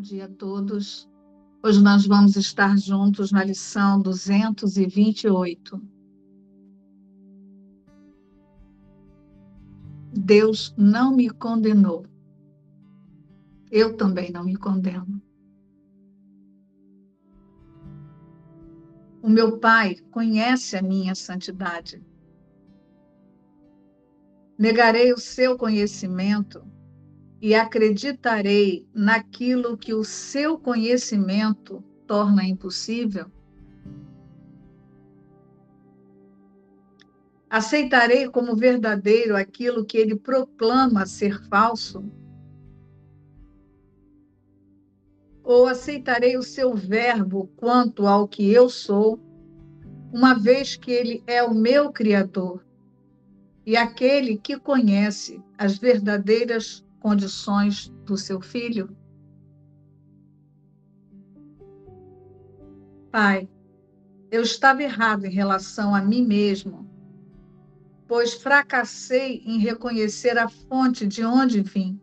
dia 0.00 0.24
a 0.24 0.28
todos. 0.28 1.08
Hoje 1.62 1.82
nós 1.82 2.06
vamos 2.06 2.34
estar 2.36 2.76
juntos 2.78 3.30
na 3.30 3.44
lição 3.44 4.00
228. 4.00 5.80
Deus 10.12 10.74
não 10.76 11.14
me 11.14 11.28
condenou. 11.28 12.06
Eu 13.70 13.96
também 13.96 14.32
não 14.32 14.42
me 14.42 14.56
condeno. 14.56 15.22
O 19.22 19.28
meu 19.28 19.58
Pai 19.58 19.96
conhece 20.10 20.78
a 20.78 20.82
minha 20.82 21.14
santidade. 21.14 22.02
Negarei 24.58 25.12
o 25.12 25.18
seu 25.18 25.58
conhecimento 25.58 26.64
e 27.40 27.54
acreditarei 27.54 28.86
naquilo 28.94 29.76
que 29.76 29.94
o 29.94 30.04
seu 30.04 30.58
conhecimento 30.58 31.82
torna 32.06 32.44
impossível? 32.44 33.26
Aceitarei 37.48 38.28
como 38.28 38.54
verdadeiro 38.54 39.36
aquilo 39.36 39.84
que 39.84 39.96
ele 39.96 40.14
proclama 40.14 41.06
ser 41.06 41.42
falso? 41.48 42.04
Ou 45.42 45.66
aceitarei 45.66 46.36
o 46.36 46.42
seu 46.42 46.74
verbo 46.74 47.50
quanto 47.56 48.06
ao 48.06 48.28
que 48.28 48.52
eu 48.52 48.68
sou, 48.68 49.18
uma 50.12 50.34
vez 50.34 50.76
que 50.76 50.92
ele 50.92 51.24
é 51.26 51.42
o 51.42 51.54
meu 51.54 51.90
Criador 51.90 52.64
e 53.66 53.76
aquele 53.76 54.36
que 54.36 54.58
conhece 54.58 55.40
as 55.56 55.78
verdadeiras 55.78 56.84
condições 57.00 57.88
do 58.04 58.16
seu 58.16 58.40
filho? 58.40 58.96
Pai, 63.10 63.48
eu 64.30 64.42
estava 64.42 64.82
errado 64.82 65.24
em 65.24 65.30
relação 65.30 65.94
a 65.94 66.00
mim 66.00 66.24
mesmo, 66.24 66.88
pois 68.06 68.34
fracassei 68.34 69.42
em 69.44 69.58
reconhecer 69.58 70.38
a 70.38 70.48
fonte 70.48 71.06
de 71.06 71.24
onde 71.24 71.60
vim. 71.60 72.00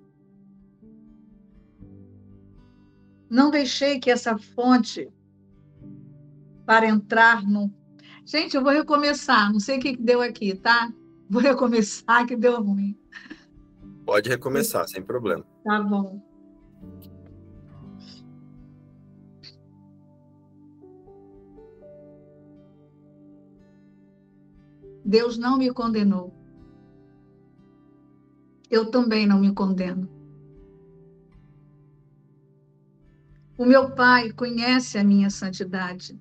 Não 3.30 3.50
deixei 3.50 4.00
que 4.00 4.12
essa 4.12 4.38
fonte 4.38 5.10
para 6.66 6.88
entrar 6.88 7.44
no. 7.44 7.74
Gente, 8.26 8.58
eu 8.58 8.64
vou 8.64 8.74
recomeçar, 8.74 9.52
não 9.52 9.60
sei 9.60 9.78
o 9.78 9.80
que 9.80 9.96
deu 9.96 10.22
aqui, 10.22 10.54
tá? 10.56 10.92
Vou 11.30 11.42
recomeçar 11.44 12.26
que 12.26 12.36
deu 12.36 12.62
ruim. 12.62 12.98
Pode 14.08 14.30
recomeçar, 14.30 14.88
sem 14.88 15.04
problema. 15.04 15.46
Tá 15.66 15.82
bom. 15.82 16.22
Deus 25.04 25.38
não 25.38 25.58
me 25.58 25.74
condenou. 25.74 26.34
Eu 28.72 28.90
também 28.90 29.28
não 29.28 29.42
me 29.42 29.54
condeno. 29.54 30.10
O 33.58 33.66
meu 33.66 33.94
Pai 33.94 34.32
conhece 34.32 34.98
a 34.98 35.04
minha 35.04 35.30
santidade. 35.30 36.18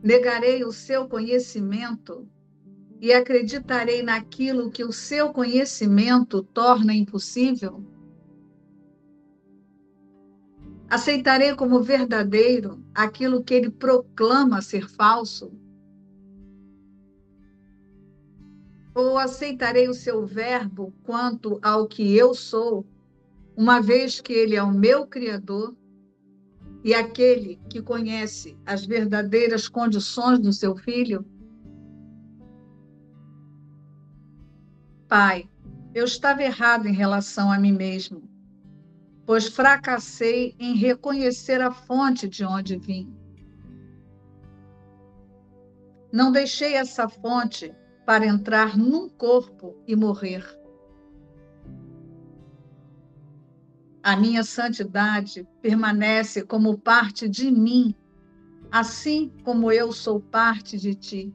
Negarei 0.00 0.62
o 0.62 0.70
seu 0.70 1.08
conhecimento 1.08 2.28
e 3.00 3.14
acreditarei 3.14 4.02
naquilo 4.02 4.70
que 4.70 4.84
o 4.84 4.92
seu 4.92 5.32
conhecimento 5.32 6.42
torna 6.42 6.92
impossível? 6.92 7.82
Aceitarei 10.88 11.54
como 11.54 11.82
verdadeiro 11.82 12.84
aquilo 12.94 13.42
que 13.42 13.54
ele 13.54 13.70
proclama 13.70 14.60
ser 14.60 14.88
falso? 14.90 15.50
Ou 18.94 19.16
aceitarei 19.16 19.88
o 19.88 19.94
seu 19.94 20.26
verbo 20.26 20.92
quanto 21.04 21.58
ao 21.62 21.86
que 21.86 22.14
eu 22.14 22.34
sou, 22.34 22.84
uma 23.56 23.80
vez 23.80 24.20
que 24.20 24.32
ele 24.32 24.56
é 24.56 24.62
o 24.62 24.72
meu 24.72 25.06
Criador 25.06 25.74
e 26.84 26.92
aquele 26.92 27.58
que 27.70 27.80
conhece 27.80 28.58
as 28.66 28.84
verdadeiras 28.84 29.68
condições 29.68 30.38
do 30.38 30.52
seu 30.52 30.76
filho? 30.76 31.24
Pai, 35.10 35.50
eu 35.92 36.04
estava 36.04 36.40
errado 36.40 36.86
em 36.86 36.92
relação 36.92 37.50
a 37.50 37.58
mim 37.58 37.72
mesmo, 37.72 38.22
pois 39.26 39.48
fracassei 39.48 40.54
em 40.56 40.76
reconhecer 40.76 41.60
a 41.60 41.72
fonte 41.72 42.28
de 42.28 42.44
onde 42.44 42.78
vim. 42.78 43.12
Não 46.12 46.30
deixei 46.30 46.74
essa 46.74 47.08
fonte 47.08 47.74
para 48.06 48.24
entrar 48.24 48.78
num 48.78 49.08
corpo 49.08 49.74
e 49.84 49.96
morrer. 49.96 50.46
A 54.04 54.16
minha 54.16 54.44
santidade 54.44 55.44
permanece 55.60 56.44
como 56.44 56.78
parte 56.78 57.28
de 57.28 57.50
mim, 57.50 57.96
assim 58.70 59.32
como 59.42 59.72
eu 59.72 59.90
sou 59.90 60.20
parte 60.20 60.78
de 60.78 60.94
ti. 60.94 61.34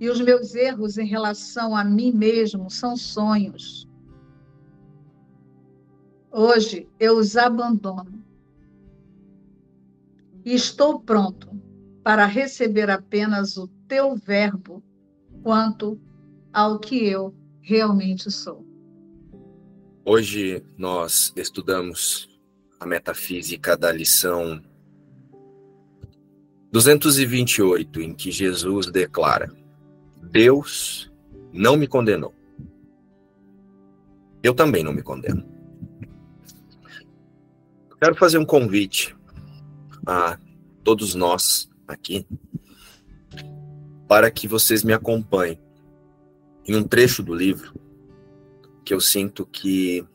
E 0.00 0.08
os 0.08 0.20
meus 0.20 0.54
erros 0.54 0.96
em 0.96 1.06
relação 1.06 1.74
a 1.74 1.82
mim 1.82 2.12
mesmo 2.12 2.70
são 2.70 2.96
sonhos. 2.96 3.88
Hoje 6.30 6.88
eu 7.00 7.16
os 7.16 7.36
abandono. 7.36 8.22
E 10.44 10.54
estou 10.54 11.00
pronto 11.00 11.50
para 12.02 12.26
receber 12.26 12.88
apenas 12.90 13.56
o 13.56 13.66
teu 13.88 14.14
verbo 14.14 14.82
quanto 15.42 16.00
ao 16.52 16.78
que 16.78 17.06
eu 17.06 17.34
realmente 17.60 18.30
sou. 18.30 18.64
Hoje 20.04 20.62
nós 20.76 21.32
estudamos 21.36 22.28
a 22.80 22.86
metafísica 22.86 23.76
da 23.76 23.92
lição 23.92 24.62
228, 26.70 28.00
em 28.00 28.14
que 28.14 28.30
Jesus 28.30 28.86
declara: 28.86 29.52
Deus 30.30 31.10
não 31.52 31.76
me 31.76 31.86
condenou. 31.86 32.34
Eu 34.42 34.54
também 34.54 34.84
não 34.84 34.92
me 34.92 35.02
condeno. 35.02 35.44
Quero 38.00 38.14
fazer 38.14 38.38
um 38.38 38.44
convite 38.44 39.16
a 40.06 40.38
todos 40.84 41.14
nós 41.14 41.68
aqui 41.86 42.26
para 44.06 44.30
que 44.30 44.46
vocês 44.46 44.84
me 44.84 44.92
acompanhem 44.92 45.60
em 46.66 46.76
um 46.76 46.84
trecho 46.84 47.22
do 47.22 47.34
livro 47.34 47.74
que 48.84 48.94
eu 48.94 49.00
sinto 49.00 49.44
que 49.44 50.06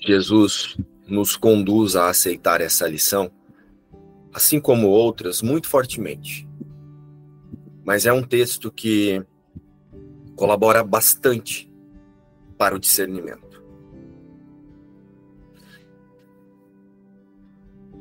Jesus 0.00 0.76
nos 1.06 1.36
conduz 1.36 1.96
a 1.96 2.08
aceitar 2.08 2.60
essa 2.60 2.86
lição, 2.86 3.30
assim 4.32 4.60
como 4.60 4.88
outras, 4.88 5.40
muito 5.40 5.68
fortemente 5.68 6.47
mas 7.88 8.04
é 8.04 8.12
um 8.12 8.22
texto 8.22 8.70
que 8.70 9.24
colabora 10.36 10.84
bastante 10.84 11.72
para 12.58 12.76
o 12.76 12.78
discernimento. 12.78 13.64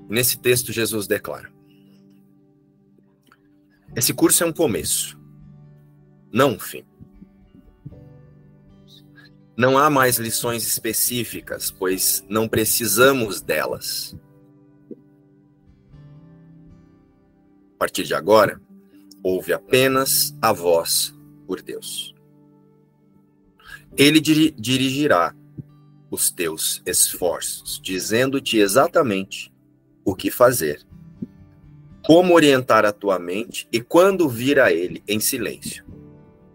Nesse 0.09 0.37
texto, 0.37 0.73
Jesus 0.73 1.07
declara: 1.07 1.49
Esse 3.95 4.13
curso 4.13 4.43
é 4.43 4.47
um 4.47 4.51
começo, 4.51 5.17
não 6.33 6.55
um 6.55 6.59
fim. 6.59 6.85
Não 9.55 9.77
há 9.77 9.89
mais 9.89 10.17
lições 10.17 10.67
específicas, 10.67 11.71
pois 11.71 12.25
não 12.27 12.49
precisamos 12.49 13.39
delas. 13.39 14.13
A 17.75 17.79
partir 17.79 18.03
de 18.03 18.13
agora, 18.13 18.66
ouve 19.27 19.51
apenas 19.51 20.33
a 20.41 20.53
voz 20.53 21.13
por 21.45 21.61
Deus. 21.61 22.15
Ele 23.97 24.21
dirigirá 24.21 25.35
os 26.09 26.31
teus 26.31 26.81
esforços, 26.85 27.77
dizendo-te 27.83 28.57
exatamente 28.57 29.53
o 30.05 30.15
que 30.15 30.31
fazer, 30.31 30.81
como 32.05 32.33
orientar 32.33 32.85
a 32.85 32.93
tua 32.93 33.19
mente 33.19 33.67
e 33.69 33.81
quando 33.81 34.29
vir 34.29 34.61
a 34.61 34.71
ele 34.71 35.03
em 35.05 35.19
silêncio, 35.19 35.83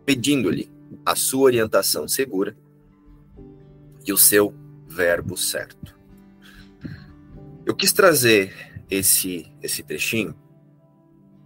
pedindo-lhe 0.06 0.70
a 1.04 1.14
sua 1.14 1.42
orientação 1.42 2.08
segura 2.08 2.56
e 4.06 4.14
o 4.14 4.16
seu 4.16 4.54
verbo 4.86 5.36
certo. 5.36 5.94
Eu 7.66 7.74
quis 7.74 7.92
trazer 7.92 8.72
esse 8.88 9.52
esse 9.62 9.82
trechinho 9.82 10.34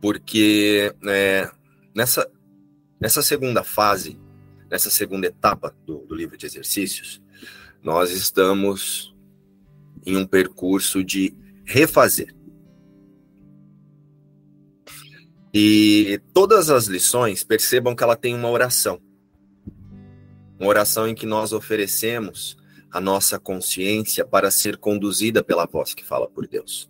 porque 0.07 0.95
é, 1.05 1.51
nessa, 1.93 2.31
nessa 3.01 3.23
segunda 3.23 3.65
fase 3.65 4.17
nessa 4.71 4.89
segunda 4.89 5.27
etapa 5.27 5.75
do, 5.85 5.99
do 6.07 6.15
livro 6.15 6.37
de 6.37 6.47
exercícios, 6.47 7.21
nós 7.83 8.13
estamos 8.13 9.13
em 10.07 10.17
um 10.17 10.25
percurso 10.25 11.03
de 11.03 11.35
refazer. 11.65 12.33
E 15.53 16.21
todas 16.33 16.71
as 16.71 16.87
lições, 16.87 17.43
percebam 17.43 17.97
que 17.97 18.05
ela 18.05 18.15
tem 18.15 18.33
uma 18.33 18.49
oração. 18.49 19.03
Uma 20.57 20.69
oração 20.69 21.09
em 21.09 21.17
que 21.17 21.27
nós 21.27 21.53
oferecemos 21.53 22.57
a 22.93 23.01
nossa 23.01 23.41
consciência 23.41 24.25
para 24.25 24.53
ser 24.53 24.77
conduzida 24.77 25.43
pela 25.43 25.67
voz 25.67 25.95
que 25.95 26.05
fala 26.05 26.31
por 26.31 26.47
Deus. 26.47 26.89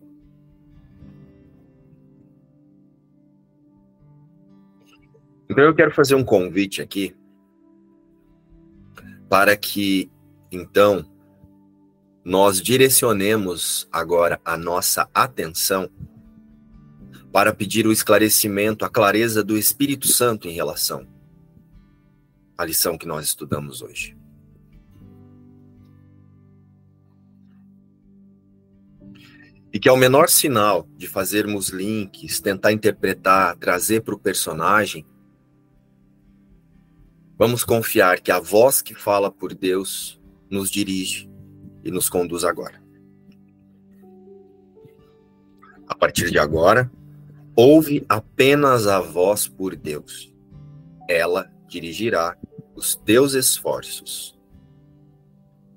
Então 5.48 5.64
eu 5.64 5.74
quero 5.74 5.92
fazer 5.92 6.14
um 6.14 6.24
convite 6.24 6.82
aqui 6.82 7.14
para 9.28 9.56
que 9.56 10.10
então 10.50 11.04
nós 12.24 12.60
direcionemos 12.60 13.88
agora 13.92 14.40
a 14.44 14.56
nossa 14.56 15.08
atenção 15.14 15.88
para 17.32 17.54
pedir 17.54 17.86
o 17.86 17.92
esclarecimento, 17.92 18.84
a 18.84 18.90
clareza 18.90 19.44
do 19.44 19.56
Espírito 19.56 20.08
Santo 20.08 20.48
em 20.48 20.52
relação 20.52 21.06
à 22.56 22.64
lição 22.64 22.96
que 22.96 23.06
nós 23.06 23.26
estudamos 23.26 23.82
hoje. 23.82 24.16
E 29.72 29.78
que 29.78 29.88
ao 29.88 29.96
menor 29.96 30.28
sinal 30.28 30.88
de 30.96 31.06
fazermos 31.06 31.68
links, 31.68 32.40
tentar 32.40 32.72
interpretar, 32.72 33.56
trazer 33.56 34.00
para 34.02 34.14
o 34.14 34.18
personagem, 34.18 35.06
vamos 37.38 37.64
confiar 37.64 38.20
que 38.20 38.30
a 38.30 38.40
voz 38.40 38.80
que 38.80 38.94
fala 38.94 39.30
por 39.30 39.54
Deus 39.54 40.20
nos 40.50 40.70
dirige 40.70 41.28
e 41.84 41.90
nos 41.90 42.08
conduz 42.08 42.44
agora. 42.44 42.82
A 45.86 45.94
partir 45.94 46.30
de 46.30 46.38
agora, 46.38 46.90
ouve 47.54 48.04
apenas 48.08 48.86
a 48.86 49.00
voz 49.00 49.46
por 49.46 49.76
Deus. 49.76 50.34
Ela 51.08 51.50
dirigirá 51.68 52.36
os 52.74 52.96
teus 52.96 53.34
esforços, 53.34 54.36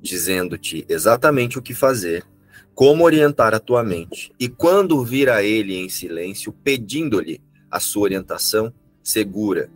dizendo-te 0.02 0.86
exatamente 0.90 1.60
o 1.60 1.62
que 1.62 1.74
fazer, 1.74 2.26
como 2.74 3.04
orientar 3.04 3.54
a 3.54 3.60
tua 3.60 3.84
mente, 3.84 4.32
e 4.40 4.48
quando 4.48 5.04
vir 5.04 5.30
a 5.30 5.44
ele 5.44 5.76
em 5.76 5.90
silêncio, 5.90 6.52
pedindo-lhe 6.52 7.42
a 7.70 7.80
sua 7.80 8.04
orientação 8.04 8.74
segura 9.04 9.70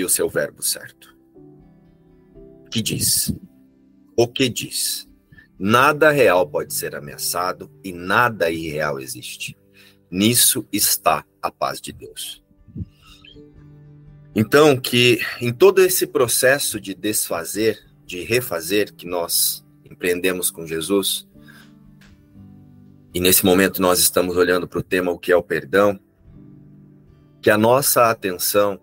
e 0.00 0.04
o 0.04 0.08
seu 0.08 0.28
verbo 0.28 0.62
certo. 0.62 1.16
Que 2.70 2.80
diz? 2.80 3.32
O 4.16 4.26
que 4.26 4.48
diz? 4.48 5.08
Nada 5.58 6.10
real 6.10 6.48
pode 6.48 6.72
ser 6.72 6.96
ameaçado 6.96 7.70
e 7.84 7.92
nada 7.92 8.50
irreal 8.50 8.98
existe. 8.98 9.56
Nisso 10.10 10.66
está 10.72 11.24
a 11.42 11.50
paz 11.50 11.80
de 11.80 11.92
Deus. 11.92 12.42
Então, 14.34 14.76
que 14.76 15.20
em 15.40 15.52
todo 15.52 15.80
esse 15.82 16.06
processo 16.06 16.80
de 16.80 16.94
desfazer, 16.94 17.78
de 18.06 18.22
refazer 18.22 18.94
que 18.94 19.06
nós 19.06 19.64
empreendemos 19.84 20.50
com 20.50 20.66
Jesus, 20.66 21.28
e 23.12 23.20
nesse 23.20 23.44
momento 23.44 23.82
nós 23.82 23.98
estamos 23.98 24.36
olhando 24.36 24.66
para 24.66 24.78
o 24.78 24.82
tema 24.82 25.10
o 25.12 25.18
que 25.18 25.32
é 25.32 25.36
o 25.36 25.42
perdão, 25.42 26.00
que 27.42 27.50
a 27.50 27.58
nossa 27.58 28.08
atenção 28.08 28.80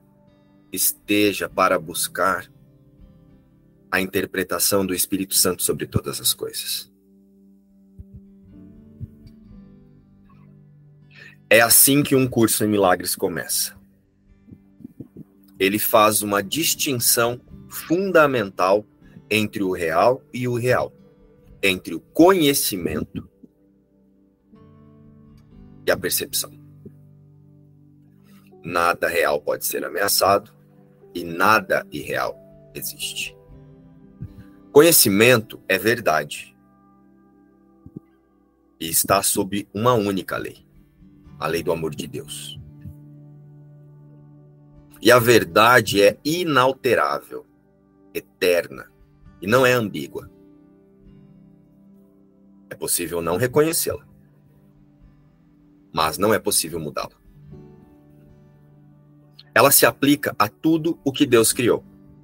esteja 0.72 1.48
para 1.48 1.80
buscar 1.80 2.52
a 3.92 4.02
interpretação 4.02 4.86
do 4.86 4.94
Espírito 4.94 5.34
Santo 5.34 5.64
sobre 5.64 5.88
todas 5.88 6.20
as 6.20 6.34
coisas. 6.34 6.92
É 11.50 11.62
assim 11.62 12.04
que 12.04 12.16
um 12.16 12.28
curso 12.28 12.66
em 12.66 12.68
milagres 12.68 13.16
começa. 13.16 13.78
Ele 15.58 15.80
faz 15.80 16.22
uma 16.22 16.44
distinção 16.44 17.40
fundamental 17.70 18.86
entre 19.30 19.64
o 19.64 19.72
real 19.72 20.22
e 20.34 20.48
o 20.48 20.56
real, 20.56 20.94
entre 21.64 21.96
o 21.96 22.00
conhecimento 22.00 23.30
e 25.86 25.92
a 25.92 25.98
percepção. 25.98 26.52
Nada 28.64 29.08
real 29.08 29.42
pode 29.42 29.66
ser 29.66 29.86
ameaçado 29.86 30.57
e 31.18 31.24
nada 31.24 31.86
irreal 31.92 32.38
existe. 32.74 33.36
Conhecimento 34.72 35.62
é 35.68 35.78
verdade. 35.78 36.56
E 38.80 38.90
está 38.90 39.24
sob 39.24 39.68
uma 39.74 39.94
única 39.94 40.38
lei 40.38 40.68
a 41.40 41.48
lei 41.48 41.62
do 41.62 41.72
amor 41.72 41.94
de 41.94 42.08
Deus. 42.08 42.60
E 45.02 45.12
a 45.12 45.20
verdade 45.20 46.02
é 46.02 46.18
inalterável, 46.26 47.46
eterna 48.14 48.92
e 49.42 49.46
não 49.46 49.66
é 49.66 49.74
ambígua. 49.74 50.30
É 52.70 52.76
possível 52.76 53.22
não 53.22 53.38
reconhecê-la, 53.38 54.06
mas 55.94 56.18
não 56.18 56.34
é 56.34 56.40
possível 56.40 56.80
mudá-la. 56.80 57.17
Ela 59.58 59.72
se 59.72 59.86
aplica 59.86 60.36
a 60.38 60.48
tudo 60.48 61.00
o 61.04 61.12
que 61.12 61.26
Deus 61.26 61.52
criou, 61.52 61.84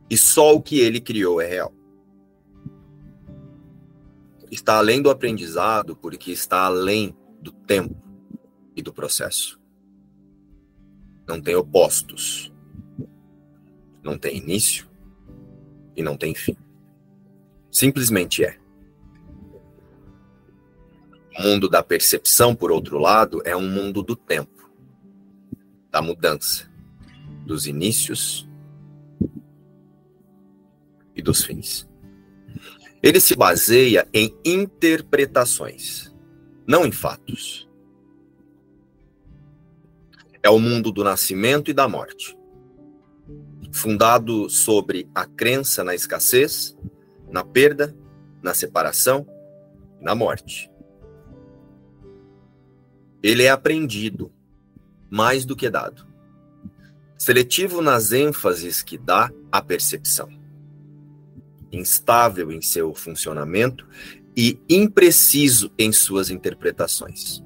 e 0.10 0.18
só 0.18 0.54
o 0.54 0.62
que 0.62 0.80
ele 0.80 1.02
criou 1.02 1.42
é 1.42 1.48
real 1.48 1.74
está 4.54 4.78
além 4.78 5.02
do 5.02 5.10
aprendizado, 5.10 5.96
porque 5.96 6.32
está 6.32 6.66
além 6.66 7.16
do 7.42 7.52
tempo 7.52 7.96
e 8.76 8.82
do 8.82 8.94
processo. 8.94 9.60
Não 11.28 11.42
tem 11.42 11.56
opostos. 11.56 12.54
Não 14.04 14.18
tem 14.18 14.38
início 14.38 14.88
e 15.96 16.04
não 16.04 16.18
tem 16.18 16.36
fim. 16.36 16.58
Simplesmente 17.72 18.44
é. 18.44 18.60
O 21.40 21.42
mundo 21.42 21.68
da 21.68 21.82
percepção, 21.82 22.54
por 22.54 22.72
outro 22.72 23.00
lado, 23.00 23.42
é 23.46 23.56
um 23.56 23.68
mundo 23.68 24.04
do 24.04 24.16
tempo, 24.16 24.70
da 25.90 26.00
mudança, 26.02 26.70
dos 27.46 27.68
inícios 27.68 28.50
e 31.16 31.22
dos 31.22 31.44
fins. 31.44 31.88
Ele 33.02 33.20
se 33.20 33.36
baseia 33.36 34.08
em 34.14 34.34
interpretações, 34.46 36.14
não 36.66 36.86
em 36.86 36.92
fatos. 36.92 37.70
É 40.42 40.50
o 40.50 40.60
mundo 40.60 40.92
do 40.92 41.04
nascimento 41.04 41.70
e 41.70 41.74
da 41.74 41.88
morte, 41.88 42.38
fundado 43.72 44.50
sobre 44.50 45.10
a 45.14 45.26
crença 45.26 45.84
na 45.84 45.94
escassez, 45.94 46.78
na 47.30 47.44
perda, 47.44 47.96
na 48.42 48.54
separação 48.54 49.26
e 50.00 50.04
na 50.04 50.16
morte. 50.16 50.72
Ele 53.22 53.44
é 53.44 53.50
aprendido 53.50 54.32
mais 55.10 55.46
do 55.46 55.56
que 55.56 55.70
dado, 55.70 56.06
seletivo 57.18 57.82
nas 57.82 58.12
ênfases 58.12 58.82
que 58.82 58.98
dá 58.98 59.32
à 59.52 59.62
percepção 59.62 60.44
instável 61.74 62.52
em 62.52 62.62
seu 62.62 62.94
funcionamento 62.94 63.88
e 64.38 64.60
impreciso 64.70 65.72
em 65.78 65.92
suas 65.92 66.30
interpretações. 66.30 67.44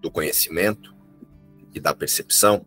Do 0.00 0.10
conhecimento 0.10 0.94
e 1.72 1.80
da 1.80 1.94
percepção 1.94 2.66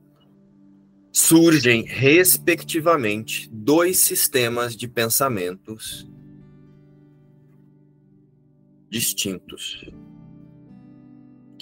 surgem, 1.12 1.84
respectivamente, 1.84 3.50
dois 3.52 3.98
sistemas 4.00 4.76
de 4.76 4.88
pensamentos 4.88 6.08
distintos, 8.90 9.84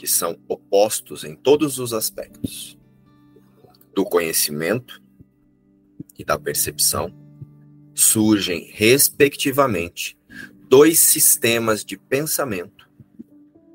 que 0.06 0.12
são 0.12 0.40
opostos 0.48 1.24
em 1.24 1.36
todos 1.36 1.80
os 1.80 1.92
aspectos. 1.92 2.78
Do 3.96 4.06
conhecimento 4.06 5.02
e 6.16 6.24
da 6.24 6.38
percepção, 6.38 7.12
surgem, 7.96 8.70
respectivamente, 8.72 10.16
dois 10.70 11.00
sistemas 11.00 11.84
de 11.84 11.98
pensamento 11.98 12.88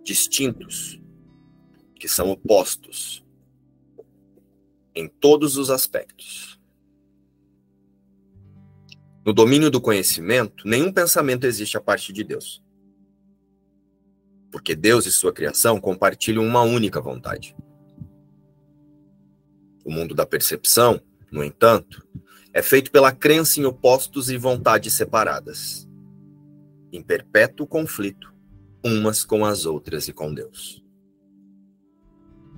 distintos, 0.05 1.01
que 1.97 2.07
são 2.07 2.31
opostos 2.31 3.25
em 4.95 5.09
todos 5.09 5.57
os 5.57 5.69
aspectos. 5.69 6.61
No 9.27 9.33
domínio 9.33 9.69
do 9.69 9.81
conhecimento, 9.81 10.65
nenhum 10.65 10.93
pensamento 10.93 11.45
existe 11.45 11.77
a 11.77 11.81
partir 11.81 12.13
de 12.13 12.23
Deus. 12.23 12.63
Porque 14.51 14.75
Deus 14.75 15.07
e 15.07 15.13
sua 15.13 15.33
criação 15.33 15.81
compartilham 15.81 16.45
uma 16.45 16.63
única 16.63 17.01
vontade. 17.01 17.57
O 19.85 19.91
mundo 19.93 20.15
da 20.15 20.27
percepção 20.27 21.01
no 21.31 21.45
entanto, 21.45 22.07
é 22.53 22.61
feito 22.61 22.91
pela 22.91 23.13
crença 23.13 23.61
em 23.61 23.65
opostos 23.65 24.29
e 24.31 24.37
vontades 24.37 24.93
separadas, 24.93 25.89
em 26.93 27.01
perpétuo 27.03 27.67
conflito, 27.67 28.35
umas 28.85 29.25
com 29.25 29.45
as 29.45 29.65
outras 29.65 30.09
e 30.09 30.13
com 30.13 30.35
Deus. 30.35 30.83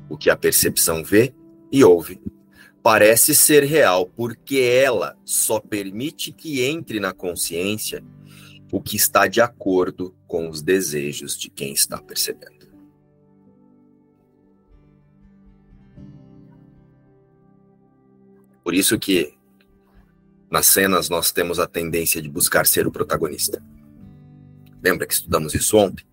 O 0.09 0.17
que 0.17 0.31
a 0.31 0.37
percepção 0.37 1.05
vê 1.05 1.35
e 1.71 1.85
ouve 1.85 2.21
parece 2.83 3.35
ser 3.35 3.63
real 3.63 4.07
porque 4.07 4.59
ela 4.61 5.17
só 5.25 5.61
permite 5.61 6.33
que 6.33 6.63
entre 6.63 6.99
na 6.99 7.13
consciência 7.13 8.03
o 8.73 8.81
que 8.81 8.97
está 8.97 9.27
de 9.27 9.39
acordo 9.39 10.17
com 10.27 10.49
os 10.49 10.63
desejos 10.63 11.37
de 11.37 11.51
quem 11.51 11.75
está 11.75 12.01
percebendo. 12.01 12.73
Por 18.65 18.73
isso 18.73 18.99
que 18.99 19.35
nas 20.51 20.67
cenas 20.67 21.11
nós 21.11 21.31
temos 21.31 21.59
a 21.59 21.67
tendência 21.67 22.23
de 22.23 22.31
buscar 22.31 22.67
ser 22.67 22.87
o 22.87 22.91
protagonista. 22.91 23.63
Lembra 24.83 25.07
que 25.07 25.13
estudamos 25.13 25.55
isso 25.55 25.77
ontem? 25.77 26.07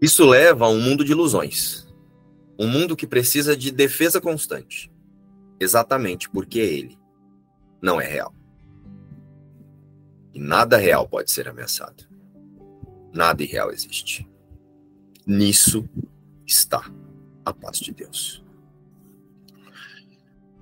Isso 0.00 0.24
leva 0.24 0.64
a 0.64 0.70
um 0.70 0.80
mundo 0.80 1.04
de 1.04 1.12
ilusões. 1.12 1.86
Um 2.58 2.66
mundo 2.66 2.96
que 2.96 3.06
precisa 3.06 3.54
de 3.54 3.70
defesa 3.70 4.18
constante. 4.18 4.90
Exatamente 5.58 6.30
porque 6.30 6.58
ele 6.58 6.99
não 7.82 8.00
é 8.00 8.06
real. 8.06 8.34
E 10.32 10.38
nada 10.38 10.76
real 10.76 11.08
pode 11.08 11.30
ser 11.30 11.48
ameaçado. 11.48 12.08
Nada 13.12 13.42
irreal 13.42 13.70
existe. 13.72 14.28
Nisso 15.26 15.88
está 16.46 16.90
a 17.44 17.52
paz 17.52 17.78
de 17.78 17.92
Deus. 17.92 18.44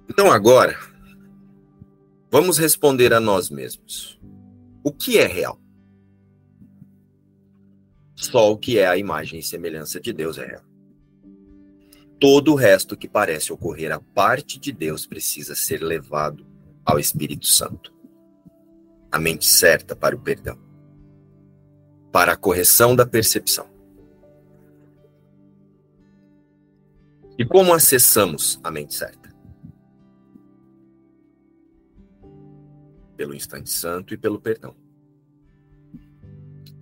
Então 0.08 0.32
agora, 0.32 0.78
vamos 2.30 2.56
responder 2.56 3.12
a 3.12 3.20
nós 3.20 3.50
mesmos. 3.50 4.18
O 4.82 4.90
que 4.90 5.18
é 5.18 5.26
real? 5.26 5.60
Só 8.16 8.50
o 8.50 8.56
que 8.56 8.78
é 8.78 8.86
a 8.86 8.96
imagem 8.96 9.38
e 9.38 9.42
semelhança 9.42 10.00
de 10.00 10.12
Deus 10.12 10.38
é 10.38 10.46
real. 10.46 10.64
Todo 12.18 12.52
o 12.52 12.56
resto 12.56 12.96
que 12.96 13.06
parece 13.06 13.52
ocorrer 13.52 13.92
a 13.92 14.00
parte 14.00 14.58
de 14.58 14.72
Deus 14.72 15.06
precisa 15.06 15.54
ser 15.54 15.82
levado 15.82 16.47
ao 16.88 16.98
Espírito 16.98 17.46
Santo. 17.46 17.94
A 19.12 19.18
mente 19.18 19.44
certa 19.44 19.94
para 19.94 20.16
o 20.16 20.18
perdão, 20.18 20.58
para 22.10 22.32
a 22.32 22.36
correção 22.36 22.96
da 22.96 23.04
percepção. 23.04 23.68
E 27.38 27.44
como 27.44 27.74
acessamos 27.74 28.58
a 28.64 28.70
mente 28.70 28.94
certa? 28.94 29.28
Pelo 33.16 33.34
instante 33.34 33.68
santo 33.68 34.14
e 34.14 34.16
pelo 34.16 34.40
perdão. 34.40 34.74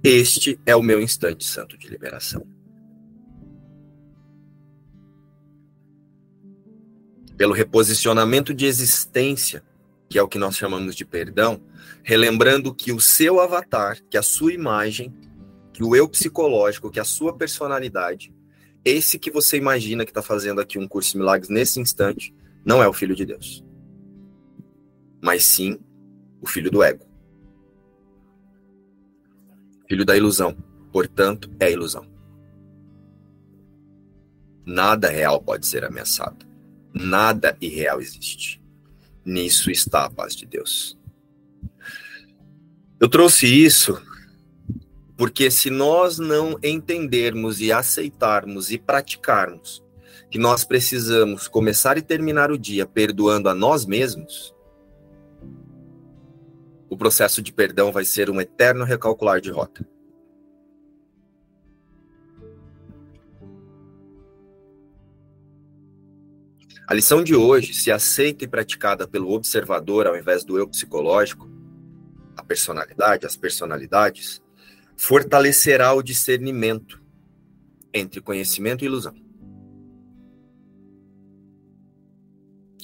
Este 0.04 0.60
é 0.64 0.76
o 0.76 0.82
meu 0.82 1.00
instante 1.00 1.44
santo 1.44 1.76
de 1.76 1.88
liberação. 1.88 2.46
Pelo 7.36 7.52
reposicionamento 7.52 8.54
de 8.54 8.66
existência, 8.66 9.62
que 10.08 10.18
é 10.18 10.22
o 10.22 10.28
que 10.28 10.38
nós 10.38 10.56
chamamos 10.56 10.94
de 10.94 11.04
perdão, 11.04 11.60
relembrando 12.02 12.75
que 12.75 12.92
o 12.92 13.00
seu 13.00 13.40
avatar, 13.40 13.98
que 14.08 14.16
a 14.16 14.22
sua 14.22 14.52
imagem, 14.52 15.12
que 15.72 15.82
o 15.82 15.94
eu 15.96 16.08
psicológico, 16.08 16.90
que 16.90 17.00
a 17.00 17.04
sua 17.04 17.36
personalidade, 17.36 18.34
esse 18.84 19.18
que 19.18 19.30
você 19.30 19.56
imagina 19.56 20.04
que 20.04 20.10
está 20.10 20.22
fazendo 20.22 20.60
aqui 20.60 20.78
um 20.78 20.86
curso 20.86 21.12
de 21.12 21.18
milagres 21.18 21.48
nesse 21.48 21.80
instante, 21.80 22.34
não 22.64 22.82
é 22.82 22.88
o 22.88 22.92
filho 22.92 23.14
de 23.14 23.25
Deus, 23.25 23.64
mas 25.20 25.44
sim 25.44 25.78
o 26.40 26.46
filho 26.46 26.70
do 26.70 26.82
ego 26.82 27.06
filho 29.88 30.04
da 30.04 30.16
ilusão. 30.16 30.56
Portanto, 30.92 31.50
é 31.58 31.70
ilusão. 31.70 32.06
Nada 34.64 35.08
real 35.08 35.40
pode 35.40 35.66
ser 35.66 35.84
ameaçado. 35.84 36.46
Nada 36.92 37.56
irreal 37.60 38.00
existe. 38.00 38.60
Nisso 39.26 39.73
está 39.73 40.04
a 40.04 40.11
paz 40.11 40.37
de 40.37 40.47
Deus. 40.47 40.97
Eu 43.00 43.09
trouxe 43.09 43.47
isso 43.47 44.00
porque 45.16 45.50
se 45.50 45.68
nós 45.68 46.18
não 46.18 46.56
entendermos 46.62 47.61
e 47.61 47.73
aceitarmos 47.73 48.71
e 48.71 48.78
praticarmos 48.78 49.83
que 50.30 50.38
nós 50.38 50.62
precisamos 50.62 51.49
começar 51.49 51.99
e 51.99 52.02
terminar 52.02 52.52
o 52.52 52.59
dia 52.59 52.87
perdoando 52.87 53.49
a 53.49 53.54
nós 53.54 53.85
mesmos, 53.85 54.54
o 56.88 56.97
processo 56.97 57.42
de 57.42 57.52
perdão 57.52 57.90
vai 57.90 58.04
ser 58.04 58.30
um 58.30 58.40
eterno 58.40 58.85
recalcular 58.85 59.40
de 59.40 59.50
rota. 59.50 59.85
A 66.87 66.95
lição 66.95 67.25
de 67.25 67.35
hoje, 67.35 67.75
se 67.75 67.90
aceita 67.90 68.45
e 68.45 68.49
praticada 68.49 69.09
pelo 69.09 69.33
observador 69.33 70.07
ao 70.07 70.16
invés 70.16 70.45
do 70.45 70.57
eu 70.57 70.69
psicológico, 70.69 71.50
a 72.37 72.45
personalidade, 72.45 73.26
as 73.26 73.37
personalidades, 73.37 74.40
fortalecerá 74.97 75.93
o 75.93 76.02
discernimento 76.02 77.02
entre 77.93 78.21
conhecimento 78.21 78.85
e 78.85 78.87
ilusão. 78.87 79.14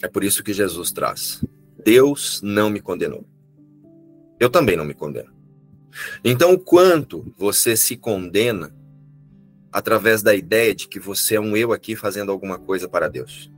É 0.02 0.09
por 0.09 0.25
isso 0.25 0.42
que 0.42 0.52
Jesus 0.52 0.90
traz: 0.90 1.44
Deus 1.85 2.42
não 2.42 2.68
me 2.68 2.80
condenou. 2.80 3.25
Eu 4.40 4.50
também 4.50 4.76
não 4.76 4.85
me 4.85 4.94
condeno. 4.94 5.32
Então, 6.25 6.59
quanto 6.59 7.32
você 7.37 7.76
se 7.76 7.97
condena 7.97 8.75
através 9.71 10.23
da 10.23 10.35
ideia 10.35 10.75
de 10.75 10.88
que 10.88 10.99
você 10.99 11.37
é 11.37 11.40
um 11.40 11.56
eu 11.56 11.73
aqui 11.73 11.94
fazendo 11.94 12.32
alguma 12.32 12.59
coisa 12.59 12.88
para 12.88 13.09
Deus? 13.09 13.51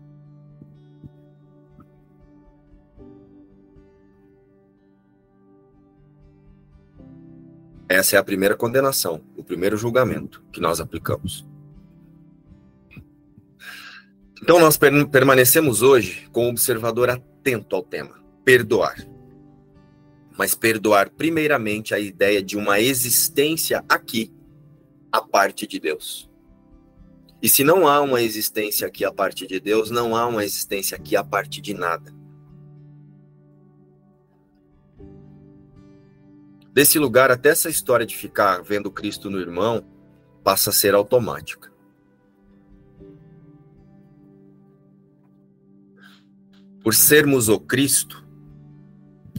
Essa 7.95 8.17
é 8.17 8.19
a 8.19 8.25
primeira 8.25 8.57
condenação, 8.57 9.21
o 9.37 9.45
primeiro 9.45 9.77
julgamento 9.77 10.43
que 10.53 10.61
nós 10.61 10.81
aplicamos. 10.81 11.47
Então, 14.43 14.59
nós 14.59 14.79
permanecemos 15.11 15.81
hoje 15.81 16.29
com 16.33 16.47
o 16.47 16.51
observador 16.51 17.09
atento 17.09 17.75
ao 17.75 17.83
tema: 17.83 18.21
perdoar 18.45 18.97
mas 20.37 20.55
perdoar 20.55 21.11
primeiramente 21.11 21.95
a 21.95 21.99
ideia 21.99 22.43
de 22.43 22.57
uma 22.57 22.81
existência 22.81 23.85
aqui, 23.89 24.33
a 25.11 25.21
parte 25.21 25.67
de 25.67 25.79
Deus. 25.79 26.29
E 27.41 27.49
se 27.49 27.63
não 27.63 27.87
há 27.87 28.01
uma 28.01 28.23
existência 28.23 28.87
aqui 28.87 29.05
a 29.05 29.13
parte 29.13 29.47
de 29.47 29.61
Deus, 29.61 29.91
não 29.91 30.17
há 30.17 30.27
uma 30.27 30.45
existência 30.45 30.97
aqui 30.97 31.15
a 31.15 31.23
parte 31.23 31.61
de 31.61 31.75
nada. 31.75 32.13
Desse 36.75 36.99
lugar, 36.99 37.31
até 37.31 37.50
essa 37.50 37.71
história 37.71 38.04
de 38.04 38.16
ficar 38.16 38.61
vendo 38.61 38.90
Cristo 38.90 39.31
no 39.31 39.38
irmão 39.38 39.87
passa 40.43 40.71
a 40.71 40.73
ser 40.73 40.93
automática. 40.93 41.73
Por 46.83 46.93
sermos 46.93 47.49
o 47.49 47.61
Cristo, 47.61 48.26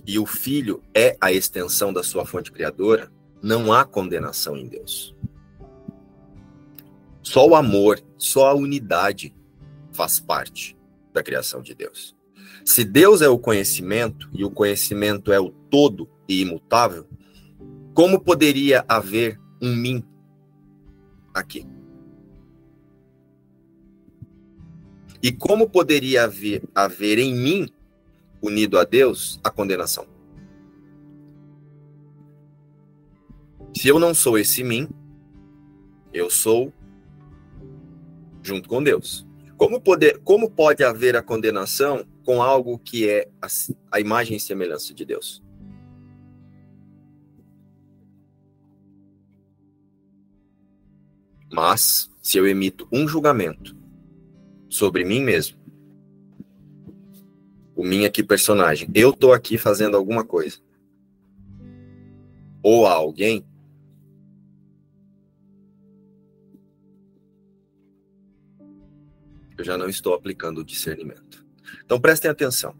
e 0.07 0.17
o 0.17 0.25
Filho 0.25 0.81
é 0.93 1.17
a 1.19 1.33
extensão 1.33 1.91
da 1.91 2.03
sua 2.03 2.25
fonte 2.25 2.53
criadora, 2.53 3.11
não 3.41 3.73
há 3.73 3.83
condenação 3.83 4.55
em 4.55 4.67
Deus. 4.67 5.13
Só 7.21 7.45
o 7.45 7.53
amor, 7.53 7.99
só 8.17 8.47
a 8.47 8.53
unidade 8.53 9.35
faz 9.91 10.21
parte 10.21 10.77
da 11.11 11.21
criação 11.21 11.61
de 11.61 11.75
Deus. 11.75 12.15
Se 12.63 12.85
Deus 12.85 13.21
é 13.21 13.27
o 13.27 13.37
conhecimento 13.37 14.29
e 14.31 14.45
o 14.45 14.49
conhecimento 14.49 15.33
é 15.33 15.39
o 15.39 15.49
todo 15.49 16.09
e 16.29 16.41
imutável, 16.41 17.05
como 17.95 18.19
poderia 18.19 18.83
haver 18.89 19.39
um 19.61 19.73
mim 19.73 20.03
aqui? 21.33 21.65
E 25.23 25.31
como 25.31 25.69
poderia 25.69 26.25
haver, 26.25 26.61
haver 26.75 27.17
em 27.17 27.33
mim 27.33 27.69
unido 28.41 28.77
a 28.77 28.83
Deus, 28.83 29.39
a 29.41 29.49
condenação. 29.49 30.05
Se 33.73 33.87
eu 33.87 33.97
não 33.97 34.13
sou 34.13 34.37
esse 34.37 34.61
mim, 34.61 34.89
eu 36.13 36.29
sou 36.29 36.73
junto 38.43 38.67
com 38.67 38.83
Deus. 38.83 39.25
Como, 39.57 39.79
poder, 39.79 40.19
como 40.19 40.51
pode 40.51 40.83
haver 40.83 41.15
a 41.15 41.23
condenação 41.23 42.05
com 42.25 42.43
algo 42.43 42.77
que 42.77 43.09
é 43.09 43.29
a, 43.41 43.47
a 43.89 43.99
imagem 44.01 44.35
e 44.35 44.39
semelhança 44.39 44.93
de 44.93 45.05
Deus? 45.05 45.44
Mas, 51.51 52.09
se 52.21 52.37
eu 52.37 52.47
emito 52.47 52.87
um 52.91 53.07
julgamento 53.07 53.75
sobre 54.75 55.03
mim 55.03 55.21
mesmo. 55.21 55.57
O 57.75 57.83
mim 57.83 58.05
aqui 58.05 58.23
personagem. 58.23 58.89
Eu 58.93 59.13
tô 59.13 59.33
aqui 59.33 59.57
fazendo 59.57 59.97
alguma 59.97 60.23
coisa. 60.23 60.57
Ou 62.61 62.85
a 62.85 62.93
alguém. 62.93 63.45
Eu 69.57 69.63
já 69.63 69.77
não 69.77 69.87
estou 69.87 70.13
aplicando 70.13 70.59
o 70.59 70.65
discernimento. 70.65 71.45
Então 71.83 71.99
prestem 71.99 72.29
atenção. 72.29 72.75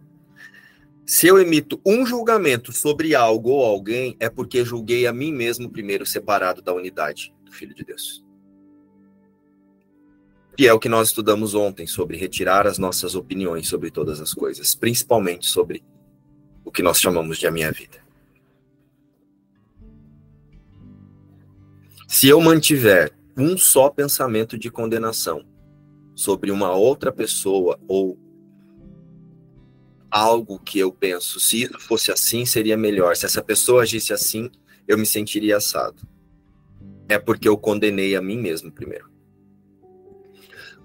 Se 1.06 1.26
eu 1.28 1.38
emito 1.38 1.80
um 1.86 2.04
julgamento 2.04 2.72
sobre 2.72 3.14
algo 3.14 3.50
ou 3.50 3.64
alguém, 3.64 4.16
é 4.18 4.28
porque 4.28 4.64
julguei 4.64 5.06
a 5.06 5.12
mim 5.12 5.32
mesmo 5.32 5.70
primeiro, 5.70 6.04
separado 6.04 6.60
da 6.60 6.74
unidade 6.74 7.32
do 7.44 7.52
Filho 7.52 7.74
de 7.74 7.84
Deus. 7.84 8.25
Que 10.56 10.66
é 10.66 10.72
o 10.72 10.78
que 10.78 10.88
nós 10.88 11.08
estudamos 11.08 11.54
ontem 11.54 11.86
sobre 11.86 12.16
retirar 12.16 12.66
as 12.66 12.78
nossas 12.78 13.14
opiniões 13.14 13.68
sobre 13.68 13.90
todas 13.90 14.20
as 14.20 14.32
coisas, 14.32 14.74
principalmente 14.74 15.46
sobre 15.46 15.84
o 16.64 16.70
que 16.70 16.82
nós 16.82 17.00
chamamos 17.00 17.38
de 17.38 17.46
a 17.46 17.50
minha 17.50 17.70
vida. 17.70 17.98
Se 22.08 22.28
eu 22.28 22.40
mantiver 22.40 23.12
um 23.36 23.58
só 23.58 23.90
pensamento 23.90 24.56
de 24.56 24.70
condenação 24.70 25.44
sobre 26.14 26.50
uma 26.50 26.72
outra 26.72 27.12
pessoa 27.12 27.78
ou 27.86 28.18
algo 30.10 30.58
que 30.58 30.78
eu 30.78 30.90
penso, 30.90 31.38
se 31.38 31.68
fosse 31.80 32.10
assim, 32.10 32.46
seria 32.46 32.76
melhor. 32.76 33.14
Se 33.16 33.26
essa 33.26 33.42
pessoa 33.42 33.82
agisse 33.82 34.12
assim, 34.14 34.50
eu 34.88 34.96
me 34.96 35.04
sentiria 35.04 35.58
assado. 35.58 36.02
É 37.08 37.18
porque 37.18 37.46
eu 37.46 37.58
condenei 37.58 38.16
a 38.16 38.22
mim 38.22 38.38
mesmo 38.38 38.72
primeiro. 38.72 39.15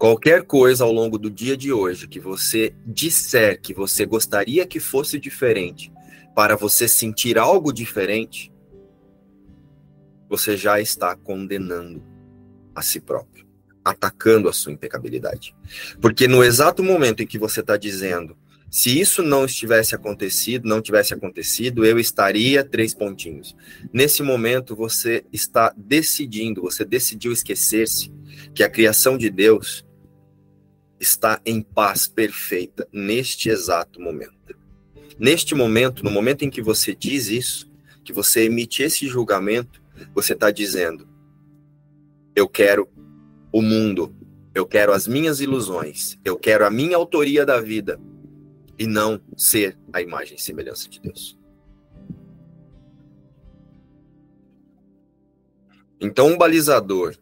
Qualquer 0.02 0.42
coisa 0.42 0.84
ao 0.84 0.92
longo 0.92 1.16
do 1.16 1.30
dia 1.30 1.56
de 1.56 1.72
hoje 1.72 2.08
que 2.08 2.20
você 2.20 2.74
disser 2.84 3.62
que 3.62 3.72
você 3.72 4.04
gostaria 4.04 4.66
que 4.66 4.80
fosse 4.80 5.20
diferente, 5.20 5.94
para 6.34 6.56
você 6.56 6.88
sentir 6.88 7.38
algo 7.38 7.72
diferente, 7.72 8.52
você 10.28 10.58
já 10.58 10.82
está 10.82 11.16
condenando 11.16 12.04
a 12.74 12.82
si 12.82 13.00
próprio, 13.00 13.46
atacando 13.86 14.50
a 14.50 14.54
sua 14.54 14.72
impecabilidade. 14.72 15.54
Porque 16.02 16.28
no 16.28 16.44
exato 16.44 16.82
momento 16.84 17.22
em 17.22 17.28
que 17.28 17.38
você 17.38 17.60
está 17.60 17.78
dizendo, 17.78 18.36
se 18.72 19.00
isso 19.00 19.22
não 19.22 19.46
estivesse 19.46 19.94
acontecido, 19.94 20.68
não 20.68 20.82
tivesse 20.82 21.14
acontecido, 21.14 21.86
eu 21.86 22.00
estaria 22.00 22.64
três 22.64 22.96
pontinhos. 22.96 23.56
Nesse 23.94 24.24
momento, 24.24 24.76
você 24.76 25.24
está 25.32 25.72
decidindo, 25.78 26.64
você 26.64 26.84
decidiu 26.84 27.32
esquecer-se 27.32 28.12
que 28.56 28.64
a 28.64 28.70
criação 28.70 29.16
de 29.16 29.30
Deus 29.30 29.86
está 31.02 31.42
em 31.44 31.64
paz 31.64 32.08
perfeita 32.08 32.88
neste 32.94 33.50
exato 33.50 34.00
momento. 34.00 34.56
Neste 35.18 35.56
momento, 35.56 36.04
no 36.04 36.12
momento 36.12 36.44
em 36.44 36.50
que 36.50 36.62
você 36.62 36.96
diz 36.96 37.28
isso, 37.28 37.70
que 38.04 38.14
você 38.14 38.46
emite 38.46 38.84
esse 38.84 39.08
julgamento, 39.08 39.82
você 40.14 40.34
está 40.34 40.52
dizendo: 40.52 41.10
eu 42.36 42.48
quero 42.48 42.88
o 43.52 43.62
mundo, 43.62 44.16
eu 44.54 44.66
quero 44.66 44.94
as 44.94 45.08
minhas 45.08 45.42
ilusões, 45.42 46.20
eu 46.24 46.38
quero 46.38 46.66
a 46.66 46.70
minha 46.70 46.96
autoria 46.96 47.46
da 47.46 47.60
vida 47.60 48.00
e 48.78 48.86
não 48.86 49.20
ser 49.36 49.78
a 49.92 50.02
imagem 50.02 50.38
e 50.38 50.42
semelhança 50.42 50.88
de 50.88 51.00
Deus. 51.02 51.38
Então, 56.00 56.28
um 56.28 56.38
balizador 56.38 57.16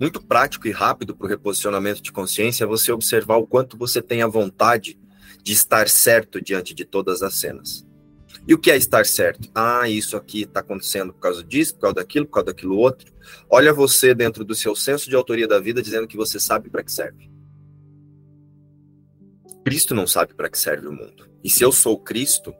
muito 0.00 0.24
prático 0.24 0.66
e 0.66 0.70
rápido 0.70 1.14
para 1.14 1.26
o 1.26 1.28
reposicionamento 1.28 2.00
de 2.00 2.10
consciência 2.10 2.64
é 2.64 2.66
você 2.66 2.90
observar 2.90 3.36
o 3.36 3.46
quanto 3.46 3.76
você 3.76 4.00
tem 4.00 4.22
a 4.22 4.26
vontade 4.26 4.98
de 5.42 5.52
estar 5.52 5.90
certo 5.90 6.40
diante 6.40 6.74
de 6.74 6.86
todas 6.86 7.22
as 7.22 7.34
cenas. 7.34 7.86
E 8.48 8.54
o 8.54 8.58
que 8.58 8.70
é 8.70 8.76
estar 8.76 9.04
certo? 9.04 9.50
Ah, 9.54 9.88
isso 9.90 10.16
aqui 10.16 10.42
está 10.42 10.60
acontecendo 10.60 11.12
por 11.12 11.20
causa 11.20 11.44
disso, 11.44 11.74
por 11.74 11.82
causa 11.82 11.96
daquilo, 11.96 12.24
por 12.24 12.32
causa 12.32 12.46
daquilo 12.46 12.78
outro. 12.78 13.12
Olha 13.50 13.74
você 13.74 14.14
dentro 14.14 14.42
do 14.42 14.54
seu 14.54 14.74
senso 14.74 15.10
de 15.10 15.14
autoria 15.14 15.46
da 15.46 15.60
vida 15.60 15.82
dizendo 15.82 16.08
que 16.08 16.16
você 16.16 16.40
sabe 16.40 16.70
para 16.70 16.82
que 16.82 16.90
serve. 16.90 17.30
Cristo 19.62 19.94
não 19.94 20.06
sabe 20.06 20.32
para 20.32 20.48
que 20.48 20.58
serve 20.58 20.86
o 20.86 20.92
mundo. 20.92 21.28
E 21.44 21.50
se 21.50 21.62
eu 21.62 21.70
sou 21.70 21.98
Cristo, 21.98 22.54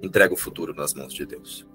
entrego 0.00 0.34
o 0.34 0.38
futuro 0.38 0.74
nas 0.74 0.94
mãos 0.94 1.12
de 1.12 1.26
Deus. 1.26 1.66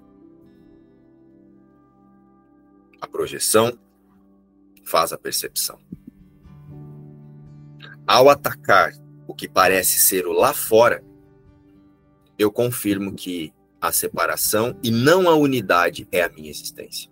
A 3.00 3.06
projeção 3.06 3.78
faz 4.86 5.12
a 5.12 5.18
percepção. 5.18 5.78
Ao 8.06 8.30
atacar 8.30 8.92
o 9.26 9.34
que 9.34 9.48
parece 9.48 9.98
ser 9.98 10.26
o 10.26 10.32
lá 10.32 10.54
fora, 10.54 11.04
eu 12.38 12.52
confirmo 12.52 13.12
que 13.12 13.52
a 13.80 13.90
separação 13.90 14.78
e 14.82 14.90
não 14.90 15.28
a 15.28 15.34
unidade 15.34 16.06
é 16.12 16.22
a 16.22 16.28
minha 16.28 16.50
existência. 16.50 17.10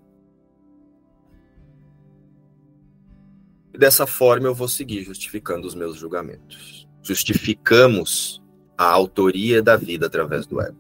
Dessa 3.77 4.07
forma 4.07 4.47
eu 4.47 4.55
vou 4.55 4.69
seguir 4.69 5.03
justificando 5.03 5.67
os 5.67 5.75
meus 5.75 5.97
julgamentos. 5.97 6.89
Justificamos 7.03 8.41
a 8.79 8.85
autoria 8.85 9.61
da 9.61 9.77
vida 9.77 10.07
através 10.07 10.47
do 10.47 10.61
ego. 10.61 10.79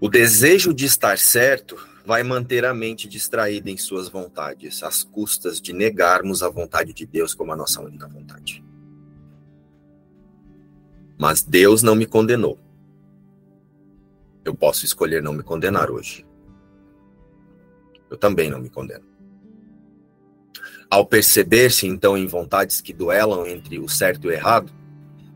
O 0.00 0.08
desejo 0.08 0.72
de 0.72 0.86
estar 0.86 1.18
certo 1.18 1.76
vai 2.04 2.22
manter 2.22 2.66
a 2.66 2.74
mente 2.74 3.08
distraída 3.08 3.70
em 3.70 3.78
suas 3.78 4.08
vontades, 4.08 4.82
às 4.82 5.02
custas 5.02 5.60
de 5.60 5.72
negarmos 5.72 6.42
a 6.42 6.50
vontade 6.50 6.92
de 6.92 7.06
Deus 7.06 7.34
como 7.34 7.52
a 7.52 7.56
nossa 7.56 7.80
única 7.80 8.06
vontade. 8.06 8.62
Mas 11.18 11.42
Deus 11.42 11.82
não 11.82 11.94
me 11.94 12.04
condenou. 12.04 12.58
Eu 14.44 14.54
posso 14.54 14.84
escolher 14.84 15.22
não 15.22 15.32
me 15.32 15.42
condenar 15.42 15.90
hoje. 15.90 16.26
Eu 18.10 18.18
também 18.18 18.50
não 18.50 18.60
me 18.60 18.68
condeno. 18.68 19.04
Ao 20.90 21.06
perceber-se 21.06 21.86
então 21.86 22.18
em 22.18 22.26
vontades 22.26 22.82
que 22.82 22.92
duelam 22.92 23.46
entre 23.46 23.78
o 23.78 23.88
certo 23.88 24.26
e 24.26 24.28
o 24.28 24.32
errado, 24.32 24.70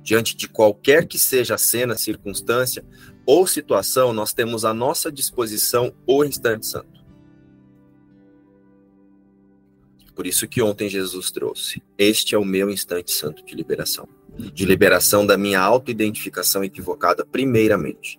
diante 0.02 0.36
de 0.36 0.46
qualquer 0.46 1.06
que 1.06 1.18
seja 1.18 1.54
a 1.54 1.58
cena, 1.58 1.96
circunstância 1.96 2.84
ou 3.28 3.46
situação, 3.46 4.10
nós 4.14 4.32
temos 4.32 4.64
à 4.64 4.72
nossa 4.72 5.12
disposição 5.12 5.92
o 6.06 6.24
instante 6.24 6.66
santo. 6.66 7.04
Por 10.14 10.26
isso 10.26 10.48
que 10.48 10.62
ontem 10.62 10.88
Jesus 10.88 11.30
trouxe: 11.30 11.82
Este 11.98 12.34
é 12.34 12.38
o 12.38 12.44
meu 12.44 12.70
instante 12.70 13.12
santo 13.12 13.44
de 13.44 13.54
liberação. 13.54 14.08
De 14.34 14.64
liberação 14.64 15.26
da 15.26 15.36
minha 15.36 15.60
autoidentificação 15.60 16.64
equivocada, 16.64 17.22
primeiramente. 17.26 18.18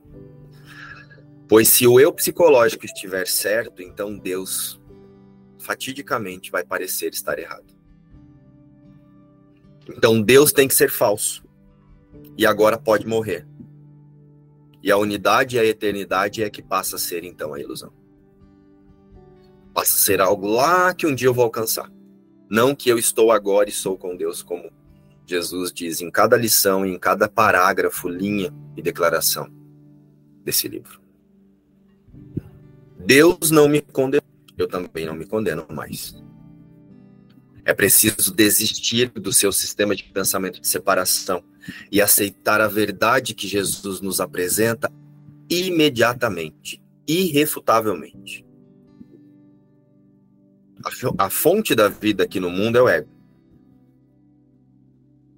Pois 1.47 1.69
se 1.69 1.87
o 1.87 1.99
eu 1.99 2.13
psicológico 2.13 2.85
estiver 2.85 3.27
certo, 3.27 3.81
então 3.81 4.15
Deus 4.15 4.79
fatidicamente 5.57 6.51
vai 6.51 6.63
parecer 6.63 7.11
estar 7.13 7.39
errado. 7.39 7.73
Então 9.89 10.21
Deus 10.21 10.51
tem 10.51 10.67
que 10.67 10.75
ser 10.75 10.91
falso. 10.91 11.43
E 12.37 12.45
agora 12.45 12.77
pode 12.77 13.07
morrer. 13.07 13.47
E 14.81 14.91
a 14.91 14.97
unidade 14.97 15.57
e 15.57 15.59
a 15.59 15.65
eternidade 15.65 16.43
é 16.43 16.49
que 16.49 16.61
passa 16.61 16.95
a 16.95 16.99
ser 16.99 17.23
então 17.23 17.53
a 17.53 17.59
ilusão. 17.59 17.91
Passa 19.73 19.95
a 19.95 19.99
ser 19.99 20.21
algo 20.21 20.47
lá 20.47 20.93
que 20.93 21.05
um 21.05 21.13
dia 21.13 21.27
eu 21.27 21.33
vou 21.33 21.43
alcançar. 21.43 21.91
Não 22.49 22.73
que 22.73 22.89
eu 22.89 22.97
estou 22.97 23.31
agora 23.31 23.69
e 23.69 23.73
sou 23.73 23.97
com 23.97 24.15
Deus, 24.15 24.41
como 24.41 24.71
Jesus 25.25 25.71
diz 25.71 26.01
em 26.01 26.09
cada 26.09 26.35
lição, 26.35 26.85
em 26.85 26.97
cada 26.97 27.29
parágrafo, 27.29 28.09
linha 28.09 28.53
e 28.75 28.81
declaração 28.81 29.47
desse 30.43 30.67
livro. 30.67 30.99
Deus 32.97 33.51
não 33.51 33.67
me 33.67 33.81
condenou, 33.81 34.25
eu 34.57 34.67
também 34.67 35.05
não 35.05 35.13
me 35.13 35.25
condeno 35.25 35.65
mais. 35.69 36.15
É 37.63 37.73
preciso 37.73 38.33
desistir 38.33 39.09
do 39.09 39.31
seu 39.31 39.51
sistema 39.51 39.95
de 39.95 40.03
pensamento 40.03 40.59
de 40.59 40.67
separação 40.67 41.43
e 41.91 42.01
aceitar 42.01 42.61
a 42.61 42.67
verdade 42.67 43.33
que 43.33 43.47
Jesus 43.47 44.01
nos 44.01 44.19
apresenta 44.19 44.91
imediatamente, 45.49 46.81
irrefutavelmente. 47.07 48.45
A 51.17 51.29
fonte 51.29 51.75
da 51.75 51.89
vida 51.89 52.23
aqui 52.23 52.39
no 52.39 52.49
mundo 52.49 52.77
é 52.77 52.81
o 52.81 52.87
ego. 52.87 53.09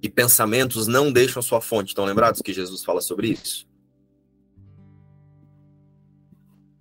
E 0.02 0.08
pensamentos 0.08 0.86
não 0.86 1.12
deixam 1.12 1.40
sua 1.40 1.60
fonte. 1.60 1.88
Estão 1.88 2.04
lembrados 2.04 2.42
que 2.42 2.52
Jesus 2.52 2.84
fala 2.84 3.00
sobre 3.00 3.28
isso? 3.28 3.66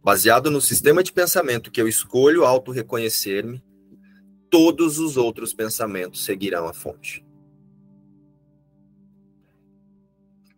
Baseado 0.03 0.49
no 0.49 0.59
sistema 0.59 1.03
de 1.03 1.13
pensamento 1.13 1.69
que 1.69 1.79
eu 1.79 1.87
escolho 1.87 2.43
auto-reconhecer-me, 2.43 3.63
todos 4.49 4.97
os 4.97 5.15
outros 5.15 5.53
pensamentos 5.53 6.25
seguirão 6.25 6.67
a 6.67 6.73
fonte. 6.73 7.23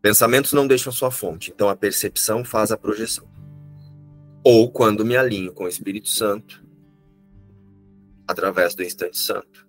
Pensamentos 0.04 0.52
não 0.52 0.68
deixam 0.68 0.92
sua 0.92 1.10
fonte, 1.10 1.50
então 1.50 1.70
a 1.70 1.78
percepção 1.78 2.44
faz 2.44 2.74
a 2.74 2.78
projeção. 2.78 3.26
Ou 4.44 4.70
quando 4.70 5.06
me 5.06 5.16
alinho 5.16 5.54
com 5.54 5.64
o 5.64 5.68
Espírito 5.70 6.10
Santo, 6.10 6.62
através 8.28 8.76
do 8.76 8.84
instante 8.84 9.18
santo. 9.18 9.66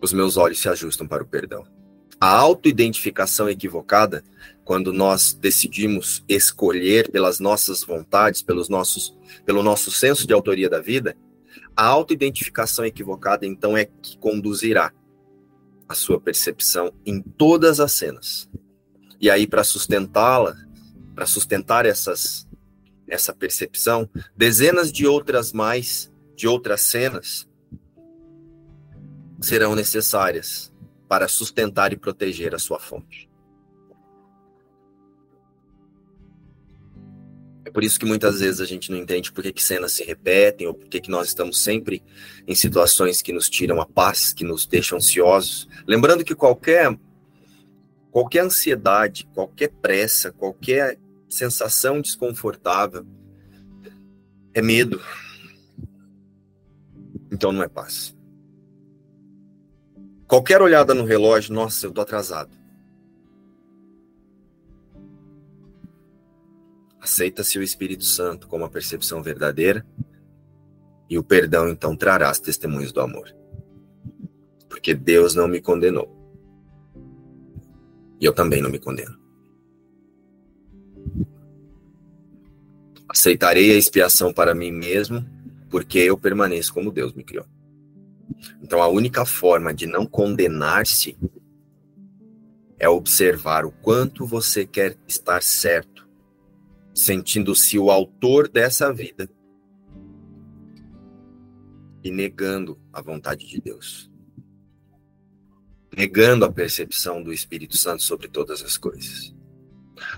Os 0.00 0.14
meus 0.14 0.38
olhos 0.38 0.58
se 0.58 0.68
ajustam 0.70 1.06
para 1.06 1.22
o 1.22 1.26
perdão. 1.26 1.66
A 2.18 2.34
autoidentificação 2.34 3.46
equivocada, 3.46 4.24
quando 4.64 4.94
nós 4.94 5.34
decidimos 5.34 6.24
escolher 6.26 7.10
pelas 7.10 7.38
nossas 7.38 7.84
vontades, 7.84 8.40
pelos 8.40 8.70
nossos, 8.70 9.14
pelo 9.44 9.62
nosso 9.62 9.90
senso 9.90 10.26
de 10.26 10.32
autoria 10.32 10.70
da 10.70 10.80
vida, 10.80 11.14
a 11.76 11.84
autoidentificação 11.84 12.86
equivocada, 12.86 13.44
então, 13.44 13.76
é 13.76 13.84
que 13.84 14.16
conduzirá 14.16 14.90
a 15.90 15.94
sua 15.96 16.20
percepção 16.20 16.92
em 17.04 17.20
todas 17.20 17.80
as 17.80 17.90
cenas. 17.90 18.48
E 19.20 19.28
aí, 19.28 19.44
para 19.44 19.64
sustentá-la, 19.64 20.56
para 21.16 21.26
sustentar 21.26 21.84
essas, 21.84 22.48
essa 23.08 23.34
percepção, 23.34 24.08
dezenas 24.36 24.92
de 24.92 25.04
outras 25.04 25.52
mais, 25.52 26.08
de 26.36 26.46
outras 26.46 26.82
cenas, 26.82 27.48
serão 29.40 29.74
necessárias 29.74 30.72
para 31.08 31.26
sustentar 31.26 31.92
e 31.92 31.96
proteger 31.96 32.54
a 32.54 32.58
sua 32.60 32.78
fonte. 32.78 33.28
É 37.70 37.72
por 37.72 37.84
isso 37.84 38.00
que 38.00 38.04
muitas 38.04 38.40
vezes 38.40 38.60
a 38.60 38.64
gente 38.64 38.90
não 38.90 38.98
entende 38.98 39.30
por 39.30 39.44
que, 39.44 39.52
que 39.52 39.62
cenas 39.62 39.92
se 39.92 40.02
repetem 40.02 40.66
ou 40.66 40.74
por 40.74 40.88
que, 40.88 41.00
que 41.00 41.08
nós 41.08 41.28
estamos 41.28 41.62
sempre 41.62 42.02
em 42.48 42.52
situações 42.52 43.22
que 43.22 43.32
nos 43.32 43.48
tiram 43.48 43.80
a 43.80 43.86
paz, 43.86 44.32
que 44.32 44.42
nos 44.42 44.66
deixam 44.66 44.98
ansiosos. 44.98 45.68
Lembrando 45.86 46.24
que 46.24 46.34
qualquer 46.34 46.98
qualquer 48.10 48.40
ansiedade, 48.40 49.24
qualquer 49.32 49.68
pressa, 49.68 50.32
qualquer 50.32 50.98
sensação 51.28 52.00
desconfortável 52.00 53.06
é 54.52 54.60
medo. 54.60 55.00
Então 57.30 57.52
não 57.52 57.62
é 57.62 57.68
paz. 57.68 58.16
Qualquer 60.26 60.60
olhada 60.60 60.92
no 60.92 61.04
relógio, 61.04 61.54
nossa, 61.54 61.86
eu 61.86 61.92
tô 61.92 62.00
atrasado. 62.00 62.50
Aceita-se 67.00 67.58
o 67.58 67.62
Espírito 67.62 68.04
Santo 68.04 68.46
como 68.46 68.64
a 68.64 68.68
percepção 68.68 69.22
verdadeira 69.22 69.86
e 71.08 71.18
o 71.18 71.24
perdão 71.24 71.68
então 71.68 71.96
trará 71.96 72.30
as 72.30 72.38
testemunhas 72.38 72.92
do 72.92 73.00
amor. 73.00 73.34
Porque 74.68 74.94
Deus 74.94 75.34
não 75.34 75.48
me 75.48 75.60
condenou. 75.60 76.08
E 78.20 78.24
eu 78.24 78.32
também 78.32 78.62
não 78.62 78.70
me 78.70 78.78
condeno. 78.78 79.18
Aceitarei 83.08 83.72
a 83.72 83.76
expiação 83.78 84.32
para 84.32 84.54
mim 84.54 84.70
mesmo, 84.70 85.26
porque 85.68 85.98
eu 85.98 86.16
permaneço 86.16 86.72
como 86.72 86.92
Deus 86.92 87.12
me 87.12 87.24
criou. 87.24 87.46
Então, 88.62 88.80
a 88.80 88.88
única 88.88 89.24
forma 89.24 89.74
de 89.74 89.86
não 89.86 90.06
condenar-se 90.06 91.18
é 92.78 92.88
observar 92.88 93.64
o 93.64 93.72
quanto 93.72 94.24
você 94.24 94.64
quer 94.64 94.96
estar 95.08 95.42
certo, 95.42 95.89
sentindo-se 97.00 97.78
o 97.78 97.90
autor 97.90 98.48
dessa 98.48 98.92
vida 98.92 99.28
e 102.02 102.10
negando 102.10 102.78
a 102.92 103.02
vontade 103.02 103.46
de 103.46 103.60
Deus, 103.60 104.10
negando 105.96 106.44
a 106.44 106.52
percepção 106.52 107.22
do 107.22 107.32
Espírito 107.32 107.76
Santo 107.76 108.02
sobre 108.02 108.28
todas 108.28 108.62
as 108.62 108.78
coisas. 108.78 109.34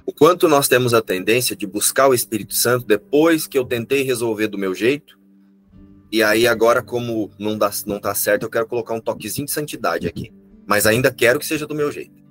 O 0.07 0.12
quanto 0.12 0.49
nós 0.49 0.68
temos 0.68 0.95
a 0.95 1.03
tendência 1.03 1.57
de 1.57 1.66
buscar 1.66 2.09
o 2.09 2.14
Espírito 2.14 2.55
Santo 2.55 2.87
depois 2.87 3.47
que 3.47 3.59
eu 3.59 3.64
tentei 3.64 4.03
resolver 4.03 4.47
do 4.47 4.59
meu 4.59 4.75
jeito 4.75 5.21
e 6.12 6.23
aí 6.23 6.47
agora, 6.47 6.83
como 6.83 7.31
não, 7.38 7.57
dá, 7.57 7.71
não 7.87 7.99
tá 7.99 8.14
certo, 8.14 8.42
eu 8.42 8.51
quero 8.51 8.66
colocar 8.66 8.92
um 8.92 9.01
toquezinho 9.01 9.47
de 9.47 9.53
santidade 9.53 10.07
aqui. 10.07 10.31
Mas 10.66 10.87
ainda 10.87 11.11
quero 11.11 11.38
que 11.38 11.47
seja 11.47 11.66
do 11.66 11.75
meu 11.75 11.90
jeito. 11.90 12.21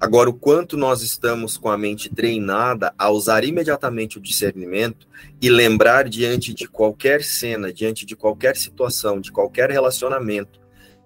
Agora, 0.00 0.30
o 0.30 0.34
quanto 0.34 0.78
nós 0.78 1.02
estamos 1.02 1.58
com 1.58 1.68
a 1.68 1.76
mente 1.76 2.08
treinada 2.08 2.94
a 2.96 3.10
usar 3.10 3.44
imediatamente 3.44 4.16
o 4.16 4.20
discernimento 4.20 5.06
e 5.42 5.50
lembrar 5.50 6.08
diante 6.08 6.54
de 6.54 6.66
qualquer 6.66 7.22
cena, 7.22 7.70
diante 7.70 8.06
de 8.06 8.16
qualquer 8.16 8.56
situação, 8.56 9.20
de 9.20 9.30
qualquer 9.30 9.70
relacionamento, 9.70 10.58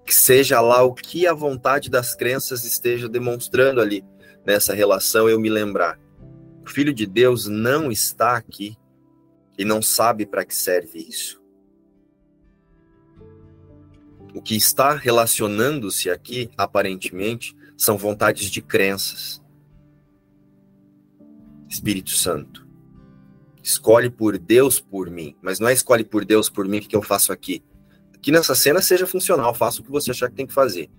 que 0.05 0.15
seja 0.15 0.61
lá 0.61 0.81
o 0.81 0.93
que 0.93 1.27
a 1.27 1.33
vontade 1.33 1.89
das 1.89 2.15
crenças 2.15 2.63
esteja 2.63 3.09
demonstrando 3.09 3.81
ali 3.81 4.01
nessa 4.45 4.73
relação, 4.73 5.27
eu 5.27 5.39
me 5.41 5.49
lembrar. 5.49 5.99
O 6.65 6.69
Filho 6.69 6.93
de 6.93 7.05
Deus 7.05 7.47
não 7.47 7.91
está 7.91 8.37
aqui 8.37 8.77
e 9.57 9.65
não 9.65 9.81
sabe 9.81 10.25
para 10.25 10.45
que 10.45 10.55
serve 10.55 10.99
isso. 10.99 11.43
O 14.33 14.41
que 14.41 14.55
está 14.55 14.93
relacionando-se 14.93 16.09
aqui, 16.09 16.49
aparentemente, 16.57 17.54
são 17.77 17.97
vontades 17.97 18.49
de 18.49 18.61
crenças. 18.61 19.41
Espírito 21.67 22.11
Santo. 22.11 22.65
Escolhe 23.61 24.09
por 24.09 24.37
Deus 24.37 24.79
por 24.79 25.09
mim. 25.09 25.35
Mas 25.41 25.59
não 25.59 25.67
é 25.67 25.73
escolhe 25.73 26.03
por 26.03 26.23
Deus 26.23 26.49
por 26.49 26.67
mim 26.67 26.77
o 26.77 26.81
que 26.81 26.95
eu 26.95 27.01
faço 27.01 27.31
aqui. 27.31 27.63
Aqui 28.13 28.31
nessa 28.31 28.55
cena 28.55 28.81
seja 28.81 29.05
funcional, 29.05 29.53
faça 29.53 29.81
o 29.81 29.83
que 29.83 29.91
você 29.91 30.11
achar 30.11 30.29
que 30.29 30.35
tem 30.35 30.47
que 30.47 30.53
fazer. 30.53 30.89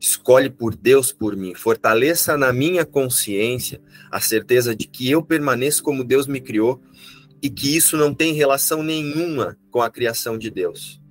Escolhe 0.00 0.50
por 0.50 0.74
Deus 0.74 1.12
por 1.12 1.36
mim. 1.36 1.54
Fortaleça 1.54 2.36
na 2.36 2.52
minha 2.52 2.84
consciência 2.84 3.80
a 4.10 4.20
certeza 4.20 4.74
de 4.74 4.86
que 4.86 5.10
eu 5.10 5.22
permaneço 5.22 5.82
como 5.82 6.04
Deus 6.04 6.26
me 6.26 6.40
criou 6.40 6.82
e 7.40 7.50
que 7.50 7.76
isso 7.76 7.96
não 7.96 8.14
tem 8.14 8.32
relação 8.32 8.82
nenhuma 8.82 9.58
com 9.70 9.80
a 9.80 9.90
criação 9.90 10.38
de 10.38 10.50
Deus 10.50 11.02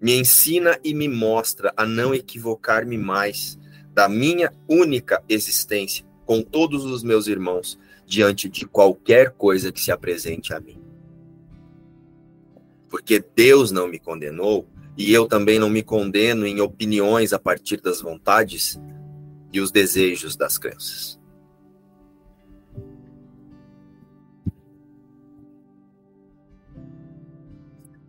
me 0.00 0.18
ensina 0.18 0.78
e 0.82 0.94
me 0.94 1.08
mostra 1.08 1.72
a 1.76 1.84
não 1.84 2.14
equivocar-me 2.14 2.96
mais 2.96 3.58
da 3.92 4.08
minha 4.08 4.52
única 4.68 5.22
existência 5.28 6.04
com 6.24 6.42
todos 6.42 6.84
os 6.84 7.02
meus 7.02 7.26
irmãos 7.26 7.78
diante 8.06 8.48
de 8.48 8.66
qualquer 8.66 9.30
coisa 9.30 9.72
que 9.72 9.80
se 9.80 9.90
apresente 9.90 10.54
a 10.54 10.60
mim. 10.60 10.80
Porque 12.88 13.24
Deus 13.34 13.70
não 13.70 13.86
me 13.86 13.98
condenou 13.98 14.66
e 14.96 15.12
eu 15.12 15.26
também 15.26 15.58
não 15.58 15.70
me 15.70 15.82
condeno 15.82 16.46
em 16.46 16.60
opiniões 16.60 17.32
a 17.32 17.38
partir 17.38 17.80
das 17.80 18.00
vontades 18.00 18.80
e 19.52 19.60
os 19.60 19.70
desejos 19.70 20.36
das 20.36 20.58
crenças. 20.58 21.20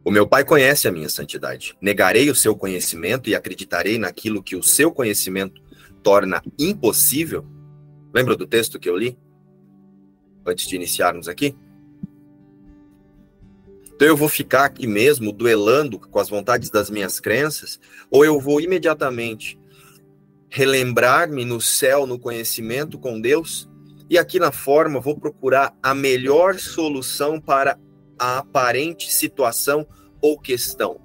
O 0.04 0.10
meu 0.10 0.28
Pai 0.28 0.44
conhece 0.44 0.88
a 0.88 0.92
minha 0.92 1.10
santidade. 1.10 1.78
Negarei 1.80 2.30
o 2.30 2.36
seu 2.36 2.56
conhecimento 2.56 3.30
e 3.30 3.36
acreditarei 3.36 4.00
naquilo 4.00 4.42
que 4.42 4.56
o 4.56 4.64
seu 4.64 4.92
conhecimento 4.92 5.62
torna 6.04 6.42
impossível? 6.58 7.46
Lembra 8.14 8.36
do 8.36 8.46
texto 8.46 8.80
que 8.80 8.90
eu 8.90 8.98
li? 8.98 9.18
Antes 10.46 10.68
de 10.68 10.76
iniciarmos 10.76 11.28
aqui? 11.28 11.56
Então 14.02 14.08
eu 14.08 14.18
vou 14.18 14.28
ficar 14.28 14.66
aqui 14.66 14.88
mesmo 14.88 15.32
duelando 15.32 16.00
com 16.00 16.20
as 16.20 16.28
vontades 16.28 16.72
das 16.72 16.90
minhas 16.90 17.20
crenças, 17.20 17.80
ou 18.10 18.26
eu 18.26 18.40
vou 18.40 18.60
imediatamente 18.60 19.60
relembrar-me 20.50 21.46
no 21.46 21.62
céu, 21.62 22.08
no 22.08 22.20
conhecimento 22.20 22.98
com 22.98 23.22
Deus, 23.22 23.70
e 24.10 24.18
aqui 24.18 24.40
na 24.40 24.52
forma 24.52 25.00
vou 25.00 25.18
procurar 25.18 25.78
a 25.82 25.94
melhor 25.94 26.56
solução 26.60 27.40
para 27.40 27.80
a 28.18 28.40
aparente 28.40 29.14
situação 29.14 29.88
ou 30.20 30.38
questão, 30.38 31.00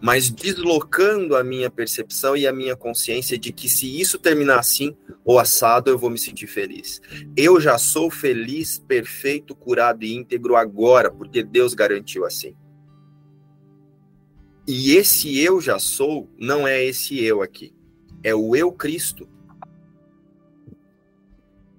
mas 0.00 0.30
deslocando 0.30 1.36
a 1.36 1.42
minha 1.42 1.70
percepção 1.70 2.36
e 2.36 2.46
a 2.46 2.52
minha 2.52 2.76
consciência 2.76 3.38
de 3.38 3.52
que 3.52 3.68
se 3.68 4.00
isso 4.00 4.18
terminar 4.18 4.58
assim 4.58 4.96
ou 5.24 5.38
assado, 5.38 5.90
eu 5.90 5.98
vou 5.98 6.10
me 6.10 6.18
sentir 6.18 6.46
feliz. 6.46 7.00
Eu 7.36 7.60
já 7.60 7.78
sou 7.78 8.10
feliz, 8.10 8.78
perfeito, 8.78 9.54
curado 9.54 10.04
e 10.04 10.14
íntegro 10.14 10.54
agora, 10.54 11.10
porque 11.10 11.42
Deus 11.42 11.74
garantiu 11.74 12.24
assim. 12.24 12.54
E 14.68 14.92
esse 14.96 15.38
eu 15.40 15.60
já 15.60 15.78
sou 15.78 16.28
não 16.38 16.66
é 16.66 16.84
esse 16.84 17.22
eu 17.22 17.40
aqui, 17.40 17.72
é 18.22 18.34
o 18.34 18.54
eu 18.54 18.72
Cristo. 18.72 19.28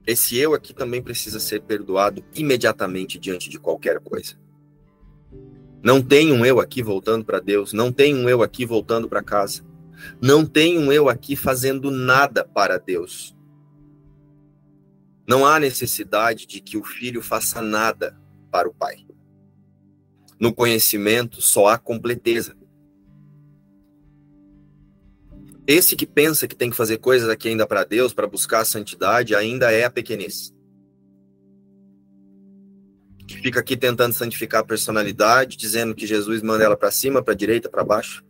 Esse 0.06 0.38
eu 0.38 0.54
aqui 0.54 0.74
também 0.74 1.02
precisa 1.02 1.38
ser 1.38 1.62
perdoado 1.62 2.24
imediatamente 2.34 3.20
diante 3.20 3.50
de 3.50 3.60
qualquer 3.60 4.00
coisa. 4.00 4.38
Não 5.84 6.02
tem 6.02 6.32
um 6.32 6.46
eu 6.46 6.60
aqui 6.60 6.82
voltando 6.82 7.24
para 7.24 7.40
Deus, 7.40 7.74
não 7.74 7.92
tem 7.92 8.16
um 8.16 8.28
eu 8.28 8.42
aqui 8.42 8.66
voltando 8.66 9.08
para 9.08 9.24
casa. 9.24 9.64
Não 10.22 10.46
tem 10.46 10.78
um 10.78 10.92
eu 10.92 11.10
aqui 11.10 11.36
fazendo 11.36 11.90
nada 11.90 12.44
para 12.44 12.78
Deus. 12.78 13.36
Não 15.28 15.46
há 15.46 15.60
necessidade 15.60 16.46
de 16.46 16.62
que 16.62 16.78
o 16.78 16.84
filho 16.84 17.22
faça 17.22 17.62
nada 17.62 18.18
para 18.52 18.70
o 18.70 18.74
pai. 18.74 19.06
No 20.40 20.54
conhecimento 20.54 21.42
só 21.42 21.68
há 21.68 21.78
completeza. 21.78 22.56
Esse 25.66 25.98
que 25.98 26.06
pensa 26.06 26.48
que 26.48 26.56
tem 26.56 26.70
que 26.70 26.78
fazer 26.78 26.98
coisas 26.98 27.28
aqui 27.28 27.50
ainda 27.50 27.68
para 27.68 27.84
Deus, 27.84 28.14
para 28.14 28.26
buscar 28.26 28.62
a 28.62 28.66
santidade, 28.66 29.36
ainda 29.36 29.70
é 29.70 29.84
a 29.84 29.92
pequenez. 29.92 30.54
Que 33.28 33.38
fica 33.42 33.60
aqui 33.60 33.76
tentando 33.76 34.14
santificar 34.14 34.62
a 34.62 34.66
personalidade, 34.66 35.58
dizendo 35.58 35.94
que 35.94 36.08
Jesus 36.08 36.42
manda 36.42 36.64
ela 36.64 36.78
para 36.78 36.90
cima, 36.90 37.22
para 37.22 37.34
direita, 37.34 37.70
para 37.70 37.84
baixo. 37.84 38.24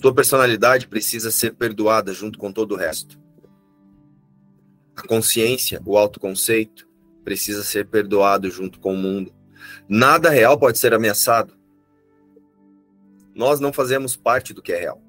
Sua 0.00 0.14
personalidade 0.14 0.86
precisa 0.86 1.30
ser 1.30 1.54
perdoada 1.54 2.14
junto 2.14 2.38
com 2.38 2.52
todo 2.52 2.72
o 2.72 2.76
resto. 2.76 3.20
A 4.96 5.06
consciência, 5.06 5.82
o 5.84 5.98
autoconceito, 5.98 6.88
precisa 7.24 7.62
ser 7.62 7.86
perdoado 7.86 8.48
junto 8.50 8.78
com 8.78 8.94
o 8.94 8.96
mundo. 8.96 9.34
Nada 9.88 10.30
real 10.30 10.58
pode 10.58 10.78
ser 10.78 10.94
ameaçado. 10.94 11.54
Nós 13.34 13.60
não 13.60 13.72
fazemos 13.72 14.16
parte 14.16 14.54
do 14.54 14.62
que 14.62 14.72
é 14.72 14.78
real. 14.78 15.02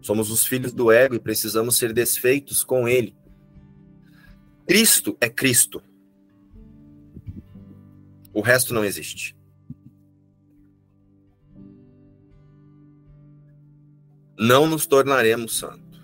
Somos 0.00 0.30
os 0.30 0.46
filhos 0.46 0.72
do 0.72 0.90
ego 0.90 1.14
e 1.14 1.20
precisamos 1.20 1.76
ser 1.76 1.92
desfeitos 1.92 2.64
com 2.64 2.88
ele. 2.88 3.14
Cristo 4.66 5.16
é 5.20 5.28
Cristo. 5.28 5.82
O 8.32 8.40
resto 8.40 8.72
não 8.72 8.84
existe. 8.84 9.36
Não 14.38 14.66
nos 14.66 14.86
tornaremos 14.86 15.58
santos. 15.58 16.00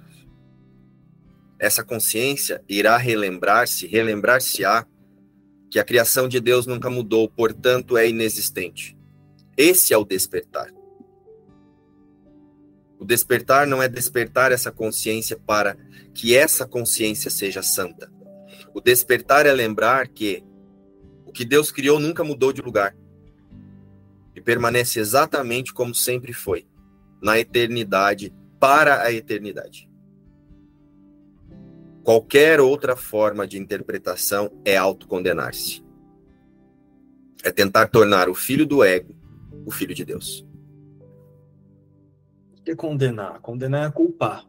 Essa 1.58 1.82
consciência 1.82 2.62
irá 2.68 2.96
relembrar-se, 2.96 3.86
relembrar-se-á 3.86 4.86
que 5.70 5.78
a 5.78 5.84
criação 5.84 6.28
de 6.28 6.40
Deus 6.40 6.66
nunca 6.66 6.90
mudou, 6.90 7.28
portanto 7.28 7.96
é 7.96 8.08
inexistente. 8.08 8.96
Esse 9.56 9.94
é 9.94 9.96
o 9.96 10.04
despertar. 10.04 10.70
O 12.98 13.04
despertar 13.04 13.66
não 13.66 13.82
é 13.82 13.88
despertar 13.88 14.52
essa 14.52 14.70
consciência 14.70 15.38
para 15.38 15.76
que 16.14 16.34
essa 16.34 16.66
consciência 16.66 17.30
seja 17.30 17.62
santa. 17.62 18.10
O 18.76 18.80
despertar 18.82 19.46
é 19.46 19.52
lembrar 19.54 20.06
que 20.06 20.44
o 21.24 21.32
que 21.32 21.46
Deus 21.46 21.72
criou 21.72 21.98
nunca 21.98 22.22
mudou 22.22 22.52
de 22.52 22.60
lugar 22.60 22.94
e 24.34 24.40
permanece 24.42 25.00
exatamente 25.00 25.72
como 25.72 25.94
sempre 25.94 26.34
foi, 26.34 26.68
na 27.22 27.38
eternidade, 27.38 28.34
para 28.60 29.00
a 29.00 29.10
eternidade. 29.10 29.88
Qualquer 32.04 32.60
outra 32.60 32.94
forma 32.94 33.46
de 33.46 33.58
interpretação 33.58 34.50
é 34.62 34.76
autocondenar-se. 34.76 35.82
É 37.42 37.50
tentar 37.50 37.86
tornar 37.86 38.28
o 38.28 38.34
filho 38.34 38.66
do 38.66 38.84
ego 38.84 39.16
o 39.64 39.70
filho 39.70 39.94
de 39.94 40.04
Deus. 40.04 40.46
O 42.58 42.62
que 42.62 42.72
é 42.72 42.76
condenar? 42.76 43.40
Condenar 43.40 43.88
é 43.88 43.90
culpar. 43.90 44.44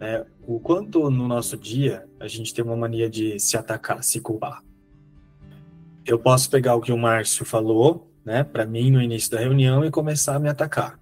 É, 0.00 0.24
o 0.46 0.60
quanto 0.60 1.10
no 1.10 1.26
nosso 1.26 1.56
dia 1.56 2.08
a 2.20 2.28
gente 2.28 2.54
tem 2.54 2.64
uma 2.64 2.76
mania 2.76 3.10
de 3.10 3.38
se 3.40 3.56
atacar, 3.56 4.02
se 4.04 4.20
culpar. 4.20 4.62
Eu 6.06 6.18
posso 6.18 6.48
pegar 6.50 6.76
o 6.76 6.80
que 6.80 6.92
o 6.92 6.96
Márcio 6.96 7.44
falou, 7.44 8.10
né, 8.24 8.44
para 8.44 8.64
mim 8.64 8.90
no 8.90 9.02
início 9.02 9.30
da 9.30 9.40
reunião 9.40 9.84
e 9.84 9.90
começar 9.90 10.36
a 10.36 10.38
me 10.38 10.48
atacar. 10.48 10.98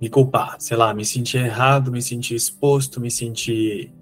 Me 0.00 0.08
culpar, 0.08 0.56
sei 0.58 0.76
lá, 0.76 0.94
me 0.94 1.04
sentir 1.04 1.38
errado, 1.38 1.92
me 1.92 2.00
sentir 2.00 2.34
exposto, 2.34 3.00
me 3.00 3.10
sentir 3.10 3.92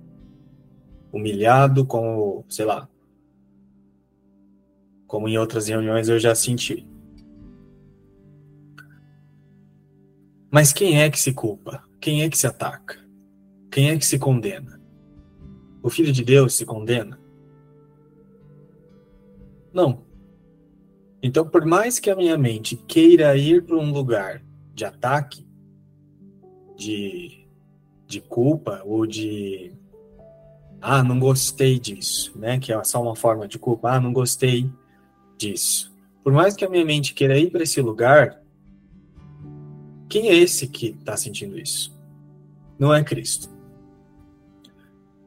humilhado, 1.13 1.85
como, 1.85 2.45
sei 2.49 2.65
lá, 2.65 2.89
como 5.09 5.29
em 5.29 5.37
outras 5.37 5.67
reuniões 5.67 6.09
eu 6.09 6.21
já 6.21 6.35
senti. 6.35 6.87
Mas 10.51 10.73
quem 10.73 11.03
é 11.03 11.11
que 11.11 11.19
se 11.19 11.33
culpa? 11.33 11.88
Quem 12.01 12.23
é 12.23 12.29
que 12.29 12.39
se 12.39 12.47
ataca? 12.47 12.97
Quem 13.71 13.91
é 13.91 13.99
que 13.99 14.07
se 14.07 14.19
condena? 14.19 14.81
O 15.83 15.91
Filho 15.91 16.13
de 16.13 16.25
Deus 16.25 16.55
se 16.55 16.65
condena? 16.65 17.19
Não. 19.73 20.07
Então, 21.23 21.49
por 21.49 21.65
mais 21.65 21.99
que 21.99 22.11
a 22.11 22.17
minha 22.17 22.39
mente 22.39 22.77
queira 22.77 23.37
ir 23.37 23.65
para 23.65 23.77
um 23.77 23.93
lugar 23.93 24.43
de 24.73 24.85
ataque, 24.85 25.47
de, 26.77 27.47
de 28.07 28.21
culpa 28.21 28.83
ou 28.85 29.05
de 29.05 29.73
ah, 30.81 31.03
não 31.03 31.19
gostei 31.19 31.79
disso, 31.79 32.39
né? 32.39 32.59
Que 32.59 32.73
é 32.73 32.85
só 32.85 33.03
uma 33.03 33.17
forma 33.17 33.49
de 33.49 33.59
culpa, 33.59 33.93
ah, 33.93 34.01
não 34.01 34.13
gostei 34.13 34.71
disso. 35.37 35.93
Por 36.23 36.33
mais 36.33 36.55
que 36.55 36.65
a 36.65 36.69
minha 36.69 36.85
mente 36.85 37.15
queira 37.15 37.39
ir 37.39 37.51
para 37.51 37.65
esse 37.65 37.81
lugar, 37.81 38.41
quem 40.09 40.29
é 40.29 40.35
esse 40.35 40.67
que 40.67 40.89
está 40.89 41.17
sentindo 41.17 41.59
isso? 41.59 41.97
Não 42.79 42.95
é 42.95 43.03
Cristo. 43.05 43.51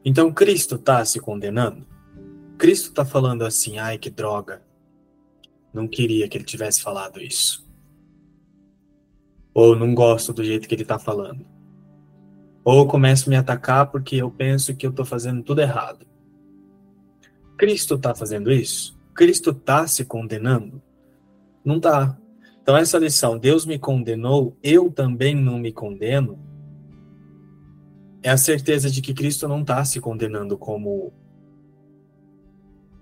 Então 0.04 0.32
Cristo 0.32 0.74
está 0.74 1.04
se 1.04 1.20
condenando? 1.20 1.86
Cristo 2.58 2.88
está 2.88 3.04
falando 3.04 3.44
assim, 3.44 3.78
ai 3.78 3.98
que 3.98 4.10
droga. 4.10 4.62
Não 5.72 5.86
queria 5.88 6.28
que 6.28 6.36
ele 6.36 6.44
tivesse 6.44 6.82
falado 6.82 7.20
isso. 7.20 7.66
Ou 9.54 9.76
não 9.76 9.94
gosto 9.94 10.32
do 10.32 10.44
jeito 10.44 10.68
que 10.68 10.74
ele 10.74 10.82
está 10.82 10.98
falando. 10.98 11.46
Ou 12.64 12.86
começo 12.86 13.28
a 13.28 13.30
me 13.30 13.36
atacar 13.36 13.90
porque 13.90 14.16
eu 14.16 14.30
penso 14.30 14.74
que 14.74 14.86
eu 14.86 14.90
estou 14.90 15.04
fazendo 15.04 15.42
tudo 15.42 15.60
errado. 15.60 16.06
Cristo 17.56 17.94
está 17.94 18.14
fazendo 18.14 18.50
isso? 18.50 18.98
Cristo 19.14 19.50
está 19.50 19.86
se 19.86 20.04
condenando? 20.04 20.82
Não 21.64 21.76
está. 21.76 22.18
Então, 22.62 22.76
essa 22.76 22.96
lição, 22.96 23.36
Deus 23.36 23.66
me 23.66 23.76
condenou, 23.76 24.56
eu 24.62 24.90
também 24.90 25.34
não 25.34 25.58
me 25.58 25.72
condeno, 25.72 26.38
é 28.22 28.30
a 28.30 28.36
certeza 28.36 28.88
de 28.88 29.02
que 29.02 29.12
Cristo 29.12 29.48
não 29.48 29.62
está 29.62 29.84
se 29.84 30.00
condenando 30.00 30.56
como 30.56 31.12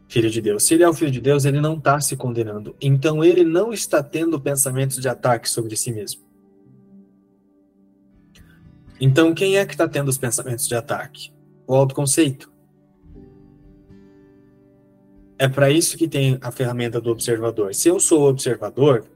filho 0.08 0.30
de 0.30 0.40
Deus. 0.40 0.64
Se 0.64 0.74
ele 0.74 0.82
é 0.82 0.88
o 0.88 0.94
filho 0.94 1.10
de 1.10 1.20
Deus, 1.20 1.44
ele 1.44 1.60
não 1.60 1.76
está 1.76 2.00
se 2.00 2.16
condenando. 2.16 2.74
Então, 2.80 3.22
ele 3.22 3.44
não 3.44 3.70
está 3.70 4.02
tendo 4.02 4.40
pensamentos 4.40 4.96
de 4.96 5.08
ataque 5.08 5.48
sobre 5.48 5.76
si 5.76 5.92
mesmo. 5.92 6.22
Então, 8.98 9.34
quem 9.34 9.58
é 9.58 9.66
que 9.66 9.72
está 9.72 9.86
tendo 9.86 10.08
os 10.08 10.16
pensamentos 10.16 10.66
de 10.66 10.74
ataque? 10.74 11.32
O 11.66 11.74
autoconceito. 11.74 12.50
É 15.38 15.48
para 15.48 15.70
isso 15.70 15.98
que 15.98 16.08
tem 16.08 16.38
a 16.40 16.50
ferramenta 16.50 16.98
do 16.98 17.10
observador. 17.10 17.74
Se 17.74 17.88
eu 17.88 18.00
sou 18.00 18.28
observador, 18.28 19.06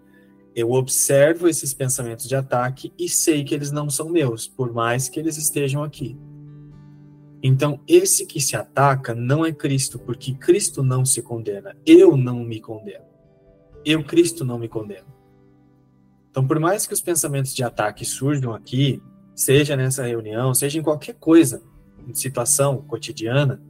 eu 0.55 0.71
observo 0.71 1.49
esses 1.49 1.75
pensamentos 1.75 2.29
de 2.29 2.37
ataque 2.37 2.93
e 2.99 3.09
sei 3.09 3.43
que 3.43 3.55
eles 3.55 3.73
não 3.73 3.91
são 3.91 4.09
meus, 4.09 4.47
por 4.47 4.73
mais 4.73 5.09
que 5.09 5.19
eles 5.19 5.37
estejam 5.37 5.83
aqui. 5.83 6.17
Então, 7.43 7.81
esse 7.87 8.25
que 8.25 8.41
se 8.41 8.57
ataca 8.57 9.15
não 9.15 9.45
é 9.45 9.53
Cristo, 9.53 9.99
porque 9.99 10.33
Cristo 10.33 10.83
não 10.83 11.05
se 11.05 11.21
condena. 11.21 11.77
Eu 11.85 12.17
não 12.17 12.43
me 12.43 12.61
condeno. 12.61 13.05
Eu, 13.85 14.03
Cristo, 14.03 14.45
não 14.45 14.59
me 14.59 14.69
condeno. 14.69 15.07
Então, 16.31 16.47
por 16.47 16.59
mais 16.59 16.87
que 16.87 16.95
os 16.95 17.03
pensamentos 17.03 17.55
de 17.55 17.63
ataque 17.63 18.05
surjam 18.05 18.55
aqui, 18.55 19.03
seja 19.35 19.77
nessa 19.77 20.07
reunião, 20.07 20.55
seja 20.55 20.79
em 20.79 20.83
qualquer 20.83 21.17
coisa, 21.17 21.63
situação 22.15 22.79
cotidiana, 22.83 23.61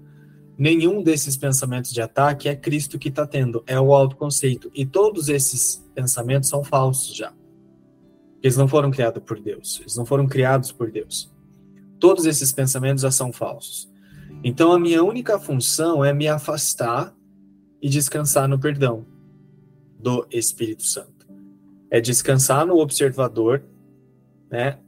nenhum 0.58 1.02
desses 1.02 1.36
pensamentos 1.36 1.92
de 1.92 2.00
ataque 2.00 2.48
é 2.48 2.56
Cristo 2.56 2.98
que 2.98 3.08
está 3.08 3.26
tendo, 3.26 3.62
é 3.66 3.78
o 3.80 3.94
autoconceito. 3.94 4.70
E 4.74 4.86
todos 4.86 5.28
esses 5.28 5.84
pensamentos 5.94 6.48
são 6.48 6.62
falsos 6.62 7.14
já. 7.14 7.32
Eles 8.42 8.56
não 8.56 8.68
foram 8.68 8.90
criados 8.90 9.22
por 9.22 9.40
Deus, 9.40 9.80
eles 9.80 9.96
não 9.96 10.04
foram 10.04 10.26
criados 10.26 10.70
por 10.70 10.90
Deus. 10.90 11.32
Todos 11.98 12.26
esses 12.26 12.52
pensamentos 12.52 13.02
já 13.02 13.10
são 13.10 13.32
falsos. 13.32 13.90
Então 14.42 14.72
a 14.72 14.78
minha 14.78 15.02
única 15.02 15.38
função 15.38 16.04
é 16.04 16.12
me 16.12 16.28
afastar 16.28 17.14
e 17.80 17.88
descansar 17.88 18.48
no 18.48 18.58
perdão 18.58 19.06
do 19.98 20.26
Espírito 20.30 20.82
Santo. 20.82 21.26
É 21.90 22.00
descansar 22.00 22.66
no 22.66 22.78
observador, 22.78 23.64
né? 24.50 24.78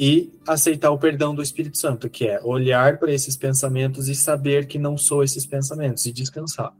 E 0.00 0.32
aceitar 0.48 0.90
o 0.90 0.98
perdão 0.98 1.34
do 1.34 1.42
Espírito 1.42 1.76
Santo, 1.76 2.08
que 2.08 2.26
é 2.26 2.40
olhar 2.42 2.98
para 2.98 3.12
esses 3.12 3.36
pensamentos 3.36 4.08
e 4.08 4.14
saber 4.14 4.66
que 4.66 4.78
não 4.78 4.96
sou 4.96 5.22
esses 5.22 5.44
pensamentos 5.44 6.06
e 6.06 6.12
descansar. 6.12 6.74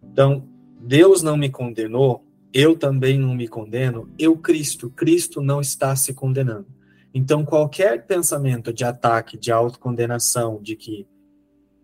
Então, 0.00 0.48
Deus 0.80 1.20
não 1.20 1.36
me 1.36 1.50
condenou, 1.50 2.24
eu 2.54 2.78
também 2.78 3.18
não 3.18 3.34
me 3.34 3.48
condeno, 3.48 4.08
eu 4.16 4.36
Cristo, 4.36 4.88
Cristo 4.88 5.42
não 5.42 5.60
está 5.60 5.96
se 5.96 6.14
condenando. 6.14 6.68
Então, 7.12 7.44
qualquer 7.44 8.06
pensamento 8.06 8.72
de 8.72 8.84
ataque, 8.84 9.36
de 9.36 9.50
autocondenação, 9.50 10.62
de 10.62 10.76
que 10.76 11.08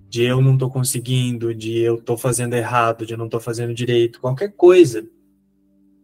de 0.09 0.23
eu 0.23 0.41
não 0.41 0.53
estou 0.53 0.71
conseguindo, 0.71 1.53
de 1.53 1.79
eu 1.79 1.97
estou 1.97 2.17
fazendo 2.17 2.55
errado, 2.55 3.05
de 3.05 3.13
eu 3.13 3.19
não 3.19 3.25
estou 3.25 3.41
fazendo 3.41 3.75
direito, 3.75 4.21
qualquer 4.21 4.53
coisa 4.53 5.05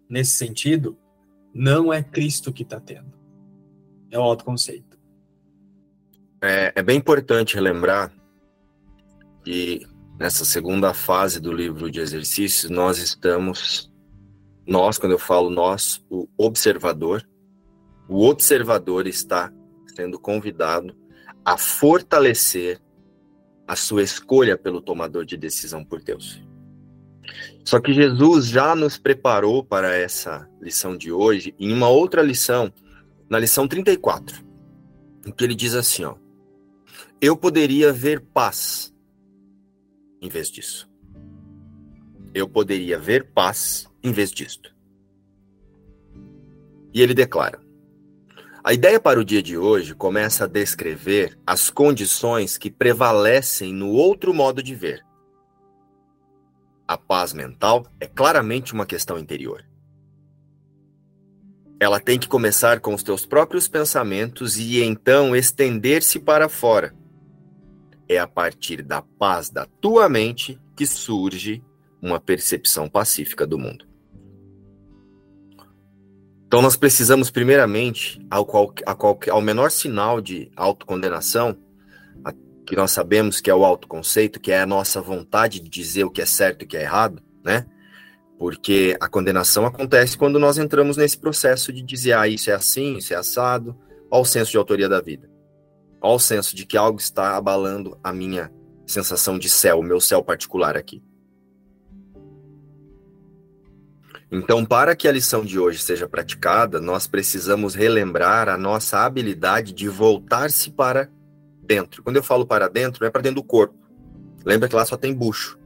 nesse 0.08 0.32
sentido, 0.32 0.98
não 1.54 1.92
é 1.92 2.02
Cristo 2.02 2.52
que 2.52 2.64
está 2.64 2.80
tendo 2.80 3.19
é 4.10 4.18
o 4.18 4.22
autoconceito. 4.22 4.98
É, 6.42 6.72
é 6.74 6.82
bem 6.82 6.98
importante 6.98 7.54
relembrar 7.54 8.12
que 9.44 9.86
nessa 10.18 10.44
segunda 10.44 10.92
fase 10.92 11.40
do 11.40 11.52
livro 11.52 11.90
de 11.90 12.00
exercícios, 12.00 12.70
nós 12.70 12.98
estamos, 12.98 13.90
nós, 14.66 14.98
quando 14.98 15.12
eu 15.12 15.18
falo 15.18 15.50
nós, 15.50 16.04
o 16.10 16.28
observador, 16.36 17.26
o 18.08 18.26
observador 18.26 19.06
está 19.06 19.52
sendo 19.94 20.18
convidado 20.18 20.94
a 21.44 21.56
fortalecer 21.56 22.80
a 23.66 23.76
sua 23.76 24.02
escolha 24.02 24.58
pelo 24.58 24.80
tomador 24.80 25.24
de 25.24 25.36
decisão 25.36 25.84
por 25.84 26.02
Deus. 26.02 26.42
Só 27.64 27.80
que 27.80 27.92
Jesus 27.92 28.46
já 28.46 28.74
nos 28.74 28.98
preparou 28.98 29.64
para 29.64 29.94
essa 29.94 30.48
lição 30.60 30.96
de 30.96 31.12
hoje 31.12 31.54
em 31.58 31.72
uma 31.72 31.88
outra 31.88 32.22
lição, 32.22 32.72
na 33.30 33.38
lição 33.38 33.68
34, 33.68 34.44
em 35.24 35.30
que 35.30 35.44
ele 35.44 35.54
diz 35.54 35.74
assim, 35.74 36.04
ó: 36.04 36.16
Eu 37.20 37.36
poderia 37.36 37.92
ver 37.92 38.20
paz 38.20 38.92
em 40.20 40.28
vez 40.28 40.50
disso. 40.50 40.90
Eu 42.34 42.48
poderia 42.48 42.98
ver 42.98 43.32
paz 43.32 43.88
em 44.02 44.12
vez 44.12 44.32
disto. 44.32 44.74
E 46.92 47.00
ele 47.00 47.14
declara: 47.14 47.60
A 48.62 48.74
ideia 48.74 49.00
para 49.00 49.20
o 49.20 49.24
dia 49.24 49.42
de 49.42 49.56
hoje 49.56 49.94
começa 49.94 50.44
a 50.44 50.48
descrever 50.48 51.38
as 51.46 51.70
condições 51.70 52.58
que 52.58 52.70
prevalecem 52.70 53.72
no 53.72 53.90
outro 53.90 54.34
modo 54.34 54.62
de 54.62 54.74
ver 54.74 55.08
a 56.90 56.98
paz 56.98 57.32
mental 57.32 57.86
é 58.00 58.06
claramente 58.08 58.72
uma 58.72 58.84
questão 58.84 59.16
interior. 59.16 59.64
Ela 61.80 61.98
tem 61.98 62.18
que 62.18 62.28
começar 62.28 62.78
com 62.78 62.94
os 62.94 63.02
teus 63.02 63.24
próprios 63.24 63.66
pensamentos 63.66 64.58
e 64.58 64.82
então 64.82 65.34
estender-se 65.34 66.20
para 66.20 66.46
fora. 66.46 66.94
É 68.06 68.18
a 68.18 68.26
partir 68.26 68.82
da 68.82 69.00
paz 69.00 69.48
da 69.48 69.66
tua 69.80 70.06
mente 70.06 70.60
que 70.76 70.84
surge 70.86 71.64
uma 72.02 72.20
percepção 72.20 72.86
pacífica 72.86 73.46
do 73.46 73.58
mundo. 73.58 73.86
Então 76.46 76.60
nós 76.60 76.76
precisamos 76.76 77.30
primeiramente, 77.30 78.20
ao, 78.30 78.44
qual, 78.44 78.74
qual, 78.98 79.18
ao 79.30 79.40
menor 79.40 79.70
sinal 79.70 80.20
de 80.20 80.50
autocondenação, 80.56 81.56
que 82.66 82.76
nós 82.76 82.90
sabemos 82.92 83.40
que 83.40 83.50
é 83.50 83.54
o 83.54 83.64
autoconceito, 83.64 84.38
que 84.38 84.52
é 84.52 84.60
a 84.60 84.66
nossa 84.66 85.00
vontade 85.00 85.60
de 85.60 85.68
dizer 85.68 86.04
o 86.04 86.10
que 86.10 86.20
é 86.20 86.26
certo 86.26 86.62
e 86.62 86.64
o 86.64 86.68
que 86.68 86.76
é 86.76 86.82
errado, 86.82 87.22
né? 87.44 87.66
Porque 88.40 88.96
a 88.98 89.07
condenação 89.07 89.66
acontece 89.66 90.16
quando 90.16 90.38
nós 90.38 90.57
entramos 90.57 90.96
nesse 90.96 91.18
processo 91.18 91.70
de 91.70 91.83
dizer, 91.83 92.14
ah, 92.14 92.26
isso 92.26 92.50
é 92.50 92.55
assim, 92.55 92.96
isso 92.96 93.12
é 93.12 93.16
assado, 93.16 93.76
ao 94.11 94.24
senso 94.24 94.50
de 94.50 94.57
autoria 94.57 94.88
da 94.88 94.98
vida. 94.98 95.31
Ao 96.00 96.18
senso 96.18 96.57
de 96.57 96.64
que 96.64 96.74
algo 96.74 96.98
está 96.98 97.37
abalando 97.37 97.98
a 98.03 98.14
minha 98.14 98.50
sensação 98.87 99.38
de 99.38 99.50
céu, 99.50 99.81
o 99.81 99.83
meu 99.83 100.00
céu 100.00 100.24
particular 100.24 100.74
aqui. 100.74 101.03
Então, 104.33 104.64
para 104.64 104.96
que 104.96 105.07
a 105.07 105.12
lição 105.12 105.44
de 105.44 105.59
hoje 105.59 105.81
seja 105.81 106.09
praticada, 106.09 106.81
nós 106.81 107.07
precisamos 107.07 107.74
relembrar 107.74 108.48
a 108.48 108.57
nossa 108.57 109.00
habilidade 109.00 109.74
de 109.74 109.87
voltar-se 109.87 110.70
para 110.70 111.11
dentro. 111.62 112.03
Quando 112.03 112.16
eu 112.16 112.22
falo 112.22 112.46
para 112.46 112.68
dentro, 112.68 113.03
não 113.03 113.09
é 113.09 113.11
para 113.11 113.20
dentro 113.20 113.42
do 113.42 113.46
corpo. 113.46 113.74
Lembra 114.46 114.66
que 114.66 114.74
lá 114.74 114.87
só 114.87 114.96
tem 114.96 115.12
bucho. 115.12 115.59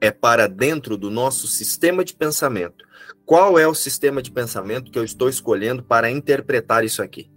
É 0.00 0.10
para 0.10 0.48
dentro 0.48 0.96
do 0.96 1.10
nosso 1.10 1.46
sistema 1.46 2.04
de 2.04 2.14
pensamento. 2.14 2.84
Qual 3.24 3.58
é 3.58 3.66
o 3.66 3.74
sistema 3.74 4.22
de 4.22 4.30
pensamento 4.30 4.90
que 4.90 4.98
eu 4.98 5.04
estou 5.04 5.28
escolhendo 5.28 5.82
para 5.82 6.10
interpretar 6.10 6.84
isso 6.84 7.02
aqui? 7.02 7.30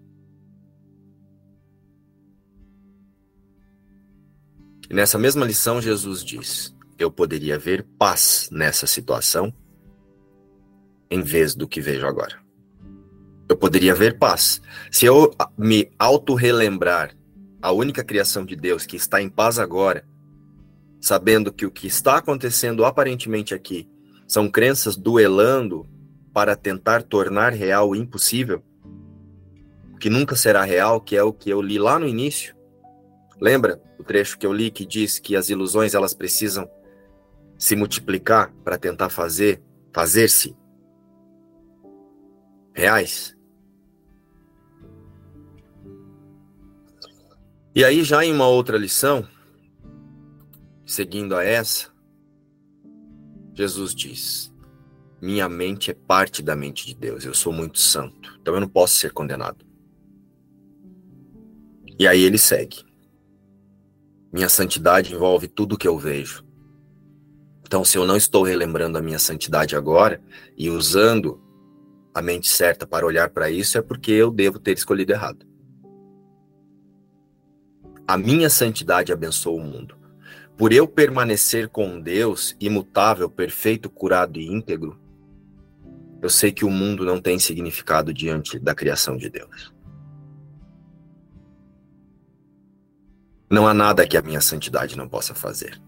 E 4.90 4.94
nessa 4.94 5.18
mesma 5.18 5.46
lição, 5.46 5.82
Jesus 5.82 6.24
diz: 6.24 6.76
Eu 6.98 7.12
poderia 7.12 7.58
ver 7.58 7.86
paz 7.98 8.50
nessa 8.52 8.88
situação 8.88 9.54
em 11.10 11.22
vez 11.22 11.56
do 11.56 11.68
que 11.68 11.82
vejo 11.82 12.06
agora. 12.06 12.40
Eu 13.48 13.58
poderia 13.58 13.96
ver 13.96 14.20
paz. 14.20 14.62
Se 14.92 15.06
eu 15.06 15.34
me 15.58 15.92
auto-relembrar 15.98 17.16
a 17.62 17.72
única 17.72 18.04
criação 18.04 18.46
de 18.46 18.56
Deus 18.56 18.86
que 18.86 18.96
está 18.96 19.22
em 19.22 19.30
paz 19.30 19.58
agora, 19.58 20.08
sabendo 21.00 21.52
que 21.52 21.66
o 21.66 21.72
que 21.72 21.88
está 21.88 22.18
acontecendo 22.18 22.86
aparentemente 22.86 23.54
aqui 23.54 23.88
são 24.28 24.50
crenças 24.50 24.96
duelando 24.96 25.88
para 26.34 26.56
tentar 26.56 27.04
tornar 27.04 27.54
real 27.54 27.90
o 27.90 27.96
impossível, 27.96 28.64
o 29.94 29.98
que 29.98 30.10
nunca 30.10 30.36
será 30.36 30.64
real, 30.64 31.02
que 31.02 31.16
é 31.16 31.24
o 31.24 31.34
que 31.34 31.50
eu 31.50 31.62
li 31.62 31.80
lá 31.80 31.98
no 31.98 32.08
início. 32.08 32.56
Lembra 33.42 33.82
o 33.98 34.04
trecho 34.04 34.38
que 34.38 34.46
eu 34.46 34.54
li 34.54 34.70
que 34.70 34.86
diz 34.86 35.20
que 35.20 35.36
as 35.36 35.50
ilusões 35.50 35.94
elas 35.94 36.14
precisam 36.14 36.70
se 37.58 37.76
multiplicar 37.76 38.54
para 38.64 38.78
tentar 38.78 39.10
fazer 39.10 39.62
fazer-se 39.92 40.56
reais? 42.74 43.36
E 47.76 47.84
aí, 47.84 48.04
já 48.04 48.26
em 48.26 48.34
uma 48.34 48.48
outra 48.48 48.78
lição, 48.78 49.28
seguindo 50.90 51.36
a 51.36 51.44
essa, 51.44 51.92
Jesus 53.54 53.94
diz: 53.94 54.52
Minha 55.22 55.48
mente 55.48 55.92
é 55.92 55.94
parte 55.94 56.42
da 56.42 56.56
mente 56.56 56.88
de 56.88 56.96
Deus, 56.96 57.24
eu 57.24 57.34
sou 57.34 57.54
muito 57.54 57.78
santo, 57.78 58.38
então 58.42 58.56
eu 58.56 58.60
não 58.60 58.68
posso 58.68 58.96
ser 58.96 59.14
condenado. 59.14 59.64
E 62.00 62.08
aí 62.08 62.22
ele 62.22 62.40
segue: 62.40 62.84
Minha 64.34 64.50
santidade 64.50 65.14
envolve 65.14 65.48
tudo 65.48 65.78
que 65.78 65.88
eu 65.88 65.98
vejo. 65.98 66.44
Então, 67.62 67.86
se 67.86 67.96
eu 67.96 68.04
não 68.04 68.18
estou 68.18 68.42
relembrando 68.42 68.98
a 68.98 69.02
minha 69.02 69.20
santidade 69.20 69.76
agora 69.76 70.20
e 70.58 70.72
usando 70.72 71.40
a 72.16 72.20
mente 72.20 72.48
certa 72.48 72.88
para 72.88 73.06
olhar 73.06 73.30
para 73.30 73.52
isso, 73.52 73.78
é 73.78 73.82
porque 73.82 74.12
eu 74.12 74.32
devo 74.32 74.58
ter 74.58 74.76
escolhido 74.76 75.12
errado. 75.12 75.46
A 78.08 78.18
minha 78.18 78.50
santidade 78.50 79.14
abençoa 79.14 79.54
o 79.54 79.64
mundo. 79.64 79.99
Por 80.60 80.74
eu 80.74 80.86
permanecer 80.86 81.70
com 81.70 82.02
Deus, 82.02 82.54
imutável, 82.60 83.30
perfeito, 83.30 83.90
curado 83.90 84.42
e 84.42 84.46
íntegro, 84.46 85.00
eu 86.22 86.30
sei 86.30 86.52
que 86.52 86.66
o 86.66 86.70
mundo 86.70 87.06
não 87.06 87.22
tem 87.22 87.40
significado 87.40 88.14
diante 88.14 88.60
da 88.60 88.76
criação 88.76 89.16
de 89.16 89.30
Deus. 89.30 89.74
Não 93.50 93.66
há 93.70 93.74
nada 93.74 94.06
que 94.06 94.18
a 94.18 94.22
minha 94.22 94.42
santidade 94.42 94.98
não 94.98 95.08
possa 95.08 95.34
fazer. 95.34 95.82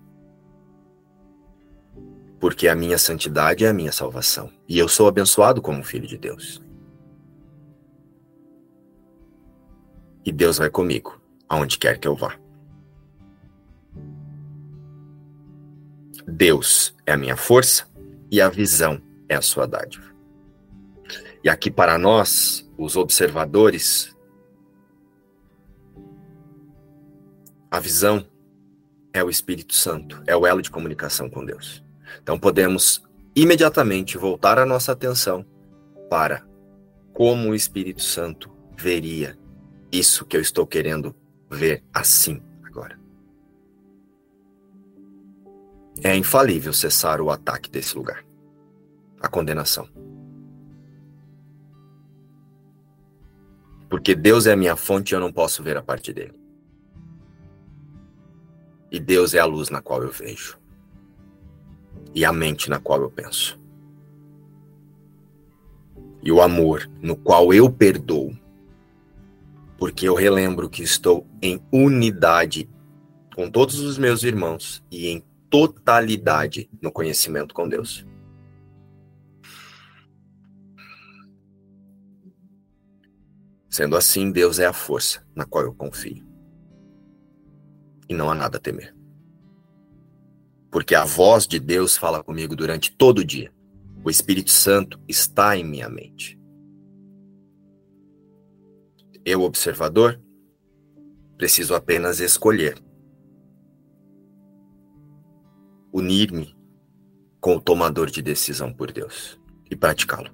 Porque 2.40 2.70
a 2.70 2.76
minha 2.76 2.98
santidade 2.98 3.66
é 3.66 3.68
a 3.68 3.74
minha 3.74 3.92
salvação. 3.92 4.50
E 4.70 4.80
eu 4.80 4.88
sou 4.88 5.06
abençoado 5.06 5.62
como 5.62 5.84
filho 5.84 6.08
de 6.08 6.18
Deus. 6.18 6.64
E 10.26 10.32
Deus 10.32 10.60
vai 10.60 10.70
comigo 10.70 11.22
aonde 11.50 11.78
quer 11.78 12.00
que 12.00 12.08
eu 12.08 12.16
vá. 12.16 12.41
Deus 16.28 16.96
é 17.06 17.14
a 17.14 17.18
minha 17.18 17.36
força 17.36 17.88
e 18.30 18.42
a 18.42 18.50
visão 18.50 19.02
é 19.28 19.36
a 19.36 19.42
sua 19.42 19.66
dádiva. 19.66 20.12
E 21.44 21.50
aqui 21.50 21.72
para 21.72 21.98
nós, 21.98 22.70
os 22.78 22.96
observadores, 22.96 24.16
a 27.70 27.80
visão 27.80 28.26
é 29.14 29.24
o 29.24 29.30
Espírito 29.30 29.74
Santo, 29.74 30.22
é 30.28 30.36
o 30.36 30.46
elo 30.46 30.62
de 30.62 30.70
comunicação 30.70 31.30
com 31.30 31.44
Deus. 31.44 31.84
Então 32.22 32.38
podemos 32.38 33.02
imediatamente 33.36 34.18
voltar 34.18 34.60
a 34.60 34.66
nossa 34.66 34.92
atenção 34.92 35.46
para 36.10 36.46
como 37.14 37.50
o 37.50 37.56
Espírito 37.56 38.02
Santo 38.02 38.52
veria 38.78 39.38
isso 39.92 40.26
que 40.26 40.38
eu 40.38 40.42
estou 40.42 40.66
querendo 40.66 41.16
ver 41.50 41.84
assim 41.94 42.42
É 46.04 46.16
infalível 46.16 46.74
cessar 46.74 47.22
o 47.22 47.30
ataque 47.30 47.70
desse 47.70 47.96
lugar 47.96 48.26
a 49.22 49.28
condenação. 49.28 49.88
Porque 53.88 54.16
Deus 54.16 54.48
é 54.48 54.54
a 54.54 54.58
minha 54.58 54.76
fonte 54.76 55.12
e 55.12 55.16
eu 55.16 55.20
não 55.20 55.32
posso 55.32 55.62
ver 55.62 55.78
a 55.78 55.84
parte 55.84 56.12
dele. 56.12 56.34
E 58.90 59.00
Deus 59.00 59.36
é 59.36 59.40
a 59.40 59.46
luz 59.46 59.70
na 59.70 59.80
qual 59.80 60.02
eu 60.02 60.10
vejo. 60.10 60.58
E 62.16 62.26
a 62.26 62.34
mente 62.34 62.68
na 62.68 62.80
qual 62.80 63.02
eu 63.02 63.12
penso. 63.12 63.60
E 66.24 66.32
o 66.32 66.42
amor 66.42 66.90
no 67.00 67.16
qual 67.16 67.54
eu 67.54 67.72
perdoo 67.72 68.36
porque 69.82 70.08
eu 70.08 70.14
relembro 70.14 70.70
que 70.70 70.84
estou 70.84 71.26
em 71.42 71.60
unidade 71.72 72.70
com 73.36 73.50
todos 73.50 73.80
os 73.80 73.98
meus 73.98 74.22
irmãos 74.22 74.84
e 74.92 75.08
em 75.08 75.24
totalidade 75.52 76.68
no 76.82 76.92
conhecimento 76.92 77.54
com 77.54 77.70
Deus. 77.70 78.04
Sendo 83.70 83.96
assim, 83.96 84.32
Deus 84.32 84.58
é 84.58 84.66
a 84.66 84.74
força 84.74 85.24
na 85.36 85.46
qual 85.46 85.64
eu 85.64 85.74
confio. 85.74 86.26
E 88.10 88.14
não 88.16 88.32
há 88.32 88.34
nada 88.34 88.58
a 88.58 88.60
temer. 88.60 88.96
Porque 90.72 90.96
a 90.96 91.06
voz 91.06 91.46
de 91.46 91.60
Deus 91.60 91.96
fala 91.96 92.24
comigo 92.24 92.56
durante 92.56 92.92
todo 92.92 93.20
o 93.20 93.26
dia. 93.26 93.54
O 94.04 94.10
Espírito 94.10 94.50
Santo 94.50 95.00
está 95.08 95.56
em 95.56 95.64
minha 95.64 95.88
mente 95.88 96.42
eu 99.26 99.42
observador, 99.42 100.20
Preciso 101.38 101.74
apenas 101.74 102.20
escolher. 102.20 102.78
Unir-me 105.94 106.56
com 107.40 107.56
o 107.56 107.62
tomador 107.62 108.08
de 108.08 108.22
decisão 108.22 108.72
por 108.72 108.92
Deus 108.92 109.40
e 109.70 109.76
praticá-lo. 109.76 110.30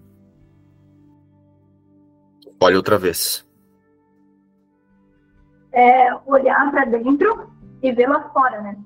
Olhe 2.62 2.76
outra 2.76 2.98
vez. 2.98 3.48
É 5.72 6.14
olhar 6.26 6.72
para 6.72 6.86
dentro 6.86 7.52
e 7.82 7.92
ver 7.92 8.08
lá 8.08 8.30
fora, 8.30 8.62
né? 8.62 8.78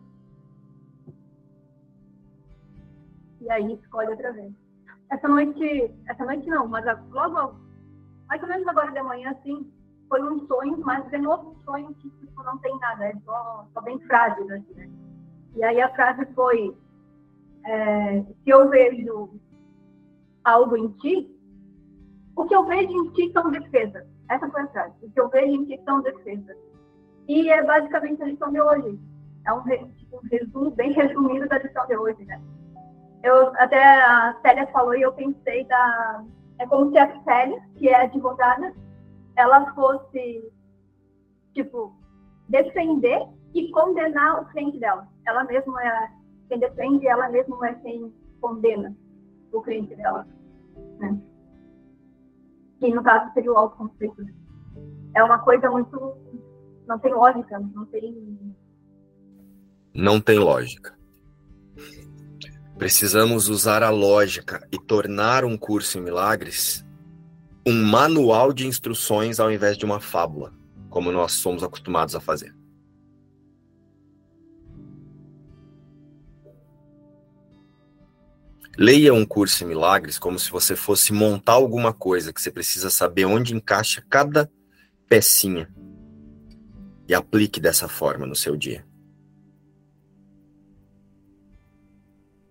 E 3.40 3.50
aí 3.50 3.74
escolhe 3.74 4.10
outra 4.10 4.32
vez. 4.34 4.54
Essa 5.10 5.28
noite, 5.28 5.92
essa 6.08 6.24
noite 6.26 6.48
não, 6.48 6.68
mas 6.68 6.86
logo, 7.10 7.56
mais 8.28 8.42
ou 8.42 8.48
menos 8.48 8.68
agora 8.68 8.92
de 8.92 9.02
manhã, 9.02 9.32
assim, 9.32 9.72
foi 10.08 10.22
um 10.22 10.46
sonho, 10.48 10.78
mas 10.80 11.10
de 11.10 11.18
novo 11.18 11.52
um 11.52 11.64
sonho 11.64 11.94
que 11.96 12.10
tipo, 12.10 12.44
não 12.44 12.58
tem 12.60 12.78
nada, 12.80 13.08
é 13.08 13.16
só, 13.26 13.68
só 13.74 13.82
bem 13.82 14.00
frágil, 14.02 14.44
assim, 14.54 14.74
né? 14.76 15.01
E 15.56 15.64
aí 15.64 15.82
a 15.82 15.90
frase 15.90 16.26
foi, 16.34 16.76
é, 17.66 18.22
se 18.22 18.50
eu 18.50 18.70
vejo 18.70 19.30
algo 20.44 20.78
em 20.78 20.90
ti, 20.94 21.30
o 22.36 22.46
que 22.46 22.56
eu 22.56 22.66
vejo 22.66 22.92
em 22.92 23.12
ti 23.12 23.32
são 23.34 23.52
defesas. 23.52 24.06
Essa 24.30 24.50
foi 24.50 24.62
a 24.62 24.68
frase. 24.68 24.94
O 25.02 25.12
que 25.12 25.20
eu 25.20 25.30
vejo 25.30 25.54
em 25.54 25.66
ti 25.66 25.82
são 25.84 26.02
defesas. 26.02 26.58
E 27.28 27.50
é 27.50 27.64
basicamente 27.64 28.24
a 28.24 28.26
lição 28.26 28.52
de 28.52 28.62
hoje. 28.62 29.00
É 29.46 29.54
um, 29.54 29.64
tipo, 29.64 30.18
um 30.18 30.28
resumo 30.30 30.72
bem 30.72 30.92
resumido 30.94 31.48
da 31.48 31.58
lição 31.58 31.86
de 31.88 31.98
hoje, 31.98 32.24
né? 32.26 32.42
Eu, 33.24 33.48
até 33.58 33.84
a 33.84 34.38
Célia 34.42 34.68
falou 34.68 34.96
e 34.96 35.02
eu 35.02 35.14
pensei 35.14 35.66
da... 35.66 36.24
É 36.60 36.66
como 36.66 36.92
se 36.92 36.98
a 36.98 37.24
Célia, 37.24 37.62
que 37.76 37.90
é 37.90 38.04
advogada, 38.04 38.74
ela 39.36 39.74
fosse, 39.74 40.52
tipo, 41.54 41.96
defender 42.48 43.28
e 43.54 43.70
condenar 43.72 44.42
o 44.42 44.46
cliente 44.46 44.80
dela. 44.80 45.08
Ela 45.26 45.44
mesma 45.44 45.84
é 45.84 46.12
quem 46.48 46.60
defende, 46.60 47.08
ela 47.08 47.30
mesma 47.30 47.68
é 47.68 47.74
quem 47.76 48.14
condena 48.40 48.96
o 49.52 49.62
cliente 49.62 49.96
dela. 49.96 50.28
Né? 51.00 51.22
Que 52.80 52.94
no 52.94 53.04
caso 53.04 53.34
seria 53.34 53.52
o 53.52 53.58
autoconflito. 53.58 54.26
É 55.16 55.24
uma 55.24 55.40
coisa 55.40 55.70
muito. 55.70 56.16
Não 56.88 57.00
tem 57.00 57.14
lógica, 57.14 57.60
não 57.60 57.86
tem. 57.86 58.56
Não 59.94 60.22
tem 60.22 60.40
lógica. 60.40 60.98
Precisamos 62.78 63.50
usar 63.50 63.84
a 63.84 63.90
lógica 63.90 64.68
e 64.72 64.80
tornar 64.80 65.46
um 65.46 65.58
curso 65.58 65.98
em 65.98 66.02
milagres 66.02 66.84
um 67.66 67.84
manual 67.86 68.52
de 68.52 68.66
instruções 68.66 69.40
ao 69.40 69.52
invés 69.52 69.78
de 69.78 69.86
uma 69.86 70.00
fábula, 70.00 70.52
como 70.90 71.12
nós 71.12 71.34
somos 71.34 71.64
acostumados 71.64 72.16
a 72.16 72.20
fazer. 72.20 72.56
Leia 78.78 79.14
um 79.14 79.26
curso 79.26 79.64
em 79.64 79.68
milagres 79.68 80.18
como 80.18 80.40
se 80.40 80.50
você 80.50 80.76
fosse 80.76 81.12
montar 81.12 81.54
alguma 81.54 81.94
coisa 81.94 82.32
que 82.32 82.42
você 82.42 82.50
precisa 82.50 82.90
saber 82.90 83.26
onde 83.26 83.54
encaixa 83.54 84.04
cada 84.10 84.50
pecinha 85.10 85.70
e 87.08 87.14
aplique 87.14 87.60
dessa 87.60 87.90
forma 87.90 88.26
no 88.26 88.36
seu 88.36 88.56
dia. 88.56 88.86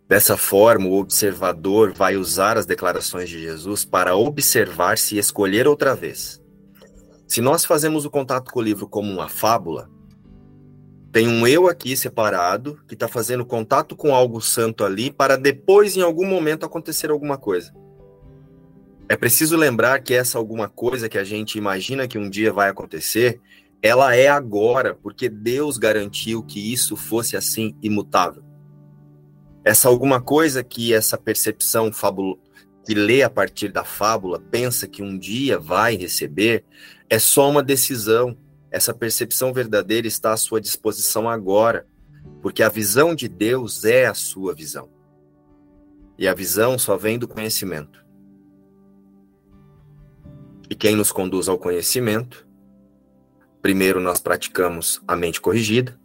Dessa 0.06 0.36
forma, 0.36 0.86
o 0.86 0.98
observador 0.98 1.92
vai 1.92 2.16
usar 2.16 2.58
as 2.58 2.66
declarações 2.66 3.28
de 3.28 3.40
Jesus 3.40 3.84
para 3.84 4.16
observar-se 4.16 5.14
e 5.14 5.18
escolher 5.18 5.68
outra 5.68 5.94
vez. 5.94 6.42
Se 7.28 7.40
nós 7.40 7.64
fazemos 7.64 8.04
o 8.04 8.10
contato 8.10 8.50
com 8.50 8.58
o 8.58 8.62
livro 8.62 8.88
como 8.88 9.10
uma 9.10 9.28
fábula, 9.28 9.88
tem 11.12 11.26
um 11.26 11.46
eu 11.46 11.68
aqui 11.68 11.96
separado 11.96 12.78
que 12.86 12.94
está 12.94 13.08
fazendo 13.08 13.44
contato 13.44 13.96
com 13.96 14.14
algo 14.14 14.40
santo 14.40 14.84
ali 14.84 15.10
para 15.10 15.36
depois, 15.36 15.96
em 15.96 16.02
algum 16.02 16.26
momento, 16.26 16.64
acontecer 16.64 17.10
alguma 17.10 17.36
coisa. 17.36 17.72
É 19.08 19.16
preciso 19.16 19.56
lembrar 19.56 20.00
que 20.00 20.14
essa 20.14 20.38
alguma 20.38 20.68
coisa 20.68 21.08
que 21.08 21.18
a 21.18 21.24
gente 21.24 21.58
imagina 21.58 22.06
que 22.06 22.16
um 22.16 22.30
dia 22.30 22.52
vai 22.52 22.70
acontecer, 22.70 23.40
ela 23.82 24.14
é 24.14 24.28
agora, 24.28 24.94
porque 24.94 25.28
Deus 25.28 25.78
garantiu 25.78 26.44
que 26.44 26.72
isso 26.72 26.94
fosse 26.94 27.36
assim 27.36 27.74
imutável. 27.82 28.44
Essa 29.64 29.88
alguma 29.88 30.20
coisa 30.20 30.62
que 30.62 30.94
essa 30.94 31.18
percepção 31.18 31.92
fábula, 31.92 32.36
que 32.86 32.94
lê 32.94 33.22
a 33.22 33.30
partir 33.30 33.72
da 33.72 33.82
fábula 33.82 34.38
pensa 34.38 34.86
que 34.86 35.02
um 35.02 35.18
dia 35.18 35.58
vai 35.58 35.96
receber, 35.96 36.64
é 37.08 37.18
só 37.18 37.50
uma 37.50 37.64
decisão. 37.64 38.36
Essa 38.70 38.94
percepção 38.94 39.52
verdadeira 39.52 40.06
está 40.06 40.32
à 40.32 40.36
sua 40.36 40.60
disposição 40.60 41.28
agora, 41.28 41.86
porque 42.40 42.62
a 42.62 42.68
visão 42.68 43.14
de 43.14 43.28
Deus 43.28 43.84
é 43.84 44.06
a 44.06 44.14
sua 44.14 44.54
visão. 44.54 44.88
E 46.16 46.28
a 46.28 46.34
visão 46.34 46.78
só 46.78 46.96
vem 46.96 47.18
do 47.18 47.26
conhecimento. 47.26 48.04
E 50.68 50.74
quem 50.74 50.94
nos 50.94 51.10
conduz 51.10 51.48
ao 51.48 51.58
conhecimento? 51.58 52.46
Primeiro 53.60 54.00
nós 54.00 54.20
praticamos 54.20 55.02
a 55.06 55.16
mente 55.16 55.40
corrigida, 55.40 55.98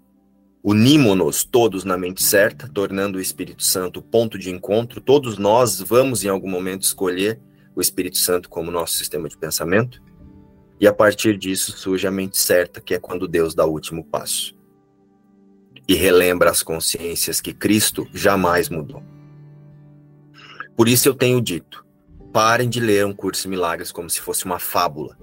unimos-nos 0.63 1.43
todos 1.43 1.83
na 1.83 1.95
mente 1.95 2.23
certa, 2.23 2.67
tornando 2.67 3.19
o 3.19 3.21
Espírito 3.21 3.63
Santo 3.63 3.99
o 3.99 4.03
ponto 4.03 4.39
de 4.39 4.49
encontro. 4.49 4.99
Todos 4.99 5.37
nós 5.37 5.79
vamos, 5.79 6.23
em 6.23 6.29
algum 6.29 6.49
momento, 6.49 6.81
escolher 6.81 7.39
o 7.75 7.81
Espírito 7.81 8.17
Santo 8.17 8.49
como 8.49 8.71
nosso 8.71 8.95
sistema 8.95 9.29
de 9.29 9.37
pensamento. 9.37 10.01
E 10.79 10.87
a 10.87 10.93
partir 10.93 11.37
disso 11.37 11.71
surge 11.71 12.05
a 12.05 12.11
mente 12.11 12.37
certa, 12.37 12.81
que 12.81 12.93
é 12.93 12.99
quando 12.99 13.27
Deus 13.27 13.55
dá 13.55 13.65
o 13.65 13.71
último 13.71 14.03
passo. 14.03 14.55
E 15.87 15.93
relembra 15.95 16.49
as 16.49 16.63
consciências 16.63 17.39
que 17.39 17.53
Cristo 17.53 18.07
jamais 18.13 18.69
mudou. 18.69 19.03
Por 20.75 20.89
isso 20.89 21.07
eu 21.07 21.13
tenho 21.13 21.41
dito: 21.41 21.85
parem 22.33 22.67
de 22.67 22.79
ler 22.79 23.05
um 23.05 23.13
curso 23.13 23.43
de 23.43 23.49
milagres 23.49 23.91
como 23.91 24.09
se 24.09 24.19
fosse 24.19 24.45
uma 24.45 24.59
fábula. 24.59 25.17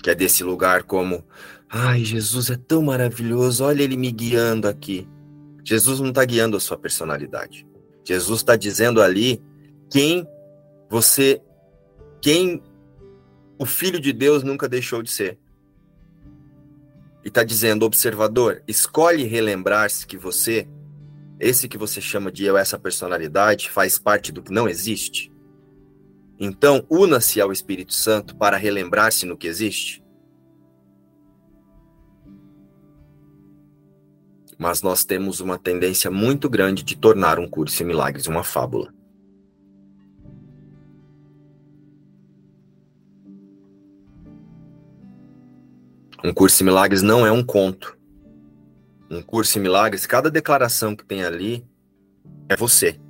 que 0.00 0.10
é 0.10 0.14
desse 0.14 0.42
lugar 0.42 0.84
como, 0.84 1.24
ai, 1.68 2.04
Jesus 2.04 2.50
é 2.50 2.56
tão 2.56 2.82
maravilhoso, 2.82 3.64
olha 3.64 3.82
ele 3.82 3.96
me 3.96 4.10
guiando 4.10 4.66
aqui. 4.66 5.06
Jesus 5.64 6.00
não 6.00 6.08
está 6.08 6.24
guiando 6.24 6.56
a 6.56 6.60
sua 6.60 6.78
personalidade. 6.78 7.66
Jesus 8.04 8.40
está 8.40 8.56
dizendo 8.56 9.02
ali 9.02 9.42
quem 9.90 10.26
você, 10.90 11.40
quem 12.20 12.60
o 13.56 13.64
Filho 13.64 14.00
de 14.00 14.12
Deus 14.12 14.42
nunca 14.42 14.68
deixou 14.68 15.02
de 15.02 15.10
ser. 15.10 15.38
E 17.24 17.28
está 17.28 17.44
dizendo, 17.44 17.86
observador, 17.86 18.62
escolhe 18.66 19.24
relembrar-se 19.24 20.04
que 20.04 20.16
você, 20.16 20.68
esse 21.38 21.68
que 21.68 21.78
você 21.78 22.00
chama 22.00 22.32
de 22.32 22.44
eu, 22.44 22.56
essa 22.56 22.76
personalidade, 22.76 23.70
faz 23.70 23.98
parte 24.00 24.32
do 24.32 24.42
que 24.42 24.52
não 24.52 24.68
existe. 24.68 25.32
Então, 26.40 26.84
una-se 26.90 27.40
ao 27.40 27.52
Espírito 27.52 27.92
Santo 27.92 28.34
para 28.34 28.56
relembrar-se 28.56 29.26
no 29.26 29.36
que 29.36 29.46
existe. 29.46 30.02
Mas 34.58 34.82
nós 34.82 35.04
temos 35.04 35.38
uma 35.38 35.58
tendência 35.58 36.10
muito 36.10 36.48
grande 36.48 36.82
de 36.82 36.96
tornar 36.96 37.38
um 37.38 37.48
curso 37.48 37.82
em 37.82 37.86
milagres 37.86 38.26
uma 38.26 38.42
fábula. 38.42 38.92
Um 46.22 46.32
curso 46.32 46.62
em 46.62 46.66
milagres 46.66 47.02
não 47.02 47.26
é 47.26 47.32
um 47.32 47.42
conto. 47.42 47.98
Um 49.10 49.22
curso 49.22 49.58
em 49.58 49.62
milagres, 49.62 50.06
cada 50.06 50.30
declaração 50.30 50.94
que 50.94 51.04
tem 51.04 51.24
ali 51.24 51.66
é 52.48 52.56
você. 52.56 53.00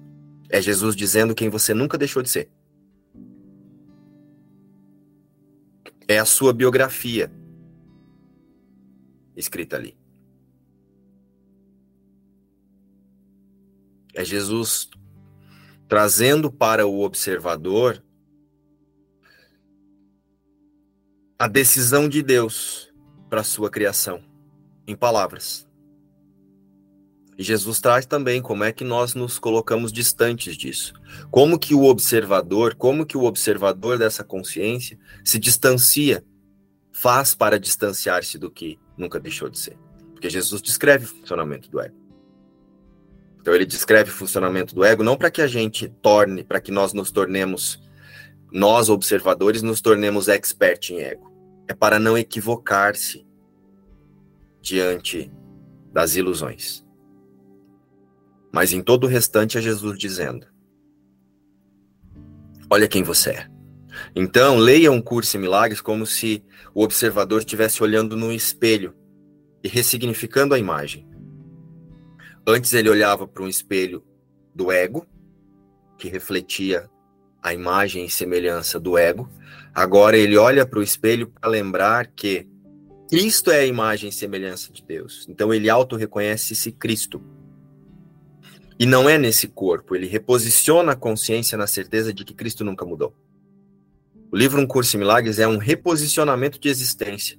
É 0.48 0.60
Jesus 0.60 0.96
dizendo 0.96 1.34
quem 1.34 1.48
você 1.48 1.74
nunca 1.74 1.98
deixou 1.98 2.22
de 2.22 2.30
ser. 2.30 2.50
é 6.10 6.18
a 6.18 6.24
sua 6.24 6.52
biografia 6.52 7.30
escrita 9.36 9.76
ali. 9.76 9.96
É 14.12 14.24
Jesus 14.24 14.90
trazendo 15.86 16.50
para 16.50 16.84
o 16.84 17.02
observador 17.02 18.02
a 21.38 21.46
decisão 21.46 22.08
de 22.08 22.24
Deus 22.24 22.89
para 23.30 23.44
sua 23.44 23.70
criação, 23.70 24.20
em 24.86 24.96
palavras. 24.96 25.66
Jesus 27.38 27.80
traz 27.80 28.04
também 28.04 28.42
como 28.42 28.64
é 28.64 28.72
que 28.72 28.84
nós 28.84 29.14
nos 29.14 29.38
colocamos 29.38 29.90
distantes 29.90 30.56
disso. 30.56 30.92
Como 31.30 31.58
que 31.58 31.74
o 31.74 31.84
observador, 31.84 32.74
como 32.74 33.06
que 33.06 33.16
o 33.16 33.24
observador 33.24 33.96
dessa 33.96 34.22
consciência 34.22 34.98
se 35.24 35.38
distancia, 35.38 36.22
faz 36.92 37.34
para 37.34 37.58
distanciar-se 37.58 38.36
do 38.36 38.50
que 38.50 38.78
nunca 38.98 39.18
deixou 39.18 39.48
de 39.48 39.58
ser. 39.58 39.78
Porque 40.12 40.28
Jesus 40.28 40.60
descreve 40.60 41.06
o 41.06 41.08
funcionamento 41.08 41.70
do 41.70 41.80
ego. 41.80 41.96
Então 43.40 43.54
ele 43.54 43.64
descreve 43.64 44.10
o 44.10 44.14
funcionamento 44.14 44.74
do 44.74 44.84
ego 44.84 45.02
não 45.02 45.16
para 45.16 45.30
que 45.30 45.40
a 45.40 45.46
gente 45.46 45.88
torne, 46.02 46.44
para 46.44 46.60
que 46.60 46.70
nós 46.70 46.92
nos 46.92 47.10
tornemos 47.10 47.80
nós, 48.52 48.90
observadores, 48.90 49.62
nos 49.62 49.80
tornemos 49.80 50.28
expert 50.28 50.90
em 50.90 51.00
ego. 51.00 51.29
É 51.70 51.72
para 51.72 52.00
não 52.00 52.18
equivocar-se 52.18 53.24
diante 54.60 55.32
das 55.92 56.16
ilusões. 56.16 56.84
Mas 58.52 58.72
em 58.72 58.82
todo 58.82 59.04
o 59.04 59.06
restante 59.06 59.56
é 59.56 59.60
Jesus 59.60 59.96
dizendo: 59.96 60.48
Olha 62.68 62.88
quem 62.88 63.04
você 63.04 63.30
é. 63.30 63.48
Então, 64.16 64.56
leia 64.56 64.90
um 64.90 65.00
curso 65.00 65.36
em 65.36 65.40
milagres 65.40 65.80
como 65.80 66.04
se 66.04 66.42
o 66.74 66.82
observador 66.82 67.38
estivesse 67.38 67.80
olhando 67.84 68.16
no 68.16 68.32
espelho 68.32 68.92
e 69.62 69.68
ressignificando 69.68 70.54
a 70.54 70.58
imagem. 70.58 71.08
Antes 72.44 72.72
ele 72.72 72.90
olhava 72.90 73.28
para 73.28 73.44
um 73.44 73.48
espelho 73.48 74.04
do 74.52 74.72
ego, 74.72 75.06
que 75.96 76.08
refletia 76.08 76.90
a 77.40 77.54
imagem 77.54 78.04
e 78.04 78.10
semelhança 78.10 78.80
do 78.80 78.98
ego. 78.98 79.30
Agora 79.74 80.16
ele 80.16 80.36
olha 80.36 80.66
para 80.66 80.78
o 80.78 80.82
espelho 80.82 81.28
para 81.28 81.48
lembrar 81.48 82.08
que 82.08 82.48
Cristo 83.08 83.50
é 83.50 83.60
a 83.60 83.66
imagem 83.66 84.08
e 84.08 84.12
semelhança 84.12 84.72
de 84.72 84.84
Deus. 84.84 85.26
Então 85.28 85.52
ele 85.52 85.70
auto-reconhece-se 85.70 86.72
Cristo. 86.72 87.22
E 88.78 88.86
não 88.86 89.08
é 89.08 89.18
nesse 89.18 89.46
corpo, 89.46 89.94
ele 89.94 90.06
reposiciona 90.06 90.92
a 90.92 90.96
consciência 90.96 91.58
na 91.58 91.66
certeza 91.66 92.14
de 92.14 92.24
que 92.24 92.34
Cristo 92.34 92.64
nunca 92.64 92.84
mudou. 92.84 93.14
O 94.32 94.36
livro 94.36 94.60
Um 94.60 94.66
Curso 94.66 94.96
em 94.96 95.00
Milagres 95.00 95.38
é 95.38 95.46
um 95.46 95.58
reposicionamento 95.58 96.58
de 96.58 96.68
existência. 96.68 97.38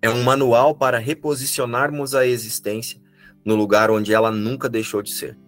É 0.00 0.10
um 0.10 0.22
manual 0.22 0.74
para 0.74 0.98
reposicionarmos 0.98 2.14
a 2.14 2.26
existência 2.26 3.00
no 3.44 3.56
lugar 3.56 3.90
onde 3.90 4.12
ela 4.12 4.30
nunca 4.30 4.68
deixou 4.68 5.02
de 5.02 5.12
ser. 5.12 5.38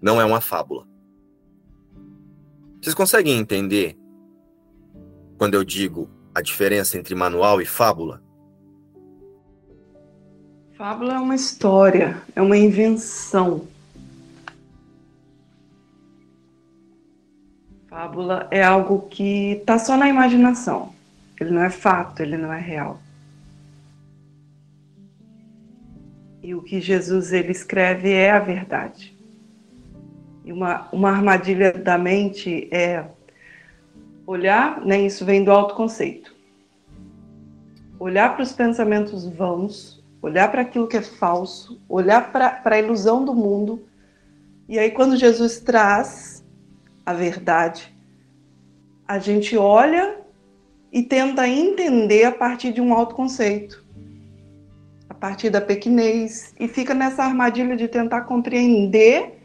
Não 0.00 0.20
é 0.20 0.24
uma 0.24 0.40
fábula. 0.40 0.86
Vocês 2.80 2.94
conseguem 2.94 3.36
entender 3.36 3.99
quando 5.40 5.54
eu 5.54 5.64
digo 5.64 6.06
a 6.34 6.42
diferença 6.42 6.98
entre 6.98 7.14
manual 7.14 7.62
e 7.62 7.64
fábula? 7.64 8.22
Fábula 10.76 11.14
é 11.14 11.18
uma 11.18 11.34
história, 11.34 12.20
é 12.36 12.42
uma 12.42 12.58
invenção. 12.58 13.66
Fábula 17.88 18.48
é 18.50 18.62
algo 18.62 19.08
que 19.08 19.52
está 19.52 19.78
só 19.78 19.96
na 19.96 20.10
imaginação. 20.10 20.92
Ele 21.40 21.52
não 21.52 21.62
é 21.62 21.70
fato, 21.70 22.20
ele 22.20 22.36
não 22.36 22.52
é 22.52 22.60
real. 22.60 23.00
E 26.42 26.54
o 26.54 26.60
que 26.60 26.82
Jesus 26.82 27.32
ele 27.32 27.50
escreve 27.50 28.12
é 28.12 28.30
a 28.30 28.40
verdade. 28.40 29.16
E 30.44 30.52
uma, 30.52 30.86
uma 30.92 31.10
armadilha 31.10 31.72
da 31.72 31.96
mente 31.96 32.68
é 32.70 33.06
olhar, 34.26 34.84
né, 34.84 35.00
isso 35.00 35.24
vem 35.24 35.44
do 35.44 35.50
autoconceito. 35.50 36.34
Olhar 37.98 38.34
para 38.34 38.42
os 38.42 38.52
pensamentos 38.52 39.26
vãos, 39.26 40.02
olhar 40.22 40.50
para 40.50 40.62
aquilo 40.62 40.86
que 40.86 40.96
é 40.96 41.02
falso, 41.02 41.80
olhar 41.88 42.32
para 42.32 42.60
a 42.64 42.78
ilusão 42.78 43.24
do 43.24 43.34
mundo. 43.34 43.84
E 44.68 44.78
aí, 44.78 44.90
quando 44.90 45.16
Jesus 45.16 45.60
traz 45.60 46.44
a 47.04 47.12
verdade, 47.12 47.94
a 49.06 49.18
gente 49.18 49.56
olha 49.56 50.18
e 50.92 51.02
tenta 51.02 51.48
entender 51.48 52.24
a 52.24 52.32
partir 52.32 52.72
de 52.72 52.80
um 52.80 52.94
autoconceito 52.94 53.80
partir 55.20 55.50
da 55.50 55.60
pequenez 55.60 56.54
e 56.58 56.66
fica 56.66 56.94
nessa 56.94 57.22
armadilha 57.22 57.76
de 57.76 57.86
tentar 57.86 58.22
compreender, 58.22 59.39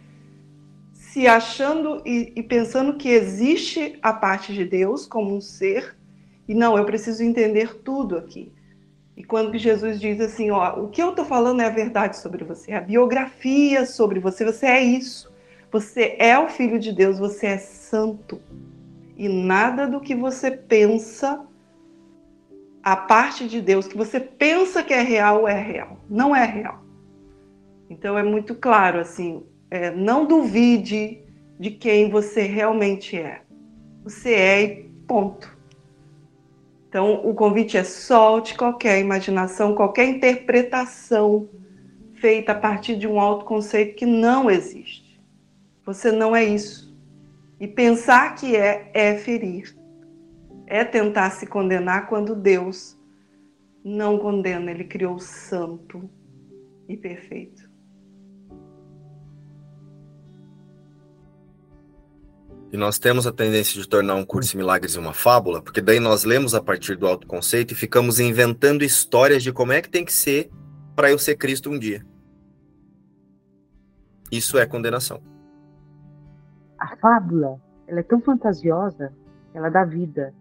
se 1.16 1.28
achando 1.28 2.01
e, 2.05 2.34
e 2.36 2.43
pensando 2.43 2.95
que 2.97 3.07
existe 3.07 3.97
a 4.01 4.11
parte 4.11 4.53
de 4.53 4.66
Deus 4.66 5.07
como 5.07 5.34
um 5.34 5.39
ser 5.39 5.95
e 6.45 6.53
não, 6.53 6.78
eu 6.78 6.84
preciso 6.84 7.24
entender 7.24 7.74
tudo 7.84 8.18
aqui. 8.18 8.51
E 9.16 9.24
quando 9.24 9.57
Jesus 9.57 9.97
diz 9.97 10.20
assim, 10.20 10.51
ó, 10.51 10.78
o 10.78 10.89
que 10.89 11.01
eu 11.01 11.11
estou 11.11 11.24
falando 11.24 11.61
é 11.61 11.68
a 11.68 11.70
verdade 11.70 12.18
sobre 12.18 12.43
você, 12.43 12.74
a 12.74 12.82
biografia 12.82 13.86
sobre 13.86 14.20
você, 14.20 14.43
você 14.43 14.66
é 14.66 14.84
isso. 14.84 15.34
Você 15.72 16.18
é 16.20 16.38
o 16.38 16.49
filho 16.49 16.78
de 16.78 16.91
Deus, 16.91 17.18
você 17.18 17.47
é 17.47 17.57
santo. 17.59 18.41
E 19.16 19.30
nada 19.30 19.88
do 19.88 20.01
que 20.01 20.13
você 20.13 20.51
pensa 20.51 21.47
a 22.84 22.97
parte 22.97 23.47
de 23.47 23.61
Deus 23.61 23.88
que 23.88 23.95
você 23.95 24.20
pensa 24.20 24.84
que 24.84 24.93
é 24.93 25.01
real 25.01 25.47
é 25.47 25.57
real, 25.57 25.97
não 26.09 26.36
é 26.36 26.43
real. 26.43 26.84
Então 27.89 28.18
é 28.18 28.24
muito 28.24 28.53
claro 28.53 28.99
assim, 28.99 29.45
é, 29.76 29.91
não 29.91 30.26
duvide 30.26 31.19
de 31.59 31.71
quem 31.71 32.09
você 32.09 32.43
realmente 32.43 33.17
é. 33.17 33.41
Você 34.03 34.34
é 34.34 34.63
e 34.63 34.84
ponto. 35.07 35.55
Então 36.88 37.28
o 37.28 37.34
convite 37.34 37.78
é 37.78 37.84
solte 37.84 38.55
qualquer 38.55 38.99
imaginação, 38.99 39.76
qualquer 39.76 40.05
interpretação 40.07 41.49
feita 42.15 42.53
a 42.53 42.55
partir 42.55 42.95
de 42.95 43.07
um 43.07 43.19
autoconceito 43.19 43.95
que 43.95 44.05
não 44.05 44.49
existe. 44.49 45.21
Você 45.86 46.11
não 46.11 46.36
é 46.36 46.43
isso. 46.43 46.95
E 47.59 47.67
pensar 47.67 48.36
que 48.36 48.55
é 48.55 48.89
é 48.93 49.17
ferir 49.17 49.76
é 50.67 50.84
tentar 50.84 51.30
se 51.32 51.45
condenar 51.45 52.07
quando 52.07 52.36
Deus 52.36 52.97
não 53.84 54.17
condena, 54.17 54.71
ele 54.71 54.86
criou 54.86 55.19
santo 55.19 56.09
e 56.89 56.97
perfeito. 56.97 57.64
E 62.76 62.78
nós 62.78 62.99
temos 62.99 63.26
a 63.26 63.32
tendência 63.32 63.82
de 63.82 63.88
tornar 63.88 64.15
um 64.15 64.26
curso 64.26 64.53
em 64.53 64.57
milagres 64.57 64.97
uma 64.97 65.13
fábula, 65.13 65.61
porque 65.61 65.80
daí 65.80 65.97
nós 65.97 66.26
lemos 66.26 66.53
a 66.53 66.61
partir 66.61 66.97
do 66.97 67.07
autoconceito 67.07 67.71
e 67.71 67.78
ficamos 67.78 68.19
inventando 68.19 68.84
histórias 68.84 69.41
de 69.41 69.53
como 69.53 69.71
é 69.71 69.82
que 69.82 69.89
tem 69.89 70.03
que 70.03 70.11
ser 70.11 70.51
para 70.93 71.09
eu 71.09 71.17
ser 71.17 71.38
Cristo 71.38 71.69
um 71.69 71.80
dia. 71.80 72.05
Isso 74.30 74.57
é 74.57 74.65
condenação. 74.65 75.21
A 76.78 76.97
fábula, 76.97 77.61
ela 77.88 78.01
é 78.01 78.03
tão 78.03 78.19
fantasiosa, 78.19 79.13
ela 79.53 79.69
dá 79.69 79.86
vida, 79.86 80.34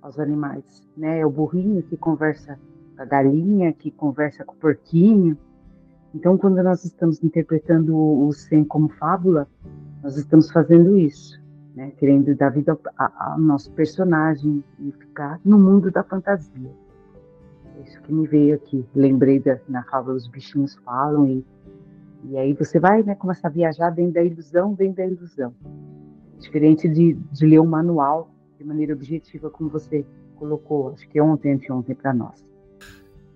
aos 0.00 0.16
animais, 0.20 0.62
né? 0.96 1.18
É 1.18 1.26
o 1.26 1.30
burrinho 1.30 1.82
que 1.82 1.96
conversa 1.96 2.56
com 2.94 3.02
a 3.02 3.04
galinha, 3.04 3.72
que 3.72 3.90
conversa 3.90 4.44
com 4.44 4.54
o 4.54 4.58
porquinho. 4.58 5.36
Então, 6.14 6.38
quando 6.38 6.62
nós 6.62 6.84
estamos 6.84 7.20
interpretando 7.20 7.96
o 7.96 8.32
Sem 8.32 8.62
como 8.62 8.88
fábula, 8.90 9.48
nós 10.04 10.16
estamos 10.16 10.52
fazendo 10.52 10.96
isso, 10.96 11.39
né? 11.74 11.92
Querendo 11.98 12.34
dar 12.34 12.50
vida 12.50 12.78
ao, 12.96 13.38
nosso 13.38 13.70
personagem 13.72 14.62
e 14.78 14.92
ficar 14.92 15.40
no 15.44 15.58
mundo 15.58 15.90
da 15.90 16.02
fantasia. 16.02 16.70
É 17.76 17.82
isso 17.82 18.00
que 18.02 18.12
me 18.12 18.26
veio 18.26 18.56
aqui. 18.56 18.84
Lembrei 18.94 19.40
da, 19.40 19.58
na 19.68 19.82
fábula 19.84 20.16
os 20.16 20.28
bichinhos 20.28 20.74
falam 20.84 21.26
e, 21.26 21.44
e 22.24 22.36
aí 22.36 22.52
você 22.54 22.78
vai, 22.78 23.02
né? 23.02 23.14
Começar 23.14 23.48
a 23.48 23.50
viajar 23.50 23.90
dentro 23.90 24.14
da 24.14 24.22
ilusão, 24.22 24.74
dentro 24.74 24.96
da 24.96 25.06
ilusão. 25.06 25.54
Diferente 26.38 26.88
de, 26.88 27.14
de 27.14 27.46
ler 27.46 27.60
um 27.60 27.66
manual 27.66 28.30
de 28.58 28.64
maneira 28.64 28.92
objetiva, 28.92 29.48
como 29.48 29.70
você 29.70 30.04
colocou, 30.36 30.92
acho 30.92 31.08
que 31.08 31.20
ontem, 31.20 31.52
anteontem, 31.52 31.94
para 31.94 32.12
nós. 32.12 32.44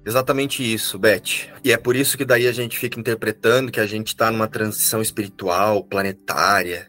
Exatamente 0.07 0.63
isso, 0.63 0.99
Beth. 0.99 1.51
E 1.63 1.73
é 1.73 1.79
por 1.79 1.97
isso 1.97 2.17
que 2.19 2.25
daí 2.25 2.47
a 2.47 2.53
gente 2.53 2.79
fica 2.79 3.01
interpretando 3.01 3.73
que 3.73 3.81
a 3.81 3.87
gente 3.87 4.09
está 4.09 4.31
numa 4.31 4.47
transição 4.47 5.01
espiritual, 5.01 5.83
planetária, 5.83 6.89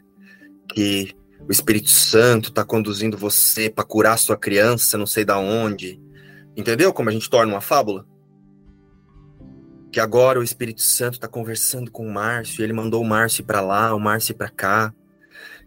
que 0.68 1.16
o 1.48 1.52
Espírito 1.52 1.92
Santo 1.92 2.50
está 2.50 2.66
conduzindo 2.66 3.18
você 3.18 3.70
para 3.70 3.84
curar 3.84 4.18
sua 4.18 4.36
criança, 4.36 4.98
não 4.98 5.06
sei 5.06 5.24
da 5.24 5.38
onde. 5.38 6.02
Entendeu 6.58 6.92
como 6.92 7.10
a 7.10 7.12
gente 7.12 7.30
torna 7.30 7.54
uma 7.54 7.62
fábula? 7.62 8.06
Que 9.92 10.00
agora 10.00 10.40
o 10.40 10.44
Espírito 10.44 10.82
Santo 10.82 11.14
está 11.14 11.28
conversando 11.28 11.92
com 11.92 12.08
o 12.08 12.12
Márcio, 12.12 12.64
ele 12.64 12.74
mandou 12.74 13.02
o 13.02 13.06
Márcio 13.06 13.44
para 13.44 13.62
lá, 13.62 13.94
o 13.94 14.00
Márcio 14.00 14.34
para 14.34 14.50
cá. 14.50 14.94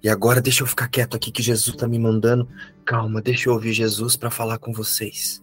E 0.02 0.08
agora 0.08 0.40
deixa 0.40 0.64
eu 0.64 0.66
ficar 0.66 0.88
quieto 0.88 1.16
aqui 1.16 1.30
que 1.30 1.42
Jesus 1.42 1.74
está 1.76 1.86
me 1.86 1.98
mandando. 1.98 2.48
Calma, 2.84 3.22
deixa 3.22 3.48
eu 3.48 3.52
ouvir 3.52 3.72
Jesus 3.72 4.16
para 4.16 4.30
falar 4.30 4.58
com 4.58 4.72
vocês. 4.72 5.42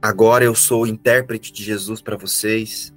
Agora 0.00 0.44
eu 0.44 0.54
sou 0.54 0.84
o 0.84 0.86
intérprete 0.86 1.52
de 1.52 1.62
Jesus 1.62 2.00
para 2.00 2.16
vocês. 2.16 2.94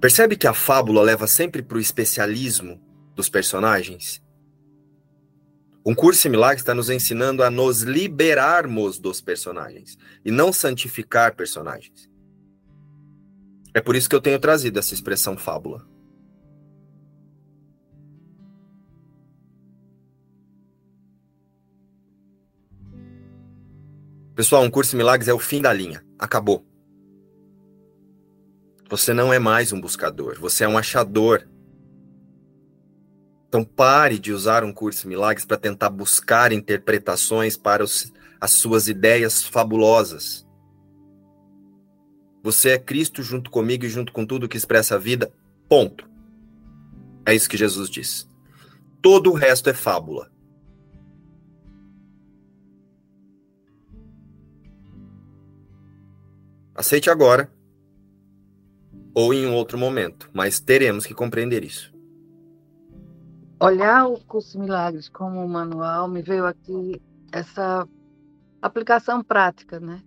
Percebe 0.00 0.36
que 0.36 0.46
a 0.46 0.54
fábula 0.54 1.02
leva 1.02 1.26
sempre 1.26 1.62
para 1.62 1.78
o 1.78 1.80
especialismo 1.80 2.80
dos 3.14 3.28
personagens? 3.28 4.22
Um 5.88 5.94
curso 5.94 6.28
em 6.28 6.30
milagres 6.30 6.60
está 6.60 6.74
nos 6.74 6.90
ensinando 6.90 7.42
a 7.42 7.50
nos 7.50 7.80
liberarmos 7.80 8.98
dos 8.98 9.22
personagens 9.22 9.96
e 10.22 10.30
não 10.30 10.52
santificar 10.52 11.34
personagens. 11.34 12.10
É 13.72 13.80
por 13.80 13.96
isso 13.96 14.06
que 14.06 14.14
eu 14.14 14.20
tenho 14.20 14.38
trazido 14.38 14.78
essa 14.78 14.92
expressão 14.92 15.34
fábula. 15.34 15.88
Pessoal, 24.34 24.64
um 24.64 24.70
curso 24.70 24.94
em 24.94 24.98
milagres 24.98 25.26
é 25.26 25.32
o 25.32 25.38
fim 25.38 25.62
da 25.62 25.72
linha. 25.72 26.04
Acabou. 26.18 26.66
Você 28.90 29.14
não 29.14 29.32
é 29.32 29.38
mais 29.38 29.72
um 29.72 29.80
buscador, 29.80 30.38
você 30.38 30.64
é 30.64 30.68
um 30.68 30.76
achador. 30.76 31.48
Então 33.48 33.64
pare 33.64 34.18
de 34.18 34.30
usar 34.30 34.62
um 34.62 34.72
curso 34.72 35.02
de 35.02 35.08
milagres 35.08 35.46
para 35.46 35.56
tentar 35.56 35.88
buscar 35.88 36.52
interpretações 36.52 37.56
para 37.56 37.82
os, 37.82 38.12
as 38.38 38.50
suas 38.52 38.88
ideias 38.88 39.42
fabulosas. 39.42 40.46
Você 42.42 42.70
é 42.70 42.78
Cristo 42.78 43.22
junto 43.22 43.50
comigo 43.50 43.84
e 43.84 43.88
junto 43.88 44.12
com 44.12 44.26
tudo 44.26 44.48
que 44.48 44.56
expressa 44.56 44.94
a 44.96 44.98
vida. 44.98 45.32
Ponto. 45.68 46.08
É 47.24 47.34
isso 47.34 47.48
que 47.48 47.56
Jesus 47.56 47.88
diz. 47.88 48.28
Todo 49.00 49.30
o 49.30 49.34
resto 49.34 49.70
é 49.70 49.74
fábula. 49.74 50.30
Aceite 56.74 57.10
agora 57.10 57.52
ou 59.12 59.34
em 59.34 59.46
um 59.46 59.54
outro 59.54 59.76
momento, 59.76 60.30
mas 60.32 60.60
teremos 60.60 61.04
que 61.04 61.12
compreender 61.12 61.64
isso. 61.64 61.97
Olhar 63.60 64.06
o 64.06 64.20
curso 64.24 64.58
Milagres 64.58 65.08
como 65.08 65.40
um 65.40 65.48
manual 65.48 66.06
me 66.06 66.22
veio 66.22 66.46
aqui 66.46 67.02
essa 67.32 67.88
aplicação 68.62 69.22
prática, 69.22 69.80
né? 69.80 70.00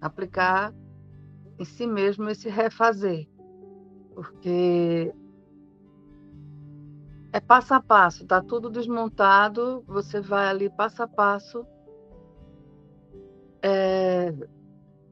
Aplicar 0.00 0.72
em 1.58 1.64
si 1.64 1.84
mesmo 1.84 2.28
esse 2.28 2.48
refazer, 2.48 3.28
porque 4.14 5.12
é 7.32 7.40
passo 7.40 7.74
a 7.74 7.80
passo, 7.80 8.24
tá 8.24 8.40
tudo 8.40 8.70
desmontado, 8.70 9.82
você 9.86 10.20
vai 10.20 10.46
ali 10.46 10.70
passo 10.70 11.02
a 11.02 11.08
passo, 11.08 11.66
é, 13.62 14.32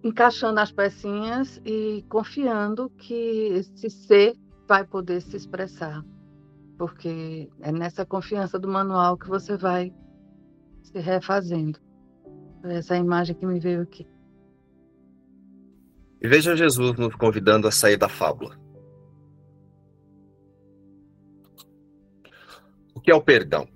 encaixando 0.05 0.61
as 0.61 0.71
pecinhas 0.71 1.61
e 1.65 2.05
confiando 2.09 2.89
que 2.91 3.49
esse 3.53 3.91
ser 3.91 4.37
vai 4.69 4.85
poder 4.85 5.21
se 5.23 5.37
expressar, 5.37 6.05
porque 6.81 7.47
é 7.61 7.71
nessa 7.71 8.07
confiança 8.07 8.59
do 8.59 8.67
manual 8.67 9.19
que 9.19 9.29
você 9.29 9.55
vai 9.55 9.93
se 10.83 10.99
refazendo. 10.99 11.79
Essa 12.65 12.97
imagem 12.97 13.37
que 13.37 13.45
me 13.45 13.61
veio 13.61 13.83
aqui. 13.83 14.09
E 16.23 16.27
veja 16.27 16.57
Jesus 16.57 16.97
nos 16.97 17.15
convidando 17.17 17.69
a 17.69 17.71
sair 17.71 17.99
da 17.99 18.09
fábula. 18.09 18.59
O 22.95 23.01
que 23.03 23.11
é 23.11 23.15
o 23.15 23.21
perdão? 23.21 23.69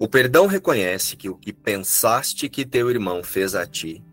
O 0.00 0.08
perdão 0.08 0.48
reconhece 0.48 1.16
que 1.16 1.30
o 1.30 1.36
que 1.36 1.52
pensaste 1.52 2.48
que 2.48 2.66
teu 2.66 2.90
irmão 2.90 3.22
fez 3.22 3.54
a 3.54 3.64
ti 3.64 4.04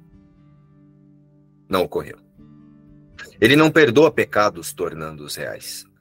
não 1.67 1.81
ocorreu. 1.81 2.19
Ele 3.41 3.55
não 3.55 3.71
perdoa 3.71 4.11
pecados 4.11 4.73
tornando-os 4.73 5.35
reais. 5.35 5.91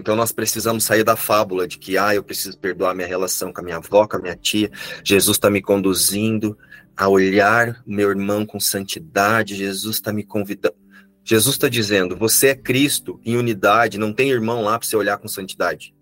Então 0.00 0.16
nós 0.16 0.32
precisamos 0.32 0.84
sair 0.84 1.04
da 1.04 1.14
fábula 1.14 1.68
de 1.68 1.78
que, 1.78 1.98
ah, 1.98 2.14
eu 2.14 2.22
preciso 2.22 2.58
perdoar 2.58 2.94
minha 2.94 3.06
relação 3.06 3.52
com 3.52 3.60
a 3.60 3.64
minha 3.64 3.76
avó, 3.76 4.06
com 4.06 4.16
a 4.16 4.20
minha 4.20 4.34
tia. 4.34 4.70
Jesus 5.04 5.36
está 5.36 5.50
me 5.50 5.60
conduzindo 5.60 6.56
a 6.96 7.06
olhar 7.06 7.82
meu 7.86 8.08
irmão 8.08 8.46
com 8.46 8.58
santidade. 8.58 9.54
Jesus 9.54 9.96
está 9.96 10.12
me 10.12 10.24
convidando. 10.24 10.74
Jesus 11.22 11.54
está 11.54 11.68
dizendo: 11.68 12.16
você 12.16 12.48
é 12.48 12.54
Cristo 12.54 13.20
em 13.24 13.36
unidade, 13.36 13.98
não 13.98 14.12
tem 14.12 14.30
irmão 14.30 14.62
lá 14.62 14.78
para 14.78 14.88
você 14.88 14.96
olhar 14.96 15.18
com 15.18 15.28
santidade. 15.28 15.94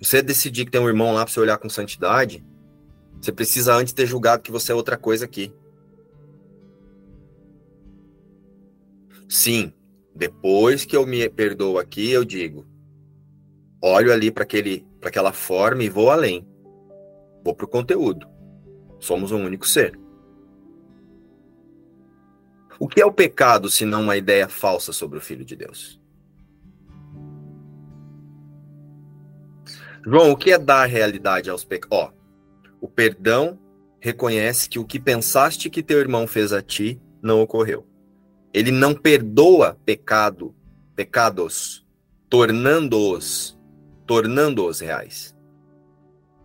Você 0.00 0.20
decidir 0.20 0.64
que 0.64 0.70
tem 0.70 0.80
um 0.80 0.88
irmão 0.88 1.12
lá 1.12 1.24
para 1.24 1.32
você 1.32 1.40
olhar 1.40 1.58
com 1.58 1.68
santidade, 1.68 2.44
você 3.20 3.30
precisa 3.30 3.74
antes 3.74 3.92
ter 3.92 4.06
julgado 4.06 4.42
que 4.42 4.50
você 4.50 4.72
é 4.72 4.74
outra 4.74 4.96
coisa 4.96 5.24
aqui. 5.24 5.52
Sim, 9.28 9.72
depois 10.14 10.84
que 10.84 10.96
eu 10.96 11.06
me 11.06 11.28
perdoo 11.28 11.78
aqui, 11.78 12.10
eu 12.10 12.24
digo: 12.24 12.66
olho 13.82 14.12
ali 14.12 14.30
para 14.30 14.46
aquela 15.04 15.32
forma 15.32 15.82
e 15.82 15.88
vou 15.88 16.10
além. 16.10 16.46
Vou 17.44 17.54
para 17.54 17.64
o 17.64 17.68
conteúdo. 17.68 18.28
Somos 18.98 19.32
um 19.32 19.44
único 19.44 19.66
ser. 19.66 19.98
O 22.78 22.88
que 22.88 23.00
é 23.00 23.04
o 23.04 23.12
pecado 23.12 23.70
se 23.70 23.84
não 23.84 24.02
uma 24.02 24.16
ideia 24.16 24.48
falsa 24.48 24.92
sobre 24.92 25.18
o 25.18 25.20
Filho 25.20 25.44
de 25.44 25.56
Deus? 25.56 26.00
João, 30.04 30.30
o 30.30 30.36
que 30.36 30.50
é 30.50 30.58
dar 30.58 30.86
realidade 30.86 31.50
aos 31.50 31.62
pecados? 31.62 31.98
Ó, 31.98 32.12
o 32.80 32.88
perdão 32.88 33.58
reconhece 34.00 34.68
que 34.68 34.78
o 34.78 34.84
que 34.84 34.98
pensaste 34.98 35.68
que 35.68 35.82
teu 35.82 35.98
irmão 35.98 36.26
fez 36.26 36.54
a 36.54 36.62
ti 36.62 36.98
não 37.22 37.42
ocorreu. 37.42 37.86
Ele 38.52 38.72
não 38.72 38.94
perdoa 38.94 39.78
pecado, 39.84 40.54
pecados, 40.96 41.86
tornando-os, 42.28 43.56
tornando-os 44.06 44.80
reais. 44.80 45.36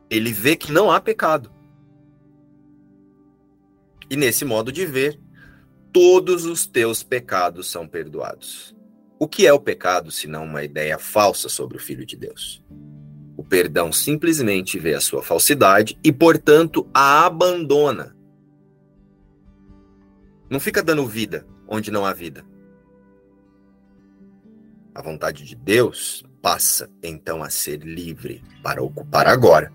Ele 0.07 0.31
vê 0.31 0.55
que 0.55 0.71
não 0.71 0.91
há 0.91 1.01
pecado. 1.01 1.51
E 4.07 4.15
nesse 4.15 4.45
modo 4.45 4.71
de 4.71 4.85
ver, 4.85 5.19
todos 5.91 6.45
os 6.45 6.67
teus 6.67 7.01
pecados 7.01 7.67
são 7.67 7.87
perdoados. 7.87 8.75
O 9.17 9.27
que 9.27 9.47
é 9.47 9.53
o 9.53 9.59
pecado 9.59 10.11
senão 10.11 10.43
uma 10.43 10.63
ideia 10.63 10.99
falsa 10.99 11.49
sobre 11.49 11.77
o 11.77 11.79
Filho 11.81 12.05
de 12.05 12.15
Deus? 12.15 12.63
O 13.35 13.43
perdão 13.43 13.91
simplesmente 13.91 14.77
vê 14.77 14.93
a 14.93 15.01
sua 15.01 15.23
falsidade 15.23 15.97
e, 16.03 16.11
portanto, 16.11 16.87
a 16.93 17.25
abandona. 17.25 18.15
Não 20.47 20.59
fica 20.59 20.83
dando 20.83 21.07
vida 21.07 21.47
onde 21.67 21.91
não 21.91 22.05
há 22.05 22.13
vida. 22.13 22.45
A 24.93 25.01
vontade 25.01 25.43
de 25.43 25.55
Deus 25.55 26.23
passa 26.41 26.89
então 27.03 27.43
a 27.43 27.49
ser 27.49 27.77
livre 27.83 28.43
para 28.63 28.83
ocupar 28.83 29.27
agora 29.27 29.73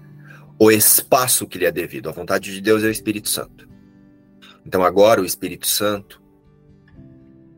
o 0.59 0.71
espaço 0.71 1.47
que 1.47 1.59
lhe 1.59 1.65
é 1.65 1.73
devido. 1.73 2.09
A 2.09 2.13
vontade 2.13 2.53
de 2.53 2.61
Deus 2.61 2.83
é 2.85 2.87
o 2.87 2.91
Espírito 2.91 3.29
Santo. 3.29 3.69
Então 4.65 4.83
agora 4.83 5.21
o 5.21 5.25
Espírito 5.25 5.67
Santo, 5.67 6.23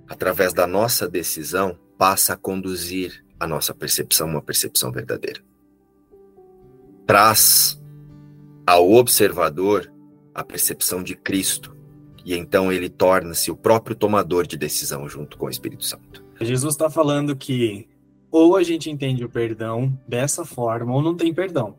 através 0.09 0.53
da 0.53 0.67
nossa 0.67 1.09
decisão, 1.09 1.79
passa 1.99 2.35
a 2.35 2.37
conduzir 2.37 3.25
a 3.39 3.47
nossa 3.47 3.75
percepção 3.75 4.29
uma 4.29 4.41
percepção 4.41 4.93
verdadeira. 4.93 5.41
Traz 7.07 7.81
ao 8.65 8.93
observador 8.93 9.93
a 10.35 10.45
percepção 10.45 11.03
de 11.03 11.17
Cristo, 11.17 11.72
e 12.25 12.35
então 12.35 12.73
ele 12.73 12.89
torna-se 12.89 13.51
o 13.51 13.57
próprio 13.57 13.97
tomador 13.97 14.47
de 14.47 14.57
decisão 14.57 15.09
junto 15.09 15.37
com 15.37 15.47
o 15.47 15.51
Espírito 15.51 15.85
Santo. 15.85 16.25
Jesus 16.41 16.75
está 16.75 16.91
falando 16.91 17.37
que 17.37 17.89
ou 18.31 18.57
a 18.57 18.63
gente 18.63 18.91
entende 18.91 19.25
o 19.25 19.29
perdão 19.29 19.97
dessa 20.09 20.45
forma 20.45 20.95
ou 20.95 21.03
não 21.03 21.15
tem 21.15 21.33
perdão. 21.35 21.77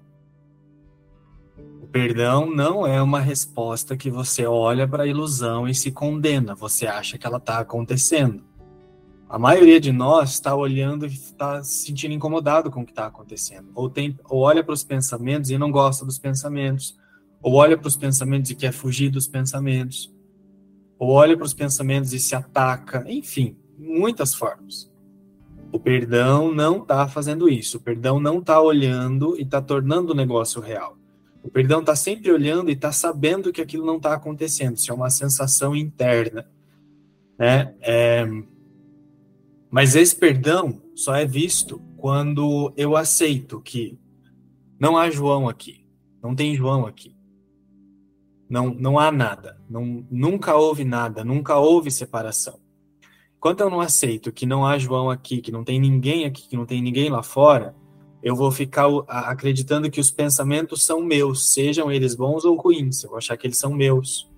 O 1.82 1.88
perdão 1.88 2.50
não 2.50 2.86
é 2.86 3.02
uma 3.02 3.20
resposta 3.20 3.98
que 3.98 4.10
você 4.10 4.46
olha 4.46 4.88
para 4.88 5.04
a 5.04 5.08
ilusão 5.08 5.68
e 5.68 5.74
se 5.74 5.92
condena, 5.92 6.54
você 6.54 6.86
acha 6.86 7.18
que 7.18 7.26
ela 7.26 7.38
está 7.38 7.60
acontecendo. 7.60 8.44
A 9.28 9.40
maioria 9.40 9.80
de 9.80 9.92
nós 9.92 10.34
está 10.34 10.56
olhando 10.56 11.08
e 11.08 11.10
está 11.10 11.64
se 11.64 11.88
sentindo 11.88 12.14
incomodado 12.14 12.70
com 12.70 12.82
o 12.82 12.86
que 12.86 12.92
está 12.92 13.08
acontecendo. 13.08 13.70
Ou, 13.74 13.90
tem, 13.90 14.18
ou 14.26 14.42
olha 14.42 14.64
para 14.64 14.74
os 14.74 14.84
pensamentos 14.84 15.50
e 15.50 15.58
não 15.58 15.72
gosta 15.72 16.06
dos 16.06 16.20
pensamentos. 16.20 16.96
Ou 17.42 17.56
olha 17.56 17.76
para 17.76 17.88
os 17.88 17.98
pensamentos 17.98 18.52
e 18.52 18.56
quer 18.56 18.72
fugir 18.72 19.10
dos 19.10 19.28
pensamentos 19.28 20.14
ou 21.04 21.10
olha 21.10 21.36
para 21.36 21.46
os 21.46 21.54
pensamentos 21.54 22.14
e 22.14 22.20
se 22.20 22.34
ataca, 22.34 23.04
enfim, 23.10 23.58
muitas 23.78 24.34
formas. 24.34 24.90
O 25.70 25.78
perdão 25.78 26.50
não 26.54 26.78
está 26.82 27.06
fazendo 27.10 27.50
isso. 27.50 27.76
O 27.76 27.82
perdão 27.82 28.22
não 28.22 28.40
está 28.40 28.62
olhando 28.62 29.38
e 29.38 29.42
está 29.42 29.62
tornando 29.62 30.14
o 30.14 30.16
negócio 30.16 30.62
real. 30.62 30.98
O 31.44 31.50
perdão 31.50 31.82
está 31.82 31.94
sempre 31.94 32.32
olhando 32.32 32.70
e 32.70 32.74
está 32.74 32.94
sabendo 32.94 33.52
que 33.52 33.60
aquilo 33.60 33.86
não 33.86 33.98
está 33.98 34.14
acontecendo. 34.14 34.78
Isso 34.78 34.92
é 34.92 34.96
uma 34.96 35.10
sensação 35.10 35.76
interna. 35.76 36.48
Né? 37.38 37.76
É... 37.82 38.26
Mas 39.70 39.98
esse 39.98 40.16
perdão 40.16 40.82
só 40.96 41.16
é 41.16 41.26
visto 41.26 41.82
quando 41.98 42.74
eu 42.78 42.96
aceito 42.96 43.60
que 43.60 44.00
não 44.80 44.96
há 44.96 45.10
João 45.10 45.50
aqui, 45.50 45.86
não 46.22 46.34
tem 46.34 46.56
João 46.56 46.86
aqui. 46.86 47.13
Não, 48.54 48.72
não 48.72 49.00
há 49.00 49.12
nada. 49.12 49.58
Não, 49.68 50.06
nunca 50.12 50.56
houve 50.56 50.86
nada, 50.86 51.24
nunca 51.24 51.58
houve 51.58 51.90
separação. 51.90 52.60
Enquanto 53.36 53.62
eu 53.62 53.70
não 53.70 53.82
aceito 53.82 54.32
que 54.32 54.46
não 54.46 54.64
há 54.64 54.78
João 54.78 55.10
aqui, 55.10 55.42
que 55.42 55.52
não 55.52 55.64
tem 55.64 55.80
ninguém 55.80 56.24
aqui, 56.26 56.48
que 56.48 56.56
não 56.56 56.64
tem 56.64 56.80
ninguém 56.80 57.10
lá 57.10 57.24
fora, 57.24 57.76
eu 58.22 58.36
vou 58.36 58.52
ficar 58.52 58.86
acreditando 59.08 59.90
que 59.90 60.00
os 60.00 60.12
pensamentos 60.12 60.86
são 60.86 61.02
meus, 61.02 61.52
sejam 61.52 61.92
eles 61.92 62.14
bons 62.14 62.46
ou 62.46 62.56
ruins. 62.56 63.04
Eu 63.04 63.10
vou 63.10 63.18
achar 63.18 63.36
que 63.38 63.48
eles 63.48 63.58
são 63.58 63.74
meus. 63.74 64.32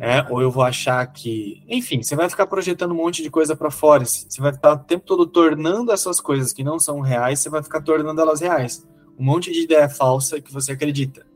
É, 0.00 0.26
ou 0.28 0.42
eu 0.42 0.50
vou 0.50 0.64
achar 0.64 1.06
que. 1.06 1.62
Enfim, 1.68 2.02
você 2.02 2.16
vai 2.16 2.28
ficar 2.28 2.48
projetando 2.48 2.90
um 2.90 2.96
monte 2.96 3.22
de 3.22 3.30
coisa 3.30 3.54
para 3.54 3.70
fora. 3.70 4.04
Você 4.04 4.40
vai 4.40 4.50
estar 4.50 4.72
o 4.72 4.78
tempo 4.78 5.06
todo 5.06 5.28
tornando 5.28 5.92
essas 5.92 6.20
coisas 6.20 6.52
que 6.52 6.64
não 6.64 6.80
são 6.80 6.98
reais, 6.98 7.38
você 7.38 7.48
vai 7.48 7.62
ficar 7.62 7.82
tornando 7.82 8.20
elas 8.20 8.40
reais. 8.40 8.84
Um 9.16 9.24
monte 9.26 9.52
de 9.52 9.62
ideia 9.62 9.88
falsa 9.88 10.40
que 10.40 10.52
você 10.52 10.72
acredita. 10.72 11.33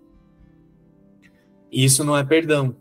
Isso 1.71 2.03
não 2.05 2.17
é 2.17 2.25
perdão. 2.25 2.75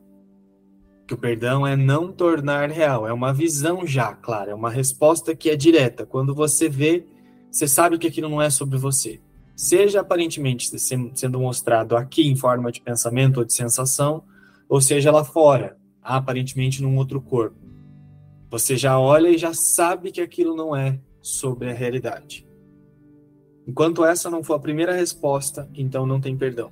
Que 1.08 1.14
o 1.14 1.18
perdão 1.18 1.66
é 1.66 1.76
não 1.76 2.12
tornar 2.12 2.70
real, 2.70 3.08
é 3.08 3.14
uma 3.14 3.34
visão 3.34 3.86
já, 3.88 4.14
claro, 4.14 4.52
é 4.52 4.54
uma 4.54 4.70
resposta 4.70 5.36
que 5.36 5.50
é 5.50 5.56
direta. 5.56 6.06
Quando 6.06 6.36
você 6.36 6.68
vê, 6.68 7.06
você 7.50 7.68
sabe 7.68 7.98
que 7.98 8.08
aquilo 8.08 8.30
não 8.30 8.42
é 8.42 8.50
sobre 8.50 8.78
você. 8.78 9.22
Seja 9.56 10.02
aparentemente 10.02 10.70
sendo 10.78 11.40
mostrado 11.40 11.96
aqui 11.96 12.28
em 12.28 12.36
forma 12.36 12.72
de 12.72 12.82
pensamento 12.82 13.38
ou 13.38 13.46
de 13.46 13.54
sensação, 13.54 14.24
ou 14.68 14.82
seja 14.82 15.12
lá 15.12 15.24
fora, 15.24 15.78
aparentemente 16.02 16.82
num 16.82 16.98
outro 16.98 17.22
corpo. 17.22 17.58
Você 18.50 18.78
já 18.78 19.00
olha 19.00 19.30
e 19.30 19.38
já 19.38 19.54
sabe 19.54 20.12
que 20.12 20.22
aquilo 20.22 20.56
não 20.56 20.76
é 20.76 21.00
sobre 21.22 21.70
a 21.70 21.74
realidade. 21.74 22.48
Enquanto 23.66 24.06
essa 24.06 24.30
não 24.30 24.44
for 24.44 24.54
a 24.54 24.60
primeira 24.60 24.94
resposta, 24.94 25.70
então 25.74 26.06
não 26.06 26.22
tem 26.22 26.38
perdão. 26.38 26.72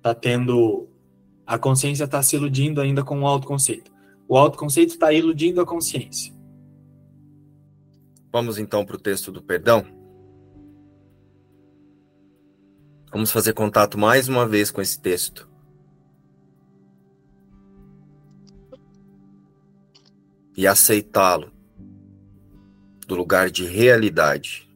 Tá 0.00 0.14
tendo 0.14 0.88
a 1.46 1.58
consciência 1.58 2.04
está 2.04 2.22
se 2.22 2.36
iludindo 2.36 2.80
ainda 2.80 3.04
com 3.04 3.20
o 3.20 3.26
autoconceito. 3.26 3.92
O 4.26 4.36
autoconceito 4.36 4.94
está 4.94 5.12
iludindo 5.12 5.60
a 5.60 5.66
consciência. 5.66 6.32
Vamos 8.32 8.58
então 8.58 8.84
para 8.84 8.96
o 8.96 9.00
texto 9.00 9.30
do 9.30 9.42
perdão. 9.42 9.86
Vamos 13.12 13.30
fazer 13.30 13.52
contato 13.52 13.96
mais 13.98 14.28
uma 14.28 14.46
vez 14.46 14.70
com 14.70 14.80
esse 14.80 15.00
texto. 15.00 15.48
E 20.56 20.66
aceitá-lo 20.66 21.52
do 23.06 23.14
lugar 23.14 23.50
de 23.50 23.64
realidade. 23.64 24.68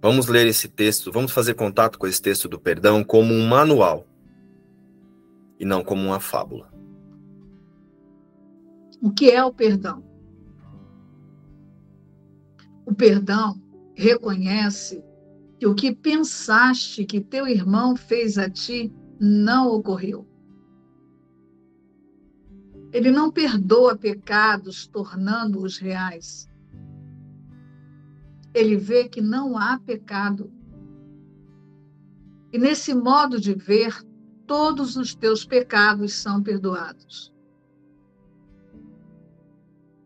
Vamos 0.00 0.28
ler 0.28 0.46
esse 0.46 0.68
texto, 0.68 1.10
vamos 1.10 1.32
fazer 1.32 1.54
contato 1.54 1.98
com 1.98 2.06
esse 2.06 2.22
texto 2.22 2.48
do 2.48 2.58
perdão 2.58 3.02
como 3.02 3.34
um 3.34 3.46
manual 3.46 4.07
e 5.58 5.64
não 5.64 5.82
como 5.82 6.02
uma 6.02 6.20
fábula. 6.20 6.72
O 9.00 9.10
que 9.10 9.30
é 9.30 9.42
o 9.44 9.52
perdão? 9.52 10.02
O 12.86 12.94
perdão 12.94 13.60
reconhece 13.94 15.04
que 15.58 15.66
o 15.66 15.74
que 15.74 15.94
pensaste 15.94 17.04
que 17.04 17.20
teu 17.20 17.46
irmão 17.46 17.96
fez 17.96 18.38
a 18.38 18.48
ti 18.48 18.92
não 19.20 19.68
ocorreu. 19.68 20.26
Ele 22.92 23.10
não 23.10 23.30
perdoa 23.30 23.96
pecados 23.96 24.86
tornando-os 24.86 25.78
reais. 25.78 26.48
Ele 28.54 28.76
vê 28.76 29.08
que 29.08 29.20
não 29.20 29.58
há 29.58 29.78
pecado. 29.78 30.50
E 32.50 32.58
nesse 32.58 32.94
modo 32.94 33.38
de 33.38 33.52
ver, 33.52 34.02
todos 34.48 34.96
os 34.96 35.14
teus 35.14 35.44
pecados 35.44 36.14
são 36.14 36.42
perdoados. 36.42 37.32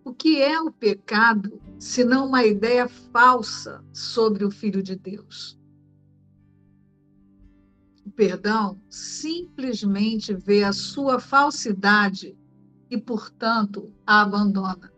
O 0.04 0.12
que 0.12 0.42
é 0.42 0.60
o 0.60 0.72
pecado 0.72 1.62
senão 1.78 2.26
uma 2.26 2.44
ideia 2.44 2.88
falsa 2.88 3.82
sobre 3.92 4.44
o 4.44 4.50
Filho 4.50 4.82
de 4.82 4.96
Deus? 4.96 5.56
O 8.04 8.10
perdão 8.10 8.82
simplesmente 8.90 10.34
vê 10.34 10.64
a 10.64 10.72
sua 10.72 11.20
falsidade 11.20 12.36
e, 12.90 12.98
portanto, 12.98 13.92
a 14.04 14.22
abandona. 14.22 14.92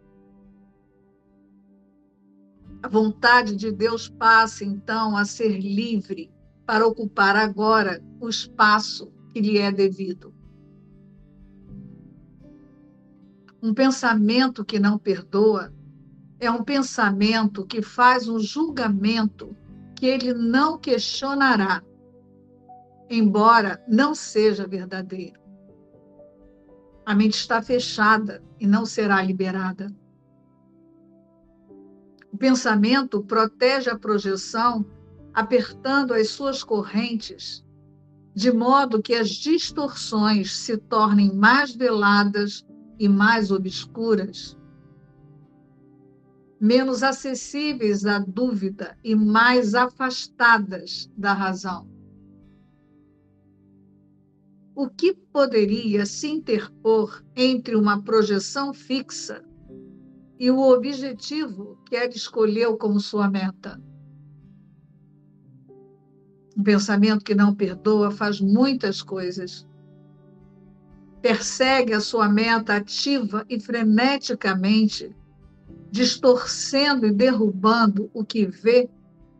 A 2.82 2.88
vontade 2.88 3.54
de 3.54 3.70
Deus 3.70 4.08
passa, 4.08 4.64
então, 4.64 5.14
a 5.14 5.24
ser 5.26 5.58
livre 5.58 6.32
para 6.64 6.86
ocupar 6.86 7.36
agora 7.36 8.02
o 8.18 8.28
espaço 8.28 9.13
que 9.34 9.40
lhe 9.40 9.58
é 9.58 9.72
devido. 9.72 10.32
Um 13.60 13.74
pensamento 13.74 14.64
que 14.64 14.78
não 14.78 14.96
perdoa 14.96 15.74
é 16.38 16.48
um 16.48 16.62
pensamento 16.62 17.66
que 17.66 17.82
faz 17.82 18.28
um 18.28 18.38
julgamento 18.38 19.56
que 19.96 20.06
ele 20.06 20.32
não 20.32 20.78
questionará, 20.78 21.82
embora 23.10 23.82
não 23.88 24.14
seja 24.14 24.68
verdadeiro. 24.68 25.40
A 27.04 27.12
mente 27.12 27.34
está 27.34 27.60
fechada 27.60 28.40
e 28.60 28.68
não 28.68 28.86
será 28.86 29.20
liberada. 29.20 29.92
O 32.32 32.38
pensamento 32.38 33.20
protege 33.24 33.90
a 33.90 33.98
projeção, 33.98 34.86
apertando 35.32 36.14
as 36.14 36.28
suas 36.28 36.62
correntes, 36.62 37.63
de 38.34 38.52
modo 38.52 39.00
que 39.00 39.14
as 39.14 39.30
distorções 39.30 40.56
se 40.56 40.76
tornem 40.76 41.32
mais 41.32 41.74
veladas 41.74 42.66
e 42.98 43.08
mais 43.08 43.52
obscuras, 43.52 44.58
menos 46.60 47.02
acessíveis 47.02 48.04
à 48.04 48.18
dúvida 48.18 48.96
e 49.04 49.14
mais 49.14 49.74
afastadas 49.74 51.10
da 51.16 51.32
razão. 51.32 51.88
O 54.74 54.88
que 54.88 55.14
poderia 55.14 56.04
se 56.04 56.28
interpor 56.28 57.24
entre 57.36 57.76
uma 57.76 58.02
projeção 58.02 58.74
fixa 58.74 59.44
e 60.40 60.50
o 60.50 60.58
objetivo 60.58 61.78
que 61.86 61.94
ela 61.94 62.08
escolheu 62.08 62.76
como 62.76 62.98
sua 62.98 63.30
meta? 63.30 63.80
Um 66.56 66.62
pensamento 66.62 67.24
que 67.24 67.34
não 67.34 67.54
perdoa 67.54 68.10
faz 68.10 68.40
muitas 68.40 69.02
coisas 69.02 69.66
persegue 71.24 71.94
a 71.94 72.02
sua 72.02 72.28
meta 72.28 72.76
ativa 72.76 73.46
e 73.48 73.58
freneticamente, 73.58 75.16
distorcendo 75.90 77.06
e 77.06 77.10
derrubando 77.10 78.10
o 78.12 78.22
que 78.22 78.44
vê 78.44 78.90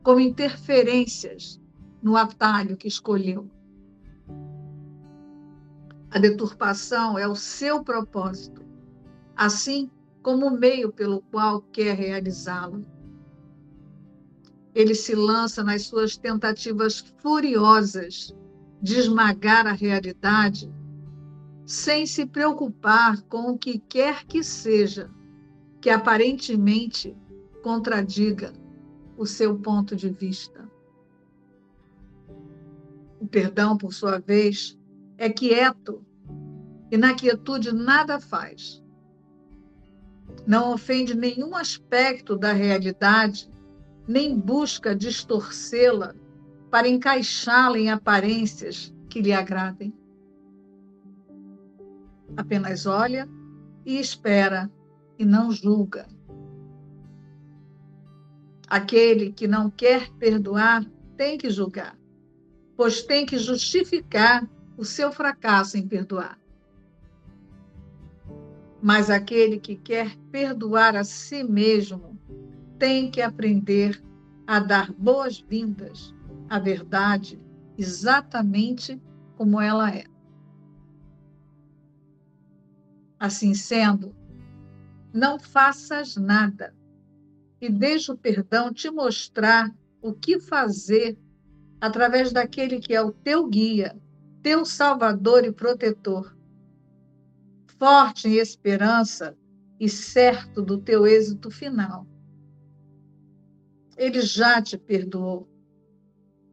como 0.03 0.19
interferências 0.19 1.61
no 2.03 2.17
atalho 2.17 2.75
que 2.75 2.89
escolheu. 2.89 3.51
A 6.11 6.19
deturpação 6.19 7.19
é 7.19 7.29
o 7.29 7.37
seu 7.37 7.85
propósito, 7.85 8.65
assim 9.37 9.91
como 10.23 10.47
o 10.47 10.59
meio 10.59 10.91
pelo 10.91 11.21
qual 11.31 11.61
quer 11.61 11.95
realizá-lo. 11.95 12.83
Ele 14.75 14.95
se 14.95 15.15
lança 15.15 15.63
nas 15.63 15.83
suas 15.83 16.17
tentativas 16.17 17.01
furiosas 17.19 18.35
de 18.83 18.99
esmagar 18.99 19.67
a 19.67 19.73
realidade 19.73 20.73
sem 21.67 22.07
se 22.07 22.27
preocupar 22.27 23.23
com 23.23 23.53
o 23.53 23.59
que 23.59 23.79
quer 23.79 24.25
que 24.27 24.43
seja 24.43 25.11
que 25.81 25.89
aparentemente 25.89 27.17
contradiga 27.63 28.53
o 29.17 29.25
seu 29.25 29.59
ponto 29.59 29.97
de 29.97 30.11
vista. 30.11 30.69
O 33.21 33.27
perdão, 33.27 33.79
por 33.79 33.95
sua 33.95 34.19
vez, 34.19 34.79
é 35.17 35.31
quieto 35.31 36.05
e 36.91 36.97
na 36.97 37.15
quietude 37.15 37.73
nada 37.73 38.21
faz. 38.21 38.83
Não 40.47 40.75
ofende 40.75 41.15
nenhum 41.15 41.57
aspecto 41.57 42.37
da 42.37 42.53
realidade, 42.53 43.51
nem 44.07 44.39
busca 44.39 44.95
distorcê-la 44.95 46.15
para 46.71 46.89
encaixá-la 46.89 47.79
em 47.79 47.91
aparências 47.91 48.95
que 49.09 49.21
lhe 49.21 49.33
agradem 49.33 49.95
apenas 52.37 52.87
olha 52.87 53.29
e 53.85 53.99
espera 53.99 54.71
e 55.19 55.25
não 55.25 55.51
julga. 55.51 56.07
Aquele 58.69 59.33
que 59.33 59.47
não 59.47 59.71
quer 59.71 60.11
perdoar 60.15 60.85
tem 61.17 61.39
que 61.39 61.51
julgar, 61.51 61.97
pois 62.77 63.03
tem 63.03 63.25
que 63.25 63.39
justificar 63.39 64.49
o 64.77 64.85
seu 64.85 65.13
fracasso 65.13 65.77
em 65.77 65.87
perdoar. 65.87 66.39
Mas 68.83 69.09
aquele 69.11 69.59
que 69.59 69.77
quer 69.77 70.17
perdoar 70.31 70.97
a 70.97 71.05
si 71.05 71.43
mesmo 71.45 72.19
tem 72.79 73.11
que 73.11 73.21
aprender 73.21 74.03
a 74.47 74.59
dar 74.59 74.93
boas-vindas 74.93 76.15
à 76.49 76.59
verdade 76.59 77.41
exatamente 77.77 79.01
como 79.37 79.61
ela 79.61 79.91
é. 79.91 80.05
Assim 83.19 83.55
sendo, 83.55 84.15
não 85.13 85.39
faças 85.39 86.17
nada 86.17 86.75
e 87.61 87.69
deixa 87.71 88.13
o 88.13 88.19
perdão 88.19 88.73
te 88.73 88.91
mostrar 88.91 89.75
o 90.03 90.13
que 90.13 90.39
fazer 90.39 91.19
através 91.81 92.33
daquele 92.33 92.79
que 92.79 92.95
é 92.95 93.01
o 93.01 93.13
teu 93.13 93.47
guia, 93.49 93.97
teu 94.43 94.65
salvador 94.65 95.45
e 95.45 95.53
protetor. 95.53 96.37
Forte 97.79 98.29
em 98.29 98.35
esperança 98.35 99.37
e 99.81 99.89
certo 99.89 100.63
do 100.63 100.79
teu 100.79 101.07
êxito 101.07 101.51
final. 101.51 102.07
Ele 103.97 104.21
já 104.21 104.61
te 104.61 104.77
perdoou, 104.77 105.49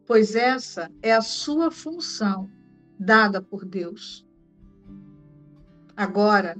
pois 0.05 0.35
essa 0.35 0.91
é 1.01 1.13
a 1.13 1.21
sua 1.21 1.71
função 1.71 2.49
dada 2.99 3.41
por 3.41 3.65
Deus. 3.65 4.25
Agora, 5.95 6.55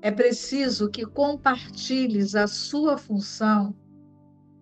é 0.00 0.10
preciso 0.10 0.88
que 0.90 1.04
compartilhes 1.04 2.34
a 2.34 2.46
sua 2.46 2.96
função 2.96 3.74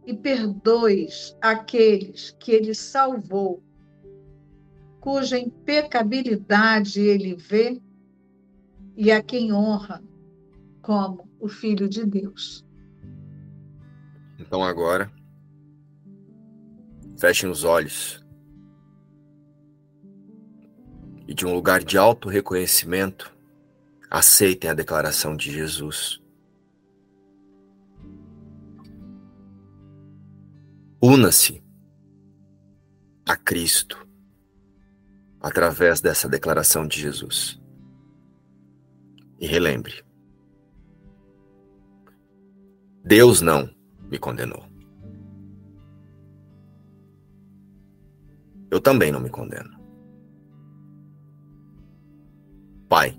e 0.07 0.15
perdoes 0.15 1.37
aqueles 1.41 2.31
que 2.39 2.53
ele 2.53 2.75
salvou, 2.75 3.63
cuja 5.01 5.39
impecabilidade 5.39 7.01
ele 7.01 7.35
vê 7.35 7.81
e 8.97 9.11
a 9.11 9.23
quem 9.23 9.53
honra 9.53 10.03
como 10.81 11.29
o 11.39 11.49
Filho 11.49 11.89
de 11.89 12.05
Deus. 12.07 12.65
Então 14.39 14.63
agora, 14.63 15.13
fechem 17.19 17.51
os 17.51 17.65
olhos 17.65 18.25
e 21.27 21.35
de 21.35 21.45
um 21.45 21.53
lugar 21.53 21.83
de 21.83 21.99
alto 21.99 22.29
reconhecimento, 22.29 23.35
aceitem 24.09 24.71
a 24.71 24.75
declaração 24.75 25.37
de 25.37 25.51
Jesus. 25.51 26.23
Una-se 31.03 31.63
a 33.29 33.37
Cristo 33.37 34.07
através 35.41 36.01
dessa 36.01 36.29
declaração 36.29 36.87
de 36.87 37.01
Jesus. 37.01 37.61
E 39.39 39.47
relembre: 39.47 40.05
Deus 43.05 43.41
não 43.41 43.69
me 44.11 44.19
condenou. 44.19 44.66
Eu 48.71 48.81
também 48.81 49.13
não 49.13 49.21
me 49.21 49.31
condeno. 49.31 49.77
Pai, 52.89 53.19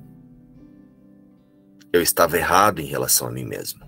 eu 1.91 2.01
estava 2.01 2.37
errado 2.37 2.79
em 2.79 2.85
relação 2.85 3.27
a 3.27 3.31
mim 3.31 3.43
mesmo, 3.43 3.85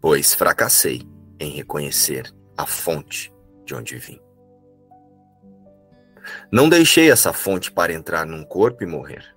pois 0.00 0.34
fracassei 0.34 1.02
em 1.40 1.50
reconhecer 1.50 2.32
a 2.56 2.66
fonte 2.66 3.32
de 3.64 3.74
onde 3.74 3.96
vim. 3.96 4.20
Não 6.50 6.68
deixei 6.68 7.10
essa 7.10 7.32
fonte 7.32 7.70
para 7.70 7.92
entrar 7.92 8.26
num 8.26 8.44
corpo 8.44 8.82
e 8.82 8.86
morrer. 8.86 9.34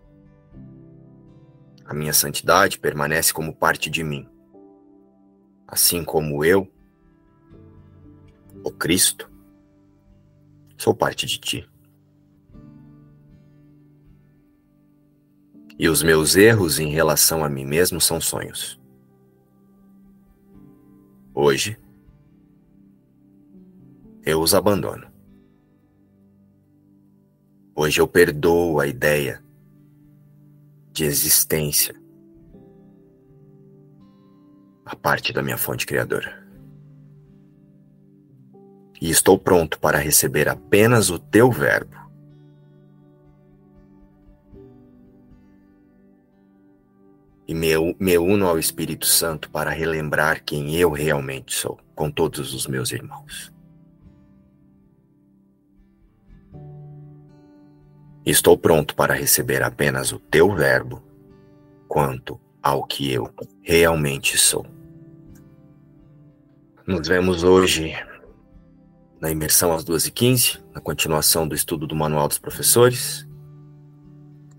A 1.86 1.94
minha 1.94 2.14
santidade 2.14 2.80
permanece 2.80 3.34
como 3.34 3.56
parte 3.56 3.90
de 3.90 4.04
mim, 4.04 4.30
assim 5.68 6.04
como 6.04 6.44
eu, 6.44 6.72
o 8.64 8.72
Cristo, 8.72 9.32
sou 10.78 10.94
parte 10.94 11.26
de 11.26 11.40
ti. 11.40 11.70
E 15.80 15.90
os 15.90 16.02
meus 16.02 16.36
erros 16.36 16.80
em 16.80 16.90
relação 16.90 17.44
a 17.44 17.50
mim 17.50 17.66
mesmo 17.66 18.02
são 18.02 18.20
sonhos. 18.20 18.80
Hoje, 21.34 21.80
eu 24.24 24.42
os 24.42 24.56
abandono. 24.56 25.08
Hoje 27.76 28.02
eu 28.02 28.08
perdoo 28.08 28.80
a 28.80 28.88
ideia 28.88 29.44
de 30.92 31.06
existência 31.06 31.96
a 34.88 34.96
parte 34.96 35.34
da 35.34 35.44
minha 35.44 35.58
fonte 35.58 35.86
criadora. 35.86 36.47
E 39.00 39.10
estou 39.10 39.38
pronto 39.38 39.80
para 39.80 39.98
receber 39.98 40.50
apenas 40.50 41.10
o 41.10 41.20
teu 41.20 41.52
verbo 41.52 42.08
e 47.48 47.54
me, 47.54 47.70
me 47.98 48.18
uno 48.18 48.46
ao 48.46 48.60
Espírito 48.60 49.06
Santo 49.06 49.50
para 49.50 49.72
relembrar 49.72 50.44
quem 50.44 50.76
eu 50.76 50.92
realmente 50.92 51.56
sou, 51.56 51.80
com 51.96 52.12
todos 52.12 52.54
os 52.54 52.68
meus 52.68 52.92
irmãos. 52.92 53.54
Estou 58.26 58.58
pronto 58.58 58.94
para 58.94 59.14
receber 59.14 59.64
apenas 59.64 60.12
o 60.12 60.20
teu 60.20 60.54
verbo 60.54 61.02
quanto 61.88 62.38
ao 62.62 62.84
que 62.84 63.10
eu 63.14 63.34
realmente 63.62 64.38
sou. 64.38 64.66
Nos 66.86 67.08
vemos 67.08 67.44
hoje 67.44 67.96
na 69.20 69.32
imersão 69.32 69.74
às 69.74 69.84
2h15, 69.84 70.62
na 70.74 70.82
continuação 70.82 71.48
do 71.48 71.56
estudo 71.56 71.88
do 71.88 71.96
Manual 71.96 72.28
dos 72.28 72.38
Professores. 72.38 73.28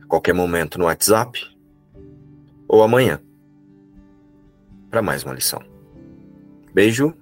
A 0.03 0.07
qualquer 0.07 0.35
momento 0.35 0.79
no 0.79 0.87
WhatsApp, 0.87 1.41
ou 2.67 2.83
amanhã 2.83 3.21
para 4.91 5.03
mais 5.03 5.23
uma 5.23 5.35
lição. 5.35 5.63
Beijo 6.73 7.15